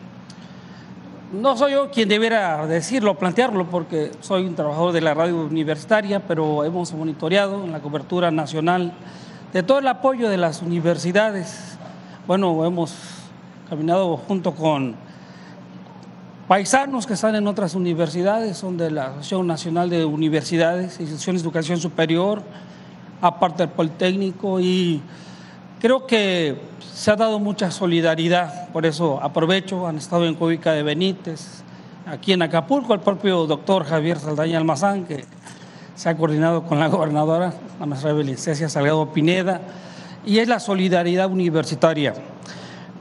[1.31, 6.25] No soy yo quien debiera decirlo, plantearlo, porque soy un trabajador de la radio universitaria,
[6.25, 8.93] pero hemos monitoreado en la cobertura nacional
[9.53, 11.77] de todo el apoyo de las universidades.
[12.25, 12.95] Bueno, hemos
[13.69, 14.95] caminado junto con
[16.47, 21.47] paisanos que están en otras universidades, son de la Asociación Nacional de Universidades, Instituciones de
[21.47, 22.41] Educación Superior,
[23.21, 24.99] aparte del Politécnico, y
[25.79, 26.59] creo que
[26.93, 31.63] se ha dado mucha solidaridad, por eso aprovecho, han estado en Cúbica de Benítez,
[32.05, 35.23] aquí en Acapulco, el propio doctor Javier Saldaña Almazán, que
[35.95, 39.61] se ha coordinado con la gobernadora, la maestra Belicencia Salgado Pineda,
[40.25, 42.13] y es la solidaridad universitaria.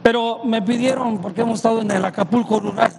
[0.03, 2.93] Pero me pidieron, porque hemos estado en el Acapulco rural,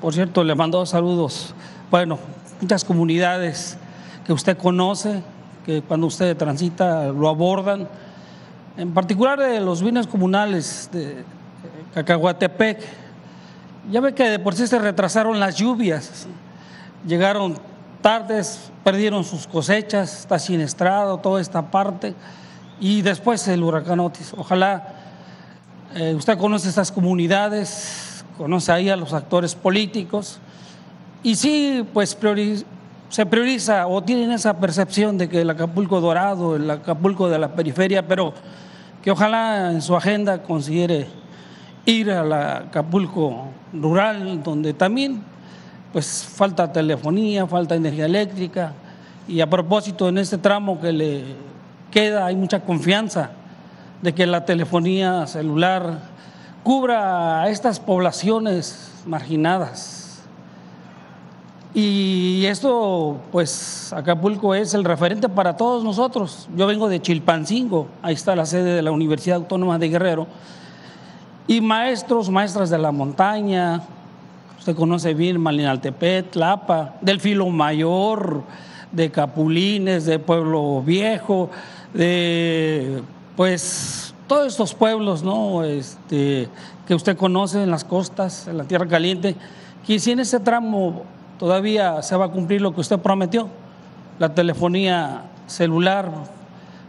[0.00, 1.54] por cierto, le mando saludos,
[1.90, 2.18] bueno,
[2.60, 3.78] muchas comunidades
[4.26, 5.22] que usted conoce,
[5.64, 7.88] que cuando usted transita lo abordan,
[8.76, 11.24] en particular de los bienes comunales de
[11.94, 12.78] Cacahuatepec.
[13.90, 16.26] Ya ve que de por sí se retrasaron las lluvias,
[17.06, 17.56] llegaron
[18.02, 22.14] tardes, perdieron sus cosechas, está siniestrado toda esta parte,
[22.80, 24.34] y después el huracán Otis.
[24.36, 24.88] Ojalá
[25.94, 30.40] eh, usted conoce estas comunidades, conoce ahí a los actores políticos,
[31.22, 32.16] y sí, pues
[33.08, 37.52] se prioriza o tienen esa percepción de que el Acapulco Dorado, el Acapulco de la
[37.52, 38.34] periferia, pero
[39.06, 41.06] que ojalá en su agenda considere
[41.84, 45.22] ir a la Acapulco rural, donde también
[45.92, 48.72] pues falta telefonía, falta energía eléctrica,
[49.28, 51.24] y a propósito en este tramo que le
[51.92, 53.30] queda hay mucha confianza
[54.02, 56.00] de que la telefonía celular
[56.64, 60.05] cubra a estas poblaciones marginadas
[61.78, 66.48] y esto, pues Acapulco es el referente para todos nosotros.
[66.56, 70.26] Yo vengo de Chilpancingo, ahí está la sede de la Universidad Autónoma de Guerrero.
[71.46, 73.82] Y maestros, maestras de la montaña,
[74.58, 78.42] usted conoce bien Malinaltepet, Tlapa, del Filo Mayor,
[78.90, 81.50] de Capulines, de Pueblo Viejo,
[81.92, 83.02] de
[83.36, 85.62] pues todos estos pueblos ¿no?
[85.62, 86.48] este,
[86.86, 89.36] que usted conoce en las costas, en la Tierra Caliente,
[89.86, 91.04] que si en ese tramo
[91.38, 93.48] todavía se va a cumplir lo que usted prometió,
[94.18, 96.10] la telefonía celular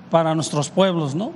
[0.09, 1.31] para nuestros pueblos, ¿no?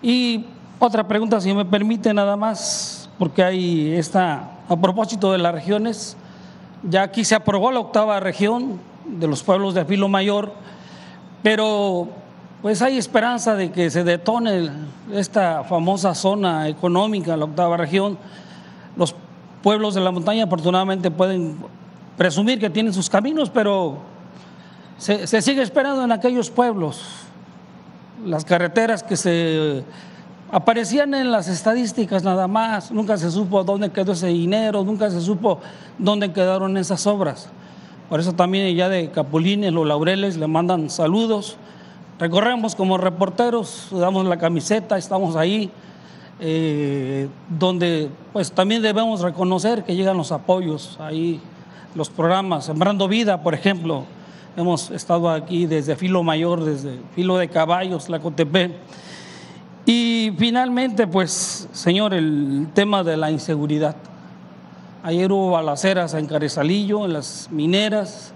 [0.00, 0.46] Y
[0.78, 6.16] otra pregunta, si me permite nada más, porque hay esta, a propósito de las regiones,
[6.82, 10.52] ya aquí se aprobó la octava región de los pueblos de Filo Mayor,
[11.42, 12.08] pero
[12.62, 14.70] pues hay esperanza de que se detone
[15.12, 18.16] esta famosa zona económica, la octava región.
[18.96, 19.14] Los
[19.62, 21.56] pueblos de la montaña afortunadamente pueden
[22.16, 23.98] presumir que tienen sus caminos, pero
[24.98, 27.02] se, sigue esperando en aquellos pueblos
[28.24, 29.82] las carreteras que se
[30.52, 35.20] aparecían en las estadísticas nada más, nunca se supo dónde quedó ese dinero, nunca se
[35.20, 35.60] supo
[35.98, 37.48] dónde quedaron esas obras.
[38.08, 41.56] Por eso también ya de Capulines, los Laureles le mandan saludos.
[42.18, 45.70] Recorremos como reporteros, damos la camiseta, estamos ahí,
[46.38, 51.40] eh, donde pues también debemos reconocer que llegan los apoyos ahí
[51.94, 54.04] los programas, Sembrando Vida, por ejemplo.
[54.56, 58.76] Hemos estado aquí desde Filo Mayor, desde Filo de Caballos, la Cotepé.
[59.86, 63.96] Y finalmente, pues, señor, el tema de la inseguridad.
[65.02, 68.32] Ayer hubo balaceras en Carezalillo, en las mineras.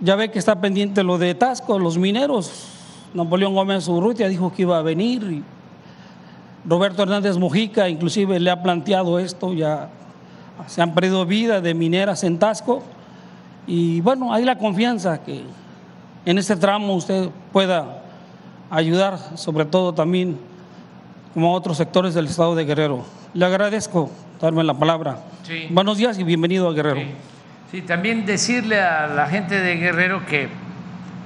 [0.00, 2.68] Ya ve que está pendiente lo de Tasco, los mineros.
[3.14, 5.42] Napoleón Gómez Urrutia dijo que iba a venir.
[6.66, 9.90] Roberto Hernández Mujica inclusive le ha planteado esto, ya
[10.66, 12.82] se han perdido vidas de mineras en Tasco
[13.66, 15.42] y bueno, hay la confianza que
[16.26, 18.02] en este tramo usted pueda
[18.70, 20.38] ayudar, sobre todo también
[21.32, 23.04] como a otros sectores del estado de Guerrero.
[23.34, 24.10] Le agradezco
[24.40, 25.18] darme la palabra.
[25.70, 27.00] Buenos días y bienvenido a Guerrero.
[27.70, 27.82] Sí.
[27.82, 30.48] también decirle a la gente de Guerrero que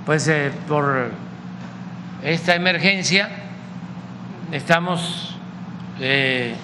[0.06, 1.10] pues eh, por
[2.22, 3.28] esta emergencia
[4.50, 5.36] estamos
[6.00, 6.54] eh,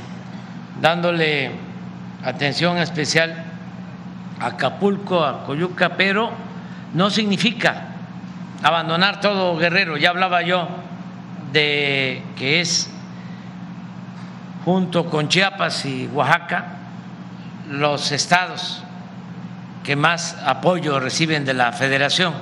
[0.81, 1.51] dándole
[2.25, 3.45] atención especial
[4.41, 6.33] a Acapulco, a Coyuca, pero
[6.95, 7.89] no significa
[8.63, 9.97] abandonar todo Guerrero.
[9.97, 10.69] Ya hablaba yo
[11.53, 12.91] de que es
[14.65, 16.65] junto con Chiapas y Oaxaca
[17.71, 18.83] los estados
[19.83, 22.33] que más apoyo reciben de la federación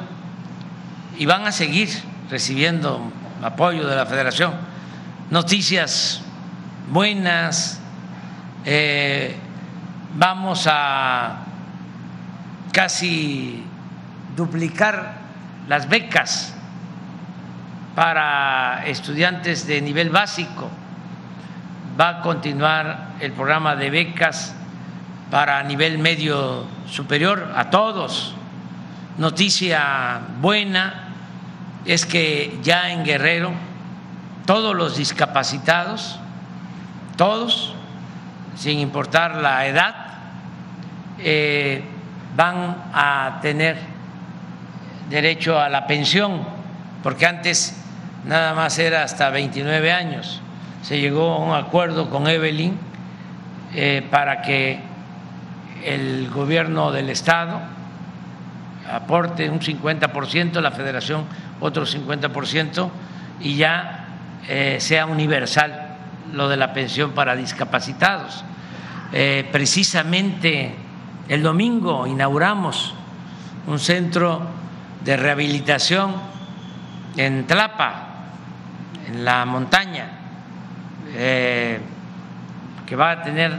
[1.19, 1.89] y van a seguir
[2.31, 3.01] recibiendo
[3.43, 4.53] apoyo de la federación.
[5.31, 6.23] Noticias
[6.91, 7.81] buenas,
[8.65, 9.37] eh,
[10.17, 11.39] vamos a
[12.73, 13.65] casi
[14.37, 15.15] duplicar
[15.69, 16.55] las becas
[17.95, 20.71] para estudiantes de nivel básico,
[22.01, 24.55] va a continuar el programa de becas
[25.31, 28.35] para nivel medio superior a todos.
[29.19, 31.09] Noticia buena
[31.85, 33.53] es que ya en Guerrero
[34.47, 36.19] todos los discapacitados,
[37.17, 37.75] todos,
[38.57, 40.02] sin importar la edad,
[41.25, 41.83] eh,
[42.37, 43.77] van a tener
[45.09, 46.43] derecho a la pensión,
[47.03, 47.81] porque antes
[48.25, 50.41] nada más era hasta 29 años.
[50.83, 52.77] Se llegó a un acuerdo con Evelyn
[53.75, 54.81] eh, para que
[55.85, 57.61] el gobierno del Estado
[58.91, 61.25] aporte un 50%, la federación
[61.61, 62.91] otro 50%
[63.41, 64.07] y ya
[64.49, 65.99] eh, sea universal
[66.33, 68.45] lo de la pensión para discapacitados.
[69.53, 70.75] Precisamente
[71.29, 72.95] el domingo inauguramos
[73.67, 74.43] un centro
[75.05, 76.15] de rehabilitación
[77.17, 78.09] en Tlapa,
[79.07, 80.11] en la montaña,
[81.15, 81.81] eh,
[82.87, 83.53] que va a tener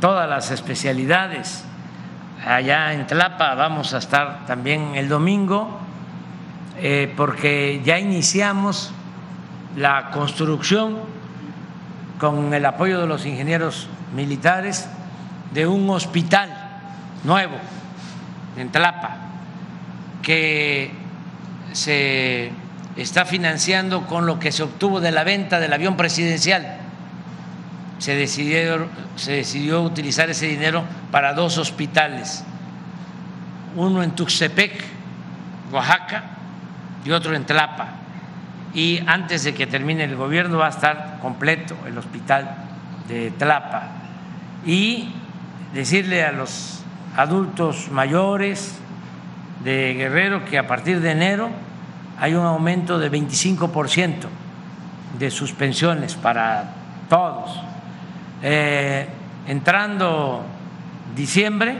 [0.00, 1.64] todas las especialidades.
[2.46, 5.80] Allá en Tlapa vamos a estar también el domingo,
[6.78, 8.92] eh, porque ya iniciamos
[9.76, 10.98] la construcción
[12.18, 14.88] con el apoyo de los ingenieros militares
[15.52, 16.50] de un hospital
[17.24, 17.56] nuevo
[18.56, 19.16] en Tlapa
[20.22, 20.90] que
[21.72, 22.52] se
[22.96, 26.78] está financiando con lo que se obtuvo de la venta del avión presidencial.
[27.98, 32.44] Se decidió, se decidió utilizar ese dinero para dos hospitales,
[33.76, 34.84] uno en Tuxtepec,
[35.70, 36.24] Oaxaca,
[37.04, 37.88] y otro en Tlapa.
[38.74, 42.56] Y antes de que termine el gobierno va a estar completo el hospital
[43.08, 43.88] de Tlapa.
[44.64, 45.12] Y
[45.72, 46.82] decirle a los
[47.16, 48.78] adultos mayores
[49.64, 51.50] de Guerrero que a partir de enero
[52.18, 54.26] hay un aumento de 25%
[55.18, 56.72] de sus pensiones para
[57.08, 57.60] todos.
[58.42, 59.08] Eh,
[59.46, 60.42] entrando
[61.14, 61.78] diciembre,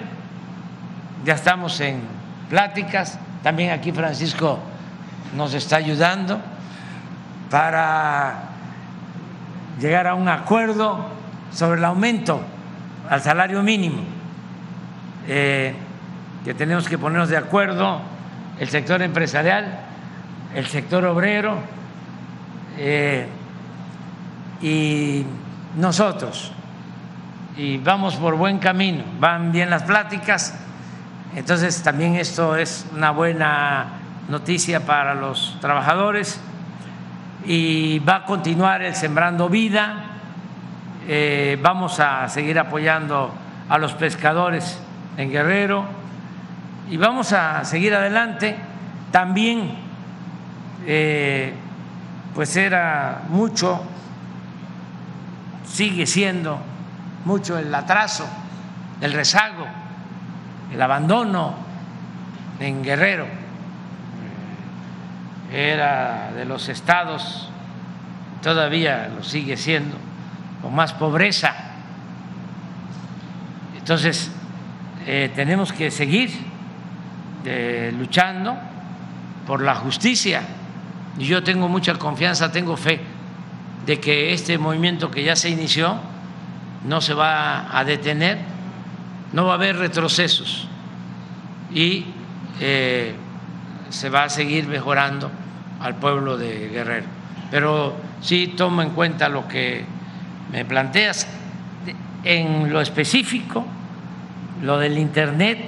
[1.24, 2.00] ya estamos en
[2.50, 4.58] pláticas, también aquí Francisco
[5.36, 6.40] nos está ayudando
[7.50, 8.50] para
[9.80, 11.06] llegar a un acuerdo
[11.52, 12.42] sobre el aumento
[13.12, 14.02] al salario mínimo,
[15.28, 15.74] eh,
[16.46, 18.00] que tenemos que ponernos de acuerdo
[18.58, 19.80] el sector empresarial,
[20.54, 21.58] el sector obrero
[22.78, 23.26] eh,
[24.62, 25.26] y
[25.76, 26.52] nosotros.
[27.54, 30.54] Y vamos por buen camino, van bien las pláticas,
[31.36, 33.88] entonces también esto es una buena
[34.30, 36.40] noticia para los trabajadores
[37.44, 40.11] y va a continuar el Sembrando Vida
[41.08, 43.32] eh, vamos a seguir apoyando
[43.68, 44.78] a los pescadores
[45.16, 45.84] en Guerrero
[46.88, 48.56] y vamos a seguir adelante.
[49.10, 49.74] También,
[50.86, 51.54] eh,
[52.34, 53.82] pues era mucho,
[55.66, 56.60] sigue siendo
[57.24, 58.28] mucho el atraso,
[59.00, 59.66] el rezago,
[60.72, 61.54] el abandono
[62.60, 63.26] en Guerrero.
[65.52, 67.50] Era de los estados,
[68.40, 70.11] todavía lo sigue siendo
[70.62, 71.54] con más pobreza.
[73.76, 74.30] Entonces,
[75.06, 76.30] eh, tenemos que seguir
[77.44, 78.56] eh, luchando
[79.46, 80.42] por la justicia.
[81.18, 83.00] Y yo tengo mucha confianza, tengo fe
[83.84, 85.96] de que este movimiento que ya se inició
[86.84, 88.38] no se va a detener,
[89.32, 90.68] no va a haber retrocesos
[91.74, 92.06] y
[92.60, 93.14] eh,
[93.88, 95.30] se va a seguir mejorando
[95.80, 97.06] al pueblo de Guerrero.
[97.50, 99.84] Pero sí tomo en cuenta lo que
[100.52, 101.26] me planteas
[102.22, 103.64] en lo específico,
[104.62, 105.58] lo del Internet,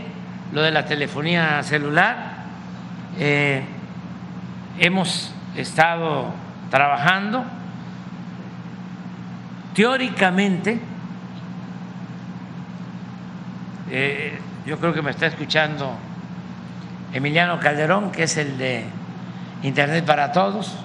[0.52, 2.44] lo de la telefonía celular,
[3.18, 3.64] eh,
[4.78, 6.32] hemos estado
[6.70, 7.44] trabajando.
[9.74, 10.78] Teóricamente,
[13.90, 15.96] eh, yo creo que me está escuchando
[17.12, 18.84] Emiliano Calderón, que es el de
[19.62, 20.76] Internet para Todos,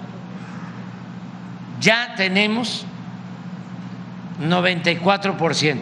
[1.80, 2.86] ya tenemos
[4.40, 5.78] 94%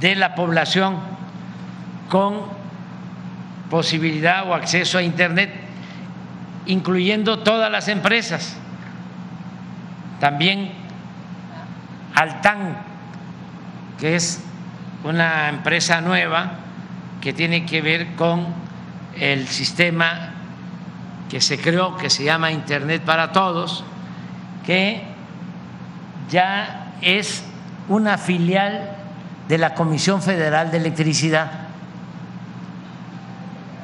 [0.00, 0.96] de la población
[2.08, 2.40] con
[3.70, 5.50] posibilidad o acceso a Internet,
[6.66, 8.56] incluyendo todas las empresas.
[10.20, 10.72] También
[12.14, 12.76] Altan,
[13.98, 14.44] que es
[15.04, 16.52] una empresa nueva
[17.20, 18.46] que tiene que ver con
[19.18, 20.34] el sistema
[21.30, 23.84] que se creó, que se llama Internet para Todos,
[24.66, 25.11] que
[26.30, 27.44] ya es
[27.88, 28.96] una filial
[29.48, 31.50] de la Comisión Federal de Electricidad.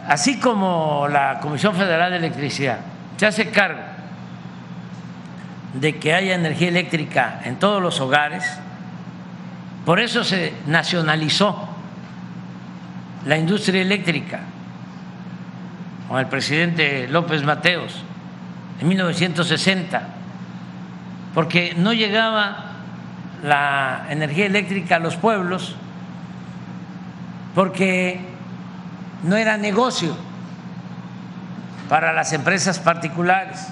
[0.07, 2.79] así como la Comisión Federal de Electricidad
[3.19, 3.83] se hace cargo
[5.75, 8.45] de que haya energía eléctrica en todos los hogares,
[9.85, 11.69] por eso se nacionalizó
[13.27, 14.41] la industria eléctrica
[16.09, 18.03] con el presidente López Mateos
[18.81, 20.09] en 1960,
[21.39, 22.65] porque no llegaba
[23.45, 25.77] la energía eléctrica a los pueblos,
[27.55, 28.19] porque
[29.23, 30.17] no era negocio
[31.89, 33.69] para las empresas particulares.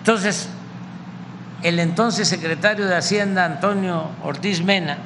[0.00, 0.50] Entonces,
[1.62, 4.98] el entonces secretario de Hacienda, Antonio Ortiz Mena,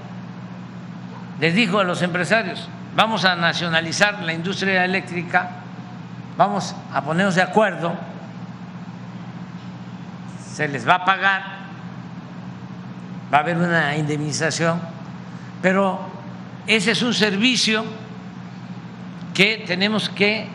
[1.38, 5.50] les dijo a los empresarios, vamos a nacionalizar la industria eléctrica,
[6.36, 7.94] vamos a ponernos de acuerdo,
[10.52, 11.42] se les va a pagar,
[13.32, 14.80] va a haber una indemnización,
[15.62, 15.98] pero
[16.66, 17.84] ese es un servicio
[19.32, 20.46] que tenemos que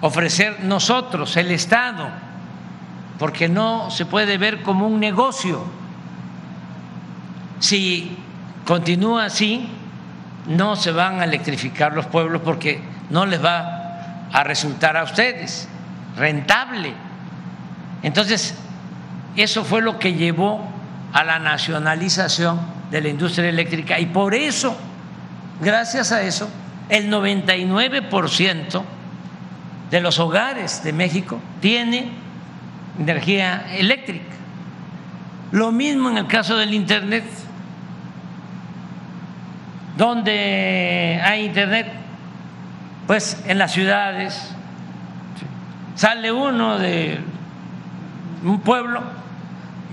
[0.00, 2.08] ofrecer nosotros, el Estado,
[3.18, 5.62] porque no se puede ver como un negocio.
[7.58, 8.16] Si
[8.64, 9.68] continúa así,
[10.46, 12.80] no se van a electrificar los pueblos porque
[13.10, 15.68] no les va a resultar a ustedes
[16.16, 17.09] rentable.
[18.02, 18.54] Entonces,
[19.36, 20.66] eso fue lo que llevó
[21.12, 22.60] a la nacionalización
[22.90, 24.76] de la industria eléctrica y por eso,
[25.60, 26.48] gracias a eso,
[26.88, 28.82] el 99%
[29.90, 32.10] de los hogares de México tiene
[32.98, 34.24] energía eléctrica.
[35.52, 37.24] Lo mismo en el caso del Internet.
[39.96, 41.92] ¿Dónde hay Internet?
[43.06, 44.52] Pues en las ciudades.
[45.96, 47.20] Sale uno de
[48.44, 49.02] un pueblo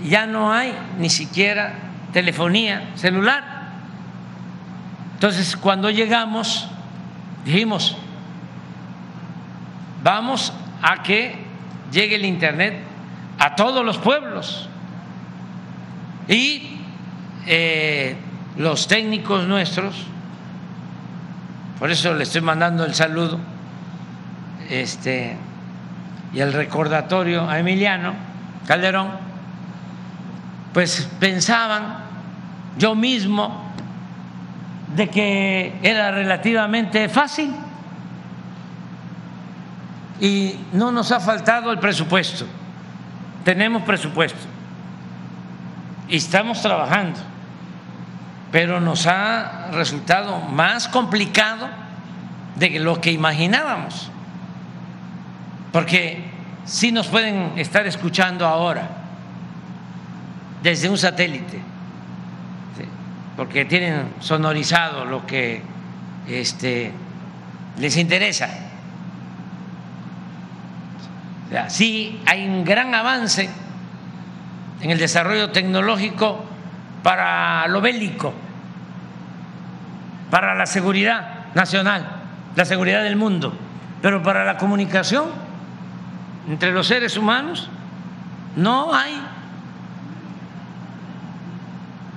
[0.04, 1.74] ya no hay ni siquiera
[2.12, 3.44] telefonía celular.
[5.14, 6.68] Entonces, cuando llegamos,
[7.44, 7.96] dijimos,
[10.02, 11.36] vamos a que
[11.90, 12.78] llegue el Internet
[13.38, 14.68] a todos los pueblos.
[16.28, 16.78] Y
[17.46, 18.16] eh,
[18.56, 20.06] los técnicos nuestros,
[21.78, 23.40] por eso le estoy mandando el saludo
[24.68, 25.36] este,
[26.32, 28.27] y el recordatorio a Emiliano
[28.66, 29.10] Calderón,
[30.72, 31.98] pues pensaban
[32.76, 33.68] yo mismo
[34.94, 37.54] de que era relativamente fácil
[40.20, 42.46] y no nos ha faltado el presupuesto.
[43.44, 44.40] Tenemos presupuesto
[46.08, 47.18] y estamos trabajando,
[48.50, 51.68] pero nos ha resultado más complicado
[52.56, 54.10] de lo que imaginábamos,
[55.72, 56.37] porque
[56.68, 58.86] sí nos pueden estar escuchando ahora
[60.62, 61.60] desde un satélite,
[63.36, 65.62] porque tienen sonorizado lo que
[66.28, 66.92] este,
[67.78, 68.48] les interesa.
[71.68, 73.48] Sí hay un gran avance
[74.82, 76.44] en el desarrollo tecnológico
[77.02, 78.34] para lo bélico,
[80.30, 82.06] para la seguridad nacional,
[82.54, 83.56] la seguridad del mundo,
[84.02, 85.47] pero para la comunicación
[86.48, 87.68] entre los seres humanos
[88.56, 89.22] no hay.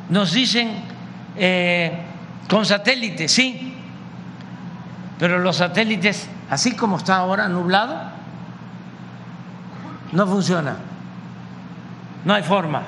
[0.10, 0.72] Nos dicen
[1.36, 2.02] eh,
[2.50, 3.76] con satélites, sí,
[5.20, 7.96] pero los satélites, así como está ahora nublado,
[10.12, 10.76] no funciona,
[12.26, 12.84] no hay forma.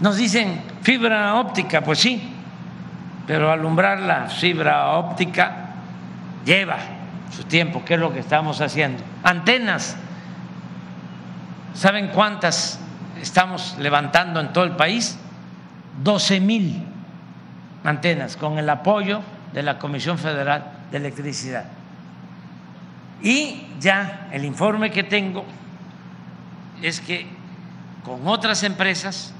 [0.00, 2.32] Nos dicen fibra óptica, pues sí,
[3.26, 5.70] pero alumbrar la fibra óptica
[6.44, 6.95] lleva
[7.30, 9.02] su tiempo, que es lo que estamos haciendo.
[9.22, 9.96] Antenas,
[11.74, 12.80] ¿saben cuántas
[13.20, 15.18] estamos levantando en todo el país?
[16.02, 16.84] 12 mil
[17.84, 19.22] antenas con el apoyo
[19.52, 21.64] de la Comisión Federal de Electricidad.
[23.22, 25.44] Y ya el informe que tengo
[26.82, 27.26] es que
[28.04, 29.32] con otras empresas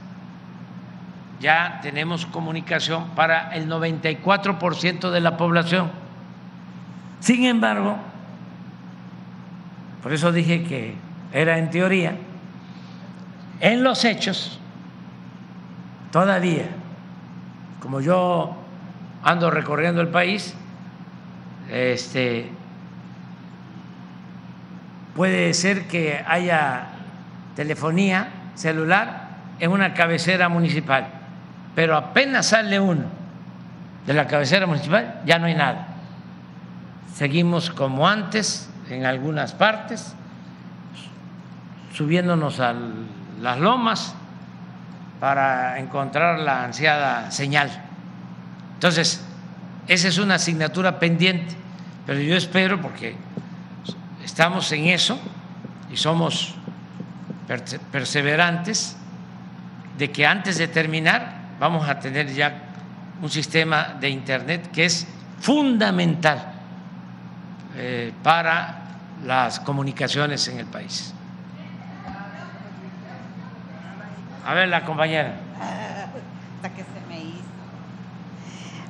[1.40, 5.90] ya tenemos comunicación para el 94% de la población.
[7.20, 7.96] Sin embargo,
[10.02, 10.94] por eso dije que
[11.32, 12.16] era en teoría,
[13.60, 14.60] en los hechos,
[16.12, 16.66] todavía,
[17.80, 18.56] como yo
[19.22, 20.54] ando recorriendo el país,
[21.70, 22.50] este,
[25.16, 26.88] puede ser que haya
[27.56, 29.28] telefonía celular
[29.58, 31.08] en una cabecera municipal,
[31.74, 33.04] pero apenas sale uno
[34.06, 35.95] de la cabecera municipal, ya no hay nada.
[37.16, 40.12] Seguimos como antes en algunas partes,
[41.94, 42.74] subiéndonos a
[43.40, 44.14] las lomas
[45.18, 47.70] para encontrar la ansiada señal.
[48.74, 49.24] Entonces,
[49.88, 51.54] esa es una asignatura pendiente,
[52.04, 53.16] pero yo espero, porque
[54.22, 55.18] estamos en eso
[55.90, 56.54] y somos
[57.92, 58.94] perseverantes,
[59.96, 62.62] de que antes de terminar vamos a tener ya
[63.22, 65.08] un sistema de Internet que es
[65.40, 66.55] fundamental
[67.76, 68.82] eh, para
[69.24, 71.12] las comunicaciones en el país.
[74.44, 75.34] A ver, la compañera.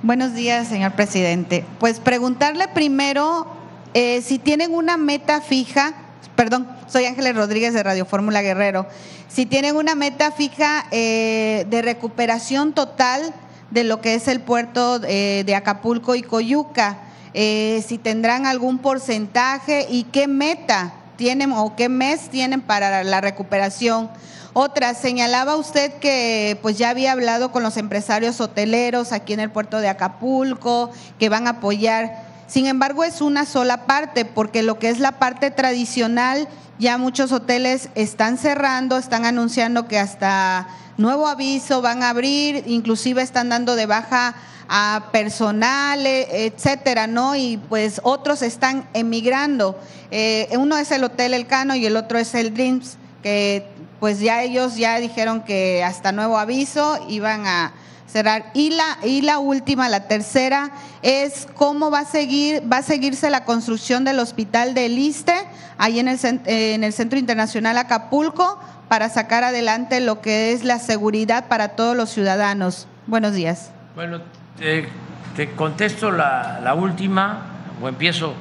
[0.03, 1.65] Buenos días, señor presidente.
[1.81, 3.47] Pues preguntarle primero
[3.95, 5.95] eh, si tienen una meta fija,
[6.37, 8.87] perdón, soy Ángeles Rodríguez de Radio Fórmula Guerrero,
[9.27, 13.33] si tienen una meta fija eh, de recuperación total
[13.71, 16.99] de lo que es el puerto eh, de Acapulco y Coyuca,
[17.33, 24.11] si tendrán algún porcentaje y qué meta tienen o qué mes tienen para la recuperación.
[24.59, 29.51] Otra, señalaba usted que pues ya había hablado con los empresarios hoteleros aquí en el
[29.51, 32.25] puerto de Acapulco, que van a apoyar.
[32.47, 36.49] Sin embargo, es una sola parte, porque lo que es la parte tradicional,
[36.79, 43.21] ya muchos hoteles están cerrando, están anunciando que hasta nuevo aviso van a abrir, inclusive
[43.21, 44.37] están dando de baja
[44.69, 47.37] a personal, e, etcétera, ¿no?
[47.37, 49.79] Y pues otros están emigrando.
[50.11, 53.67] Eh, uno es el Hotel El Cano y el otro es el Dreams, que
[54.01, 57.73] pues ya ellos ya dijeron que hasta nuevo aviso iban a
[58.07, 58.51] cerrar.
[58.55, 60.71] Y la, y la última, la tercera,
[61.03, 65.35] es cómo va a seguir, va a seguirse la construcción del hospital de Liste,
[65.79, 70.79] ahí en el, en el Centro Internacional Acapulco, para sacar adelante lo que es la
[70.79, 72.87] seguridad para todos los ciudadanos.
[73.07, 73.71] Buenos días.
[73.95, 74.21] Bueno,
[74.59, 77.43] te, contesto la, última,
[77.83, 78.35] o empiezo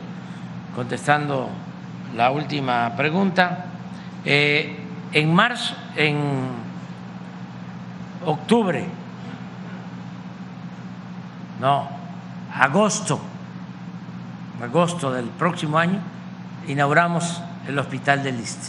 [0.76, 1.50] contestando
[2.16, 3.66] la última pregunta.
[4.24, 4.80] Eh,
[5.12, 6.18] en marzo, en
[8.26, 8.86] octubre,
[11.60, 11.90] no,
[12.54, 13.20] agosto,
[14.62, 16.00] agosto del próximo año,
[16.68, 18.68] inauguramos el hospital del Liste.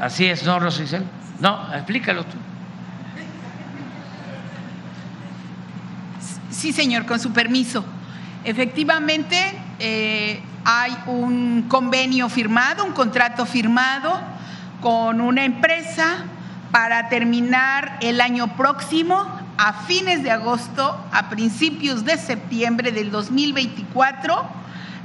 [0.00, 1.04] Así es, ¿no, Rosicel?
[1.40, 2.36] No, explícalo tú.
[6.58, 7.84] Sí, señor, con su permiso.
[8.42, 9.36] Efectivamente,
[9.78, 14.20] eh, hay un convenio firmado, un contrato firmado
[14.80, 16.24] con una empresa
[16.72, 19.24] para terminar el año próximo,
[19.56, 24.44] a fines de agosto, a principios de septiembre del 2024,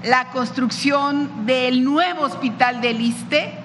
[0.06, 3.60] la construcción del nuevo hospital del ISTE,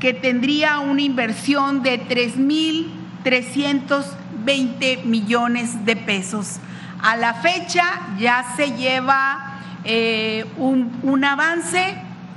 [0.00, 6.60] que tendría una inversión de 3.320 millones de pesos.
[7.02, 7.82] A la fecha
[8.16, 11.96] ya se lleva eh, un, avance,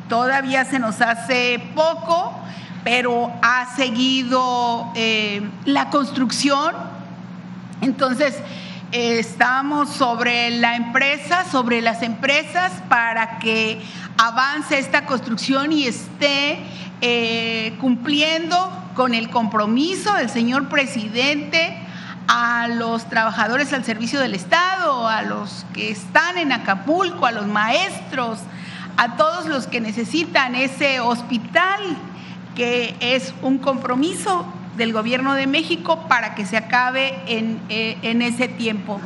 [0.10, 2.34] todavía se nos hace poco,
[2.84, 6.74] pero ha seguido eh, la construcción.
[7.82, 8.36] Entonces,
[8.92, 13.80] estamos sobre la empresa, sobre las empresas para que
[14.18, 16.58] avance esta construcción y esté
[17.02, 21.85] eh, cumpliendo con el compromiso del señor presidente
[22.28, 27.48] a los trabajadores al servicio del Estado, a los que están en Acapulco, a los
[27.48, 28.40] maestros,
[28.98, 31.80] a todos los que necesitan ese hospital
[32.56, 34.46] que es un compromiso
[34.78, 39.00] del gobierno de México para que se acabe en, eh, en ese tiempo.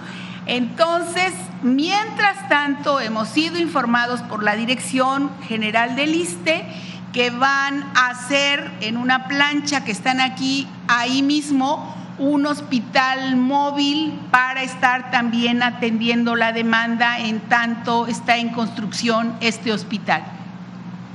[0.45, 6.65] Entonces, mientras tanto, hemos sido informados por la Dirección General del ISTE
[7.13, 14.19] que van a hacer en una plancha que están aquí, ahí mismo, un hospital móvil
[14.29, 20.23] para estar también atendiendo la demanda en tanto está en construcción este hospital.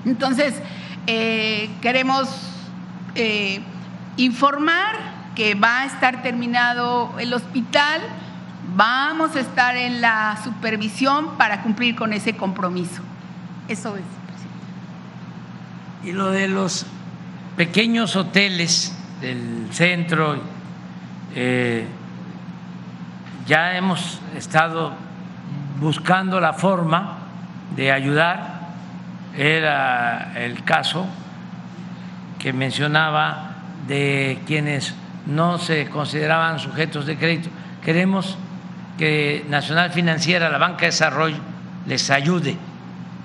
[0.07, 0.55] Entonces,
[1.07, 2.29] eh, queremos
[3.15, 3.61] eh,
[4.17, 4.97] informar
[5.35, 8.01] que va a estar terminado el hospital,
[8.75, 13.03] vamos a estar en la supervisión para cumplir con ese compromiso.
[13.69, 14.03] Eso es.
[16.09, 16.87] Y lo de los
[17.57, 20.37] pequeños hoteles del centro,
[21.35, 21.87] eh,
[23.47, 24.93] ya hemos estado
[25.81, 27.19] buscando la forma
[27.75, 28.61] de ayudar
[29.37, 31.07] era el caso
[32.39, 33.55] que mencionaba
[33.89, 34.95] de quienes
[35.27, 37.49] no se consideraban sujetos de crédito.
[37.83, 38.39] Queremos
[38.97, 41.39] que Nacional Financiera, la Banca de Desarrollo,
[41.87, 42.57] les ayude,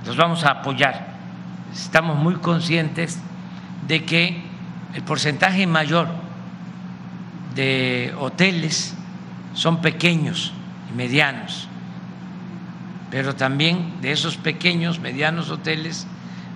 [0.05, 1.07] los vamos a apoyar.
[1.71, 3.21] Estamos muy conscientes
[3.87, 4.41] de que
[4.95, 6.07] el porcentaje mayor
[7.55, 8.95] de hoteles
[9.53, 10.53] son pequeños
[10.91, 11.67] y medianos.
[13.11, 16.05] Pero también de esos pequeños, medianos hoteles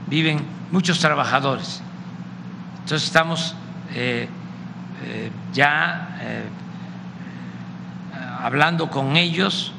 [0.07, 0.39] viven
[0.71, 1.81] muchos trabajadores.
[2.79, 3.55] Entonces estamos
[3.95, 4.27] eh,
[5.05, 6.43] eh, ya eh,
[8.39, 9.73] hablando con ellos.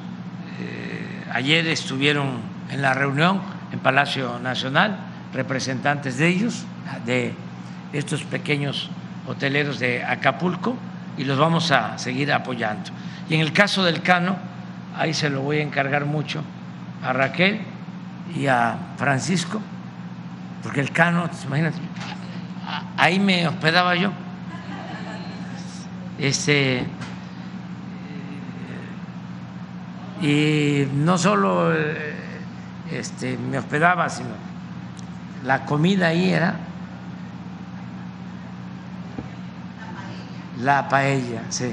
[1.32, 2.38] Ayer estuvieron
[2.70, 3.40] en la reunión
[3.72, 4.96] en Palacio Nacional
[5.32, 6.64] representantes de ellos,
[7.04, 7.34] de
[7.92, 8.88] estos pequeños
[9.26, 10.76] hoteleros de Acapulco,
[11.16, 12.90] y los vamos a seguir apoyando.
[13.28, 14.36] Y en el caso del Cano,
[14.96, 16.42] ahí se lo voy a encargar mucho
[17.02, 17.60] a Raquel
[18.34, 19.60] y a Francisco,
[20.62, 21.78] porque el Cano, imagínate,
[22.96, 24.10] ahí me hospedaba yo.
[26.18, 26.86] Este,
[30.22, 32.14] y no solo eh,
[32.92, 34.30] este, me hospedaba, sino
[35.44, 36.54] la comida ahí era
[40.64, 41.72] la paella, sí.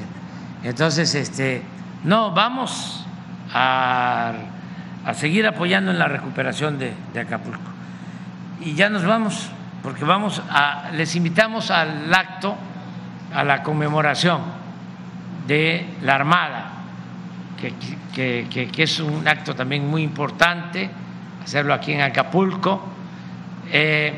[0.64, 1.64] Entonces, este,
[2.04, 3.06] no, vamos
[3.54, 4.34] a,
[5.14, 7.72] seguir apoyando en la recuperación de, de, Acapulco.
[8.60, 9.50] Y ya nos vamos,
[9.82, 12.56] porque vamos a, les invitamos al acto,
[13.34, 14.42] a la conmemoración
[15.48, 16.70] de la Armada,
[18.14, 20.90] que, que es un acto también muy importante,
[21.44, 22.92] hacerlo aquí en Acapulco
[23.74, 24.14] eh,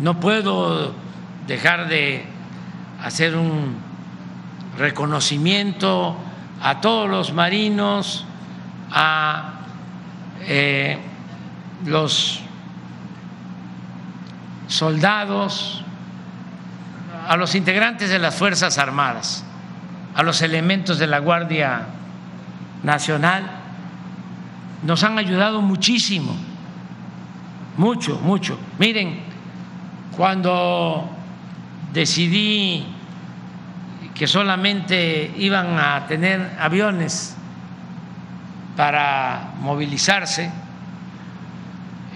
[0.00, 0.92] no puedo
[1.46, 2.24] dejar de
[3.02, 3.76] hacer un
[4.78, 6.16] reconocimiento
[6.62, 8.24] a todos los marinos,
[8.90, 9.60] a
[10.42, 10.98] eh,
[11.84, 12.40] los
[14.68, 15.84] soldados,
[17.28, 19.44] a los integrantes de las Fuerzas Armadas,
[20.14, 21.86] a los elementos de la Guardia
[22.82, 23.50] Nacional,
[24.82, 26.48] nos han ayudado muchísimo
[27.78, 28.58] mucho, mucho.
[28.78, 29.20] Miren,
[30.16, 31.08] cuando
[31.92, 32.84] decidí
[34.18, 37.36] que solamente iban a tener aviones
[38.76, 40.50] para movilizarse,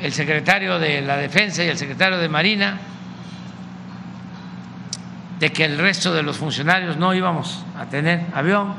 [0.03, 2.79] el secretario de la Defensa y el secretario de Marina,
[5.39, 8.75] de que el resto de los funcionarios no íbamos a tener avión,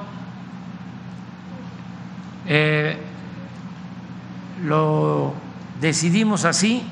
[2.46, 2.98] eh,
[4.66, 5.34] lo
[5.80, 6.84] decidimos así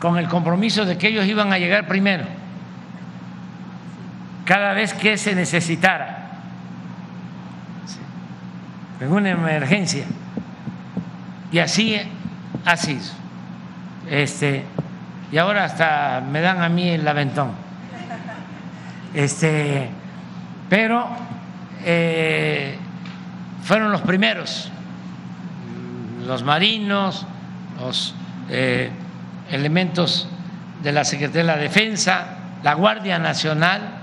[0.00, 2.37] con el compromiso de que ellos iban a llegar primero,
[4.48, 6.30] cada vez que se necesitara,
[8.98, 10.06] en una emergencia.
[11.52, 12.00] Y así
[12.76, 13.02] sido.
[14.08, 14.64] Este,
[15.30, 17.50] y ahora hasta me dan a mí el aventón.
[19.12, 19.90] Este,
[20.70, 21.06] pero
[21.84, 22.78] eh,
[23.64, 24.70] fueron los primeros,
[26.26, 27.26] los marinos,
[27.78, 28.14] los
[28.48, 28.90] eh,
[29.50, 30.26] elementos
[30.82, 32.28] de la Secretaría de la Defensa,
[32.62, 33.97] la Guardia Nacional.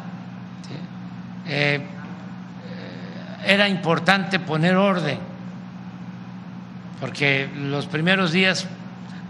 [1.48, 1.82] Eh,
[3.46, 5.20] era importante poner orden,
[7.00, 8.68] porque los primeros días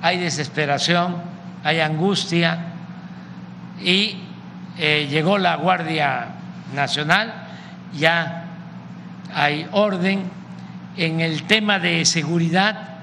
[0.02, 1.18] hay desesperación,
[1.64, 2.60] hay angustia,
[3.82, 4.18] y
[4.78, 6.28] eh, llegó la Guardia
[6.74, 7.34] Nacional,
[7.94, 8.46] ya
[9.34, 10.24] hay orden
[10.98, 12.96] en el tema de seguridad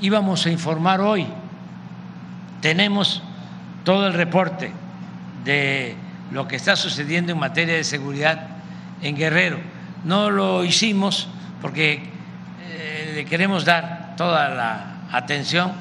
[0.00, 1.26] íbamos a informar hoy.
[2.60, 3.22] Tenemos
[3.84, 4.72] todo el reporte
[5.44, 5.96] de
[6.32, 8.46] lo que está sucediendo en materia de seguridad
[9.02, 9.58] en Guerrero.
[10.04, 11.28] No lo hicimos
[11.60, 12.10] porque
[12.62, 15.72] eh, le queremos dar toda la atención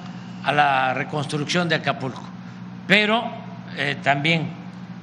[0.44, 2.24] a la reconstrucción de Acapulco,
[2.88, 3.24] pero
[3.76, 4.50] eh, también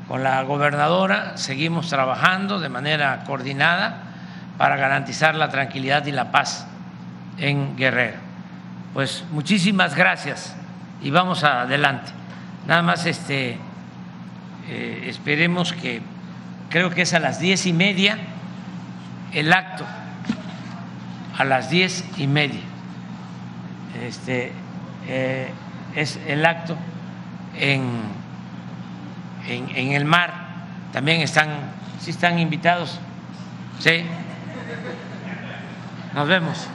[0.08, 4.02] con la gobernadora seguimos trabajando de manera coordinada
[4.58, 6.66] para garantizar la tranquilidad y la paz
[7.38, 8.34] en Guerrero
[8.94, 10.54] pues muchísimas gracias
[11.02, 12.12] y vamos adelante.
[12.64, 13.58] Nada más este,
[14.68, 16.00] eh, esperemos que,
[16.70, 18.18] creo que es a las diez y media
[19.32, 19.84] el acto,
[21.36, 22.60] a las diez y media.
[24.06, 24.52] Este,
[25.08, 25.48] eh,
[25.94, 26.76] es el acto
[27.58, 27.82] en,
[29.48, 30.32] en, en, el mar.
[30.92, 31.48] También están,
[32.00, 32.98] sí están invitados.
[33.80, 34.04] Sí.
[36.14, 36.68] Nos vemos.